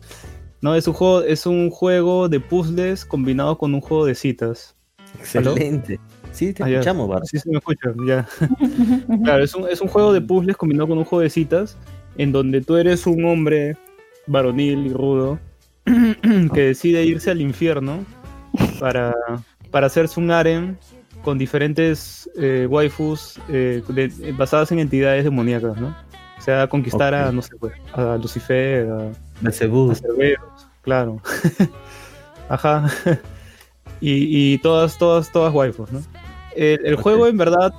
[0.62, 4.74] no, es un juego, es un juego de puzzles combinado con un juego de citas.
[5.18, 6.00] Excelente.
[6.36, 7.22] Sí, te ah, escuchamos, Bar.
[7.24, 8.28] Sí, se me escucha, ya.
[9.24, 11.78] claro, es un, es un juego de puzzles combinado con un juego de citas,
[12.18, 13.74] en donde tú eres un hombre
[14.26, 15.38] varonil y rudo
[16.52, 18.04] que decide irse al infierno
[18.78, 19.14] para,
[19.70, 20.76] para hacerse un harem
[21.22, 25.96] con diferentes eh, waifus eh, de, basadas en entidades demoníacas, ¿no?
[26.36, 27.28] O sea, conquistar okay.
[27.28, 30.02] a, no sé, pues, a Lucifer, a, a Cerberus,
[30.82, 31.22] claro.
[32.50, 32.90] Ajá.
[34.02, 36.02] y, y todas, todas, todas waifus, ¿no?
[36.56, 37.02] El, el okay.
[37.02, 37.72] juego, en verdad,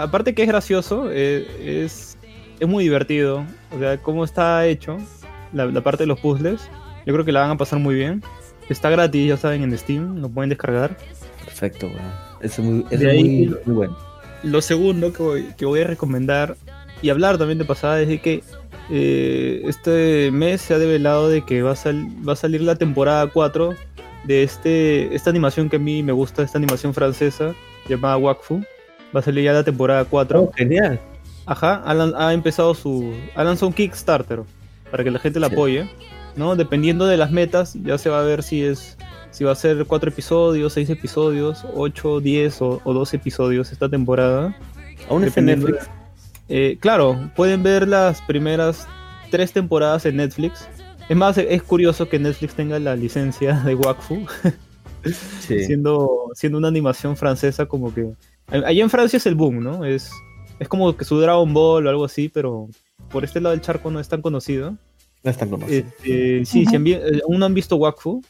[0.00, 1.46] aparte que es gracioso, eh,
[1.84, 2.18] es,
[2.58, 3.44] es muy divertido.
[3.74, 4.98] O sea, cómo está hecho,
[5.52, 6.68] la, la, parte de los puzzles,
[7.06, 8.22] yo creo que la van a pasar muy bien.
[8.68, 10.96] Está gratis, ya saben, en Steam, lo pueden descargar.
[11.44, 11.88] Perfecto.
[12.40, 13.96] Eso es muy, eso es muy, muy, bueno.
[14.42, 16.56] Lo segundo que voy, que voy, a recomendar
[17.02, 18.42] y hablar también de pasada es de que
[18.90, 22.76] eh, este mes se ha develado de que va a, sal, va a salir la
[22.76, 23.74] temporada 4
[24.24, 27.54] de este, esta animación que a mí me gusta, esta animación francesa
[27.88, 28.62] llamada Wakfu.
[29.14, 30.40] Va a salir ya la temporada 4.
[30.42, 31.00] Oh, genial.
[31.46, 33.12] Ajá, ha, empezado su.
[33.34, 34.40] Ha lanzado un Kickstarter
[34.90, 35.54] para que la gente la Sí.
[35.54, 35.90] apoye.
[36.36, 36.54] ¿no?
[36.54, 38.96] Dependiendo de las metas, ya se va a ver si es.
[39.30, 43.88] Si va a ser 4 episodios, 6 episodios, 8, 10 o, o 12 episodios esta
[43.88, 44.56] temporada.
[45.08, 45.88] Aún está en Netflix.
[46.48, 48.86] Eh, claro, pueden ver las primeras
[49.30, 50.66] tres temporadas en Netflix.
[51.08, 54.26] Es más, es curioso que Netflix tenga la licencia de Wakfu,
[55.40, 55.64] Sí.
[55.64, 58.10] siendo, siendo una animación francesa como que...
[58.50, 59.84] Allá en Francia es el boom, ¿no?
[59.84, 60.10] Es,
[60.58, 62.68] es como que su Dragon Ball o algo así, pero
[63.10, 64.76] por este lado del charco no es tan conocido.
[65.22, 65.86] No es tan conocido.
[65.86, 68.22] Este, sí, si han vi- eh, aún no han visto Wakfu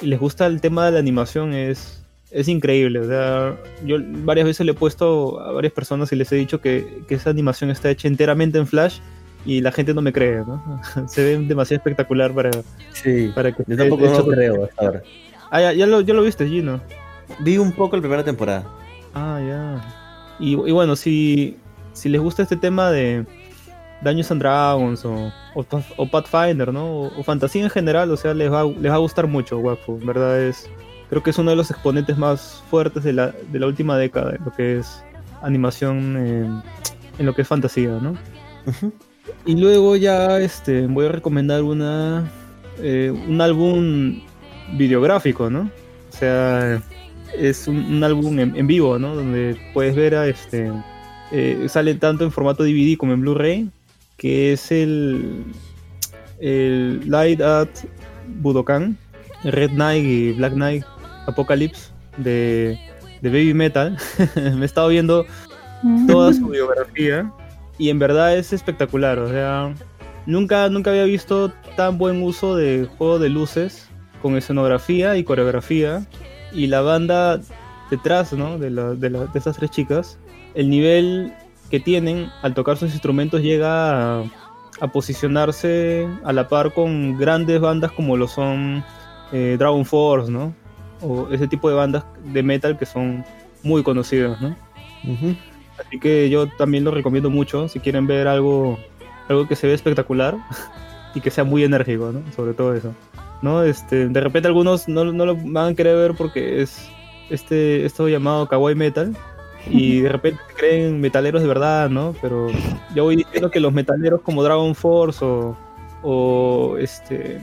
[0.00, 3.00] y les gusta el tema de la animación, es, es increíble.
[3.00, 6.60] O sea, yo varias veces le he puesto a varias personas y les he dicho
[6.60, 8.98] que, que esa animación está hecha enteramente en Flash
[9.44, 10.80] y la gente no me cree, ¿no?
[11.08, 12.50] Se ve demasiado espectacular para,
[12.92, 13.30] sí.
[13.34, 15.02] para que Yo tampoco no lo creo hasta ahora.
[15.50, 16.80] Ah, ya, ya lo, ya lo viste, Gino.
[17.40, 18.64] Vi un poco la primera temporada.
[19.14, 20.36] Ah, ya.
[20.38, 21.56] Y, y bueno, si,
[21.92, 23.24] si les gusta este tema de
[24.02, 26.84] Dungeons and Dragons o, o, Path- o Pathfinder, ¿no?
[26.84, 29.98] O, o fantasía en general, o sea, les va, les va a gustar mucho Wakfu,
[30.00, 30.40] en ¿verdad?
[30.40, 30.68] Es,
[31.08, 34.34] creo que es uno de los exponentes más fuertes de la, de la última década,
[34.36, 35.02] en lo que es
[35.42, 36.62] animación, en,
[37.18, 38.14] en lo que es fantasía, ¿no?
[39.44, 42.28] Y luego ya este, voy a recomendar una,
[42.78, 44.20] eh, un álbum
[44.72, 45.70] videográfico, ¿no?
[46.12, 46.82] O sea,
[47.38, 49.14] es un, un álbum en, en vivo, ¿no?
[49.14, 50.70] Donde puedes ver a este.
[51.32, 53.70] eh, sale tanto en formato DVD como en Blu-ray,
[54.16, 55.44] que es el.
[56.38, 57.68] El Light at
[58.42, 58.98] Budokan,
[59.44, 60.84] Red Knight y Black Knight
[61.26, 62.78] Apocalypse de,
[63.22, 63.96] de Baby Metal.
[64.36, 65.24] Me he estado viendo
[66.06, 67.32] toda su biografía
[67.78, 69.18] y en verdad es espectacular.
[69.18, 69.74] O sea,
[70.26, 73.85] nunca, nunca había visto tan buen uso de juego de luces
[74.22, 76.06] con escenografía y coreografía
[76.52, 77.40] y la banda
[77.90, 78.58] detrás ¿no?
[78.58, 80.18] de, la- de, la- de estas tres chicas.
[80.54, 81.32] El nivel
[81.70, 84.24] que tienen al tocar sus instrumentos llega a,
[84.80, 88.82] a posicionarse a la par con grandes bandas como lo son
[89.32, 90.54] eh, Dragon Force, ¿no?
[91.02, 93.24] O ese tipo de bandas de metal que son
[93.62, 94.56] muy conocidas, ¿no?
[95.04, 95.34] Ujú.
[95.78, 98.78] Así que yo también lo recomiendo mucho si quieren ver algo,
[99.28, 100.36] algo que se ve espectacular
[101.14, 102.22] y que sea muy enérgico, ¿no?
[102.34, 102.94] Sobre todo eso.
[103.42, 103.62] ¿No?
[103.62, 106.88] Este, de repente algunos no, no lo van a querer ver porque es
[107.30, 109.16] este, esto llamado kawaii metal
[109.68, 112.14] y de repente creen metaleros de verdad, ¿no?
[112.20, 112.48] Pero
[112.94, 115.56] yo voy diciendo que los metaleros como Dragon Force o,
[116.02, 117.40] o, este,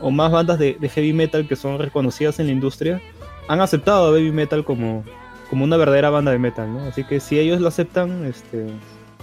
[0.00, 3.00] o más bandas de, de heavy metal que son reconocidas en la industria
[3.48, 5.04] han aceptado a Baby Metal como,
[5.50, 6.80] como una verdadera banda de metal, ¿no?
[6.84, 8.68] Así que si ellos lo aceptan, este,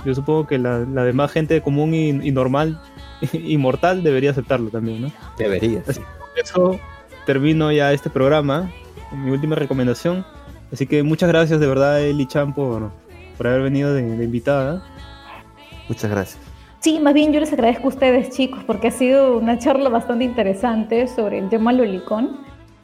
[0.05, 2.81] yo supongo que la, la demás gente común y, y normal
[3.33, 5.11] y mortal debería aceptarlo también, ¿no?
[5.37, 5.83] Debería.
[5.87, 6.01] sí.
[6.19, 6.79] Por eso
[7.25, 8.71] termino ya este programa,
[9.11, 10.25] mi última recomendación.
[10.71, 12.91] Así que muchas gracias de verdad, Eli Chan, por,
[13.37, 14.83] por haber venido de, de invitada.
[15.87, 16.49] Muchas gracias.
[16.79, 20.23] Sí, más bien yo les agradezco a ustedes, chicos, porque ha sido una charla bastante
[20.23, 22.37] interesante sobre el tema Lolicón.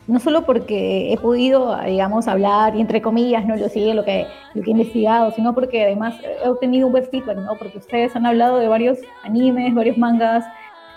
[0.07, 4.27] No solo porque he podido, digamos, hablar y entre comillas, no lo sigue lo que,
[4.53, 7.55] lo que he investigado, sino porque además he obtenido un buen feedback, ¿no?
[7.57, 10.45] Porque ustedes han hablado de varios animes, varios mangas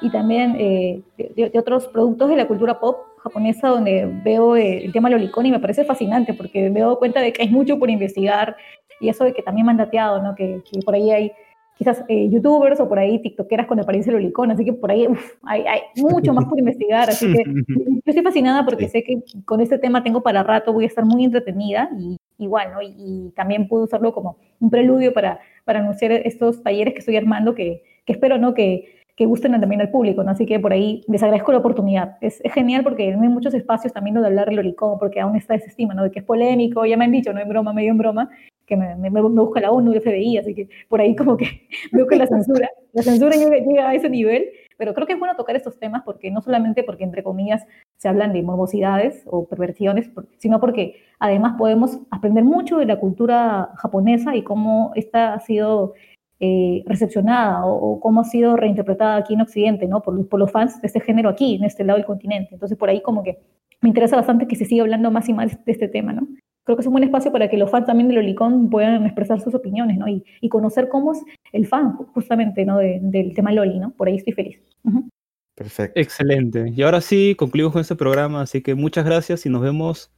[0.02, 4.84] y también eh, de, de- otros productos de la cultura pop japonesa donde veo eh,
[4.84, 7.78] el tema Lolicón y me parece fascinante porque me doy cuenta de que hay mucho
[7.78, 8.56] por investigar
[9.00, 10.34] y eso de que también me han dateado, ¿no?
[10.34, 11.32] Que, que por ahí hay
[11.78, 15.34] quizás eh, youtubers o por ahí tiktokeras con apariencia lolicón, así que por ahí uf,
[15.44, 19.60] hay, hay mucho más por investigar, así que yo estoy fascinada porque sé que con
[19.60, 22.82] este tema tengo para rato, voy a estar muy entretenida y igual, ¿no?
[22.82, 27.16] Y, y también puedo usarlo como un preludio para, para anunciar estos talleres que estoy
[27.16, 28.54] armando que, que espero, ¿no?
[28.54, 30.30] Que, que gusten también al público, ¿no?
[30.30, 32.18] Así que por ahí les agradezco la oportunidad.
[32.20, 35.34] Es, es genial porque no hay muchos espacios también de hablar del lolicón, porque aún
[35.34, 36.04] está ese estima, ¿no?
[36.04, 38.30] De que es polémico, ya me han dicho, no en broma, medio en broma,
[38.64, 41.66] que me, me, me busca la ONU, el FBI, así que por ahí como que
[41.92, 45.34] veo que la censura, la censura llega, a ese nivel, pero creo que es bueno
[45.34, 47.66] tocar estos temas porque no solamente porque entre comillas
[47.96, 53.70] se hablan de morbosidades o perversiones, sino porque además podemos aprender mucho de la cultura
[53.78, 55.94] japonesa y cómo esta ha sido
[56.40, 60.02] eh, recepcionada o, o cómo ha sido reinterpretada aquí en Occidente, ¿no?
[60.02, 62.50] Por, los- por los fans de este género aquí, en este lado del continente.
[62.52, 63.38] Entonces por ahí como que
[63.80, 66.26] me interesa bastante que se siga hablando más y más de este tema, ¿no?
[66.64, 69.40] Creo que es un buen espacio para que los fans también de Lolicón puedan expresar
[69.40, 70.06] sus opiniones, ¿no?
[70.06, 72.76] Y, y conocer cómo es el fan, justamente, ¿no?
[72.78, 73.90] De- del tema Loli, ¿no?
[73.92, 74.60] Por ahí estoy feliz.
[74.84, 75.08] Ujú.
[75.56, 75.98] Perfecto.
[75.98, 76.72] Excelente.
[76.76, 80.12] Y ahora sí, concluimos con este programa, así que muchas gracias y nos vemos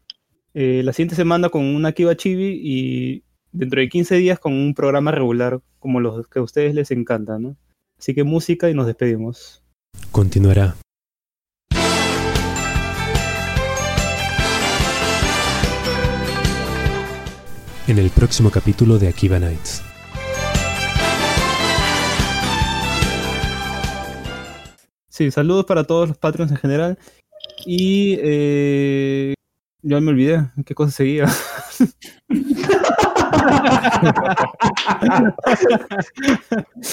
[0.52, 3.23] eh, la siguiente semana con una Kiba Chibi y
[3.53, 7.39] dentro de 15 días con un programa regular como los que a ustedes les encanta,
[7.39, 7.57] ¿no?
[7.99, 9.62] Así que música y nos despedimos.
[10.11, 10.77] Continuará.
[17.87, 19.83] En el próximo capítulo de Akiva Nights.
[25.09, 26.99] Sí, saludos para todos los Patreons en general.
[27.67, 29.35] Y eh,
[29.83, 31.27] yo me olvidé, ¿qué cosa seguía?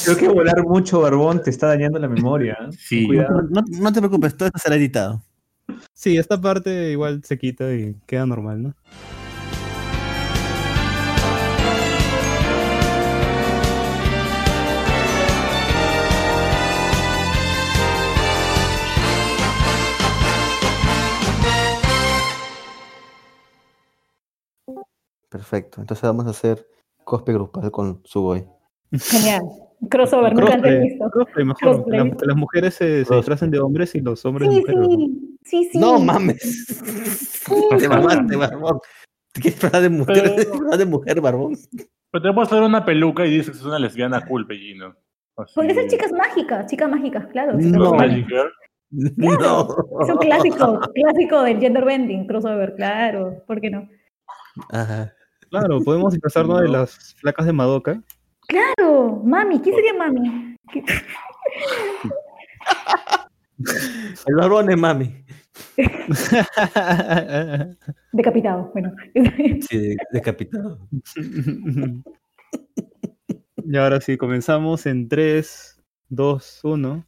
[0.05, 2.57] Creo que volar mucho, Barbón, te está dañando la memoria.
[2.61, 2.71] ¿eh?
[2.77, 3.07] Sí.
[3.49, 5.23] No te preocupes, todo esto será editado.
[5.93, 8.73] Sí, esta parte igual se quita y queda normal, ¿no?
[25.29, 25.81] Perfecto.
[25.81, 26.65] Entonces vamos a hacer
[27.03, 28.45] cosplay grupal con Sugoi.
[28.91, 29.43] Genial.
[29.89, 31.09] Crossover, nunca antes visto.
[31.11, 31.59] crossplay mejor.
[31.61, 32.09] Crossplay.
[32.09, 34.79] Las, las mujeres se, se disfrazan de hombres y los hombres de Sí, mujeres.
[34.81, 34.87] ¿no?
[34.95, 35.79] sí, sí, sí.
[35.79, 37.43] No mames.
[37.79, 38.79] Te mamaste, barbón.
[39.33, 41.57] ¿Te quieres hablar de mujer, Pero- ¿Quieres hablar de mujer, barbón?
[42.09, 44.95] Pero te puedes hacer una peluca y dices que es una lesbiana cool, Pellino.
[45.53, 47.53] Podría ser chicas mágicas, chicas mágicas, claro.
[47.59, 47.91] No.
[47.99, 48.51] Girl.
[48.89, 49.67] No.
[50.01, 53.43] Es un clásico, clásico del gender bending, crossover, claro.
[53.45, 53.87] ¿Por qué no?
[54.71, 55.13] Ajá.
[55.49, 58.01] Claro, podemos disfrazarnos de las flacas de Madoka.
[58.47, 60.55] Claro, mami, ¿quién sería mami?
[60.71, 60.83] ¿Qué-
[64.27, 65.25] El barbón es mami.
[68.11, 68.93] Decapitado, bueno.
[69.69, 70.87] Sí, de- decapitado.
[73.65, 77.07] y ahora sí, comenzamos en 3, 2, 1.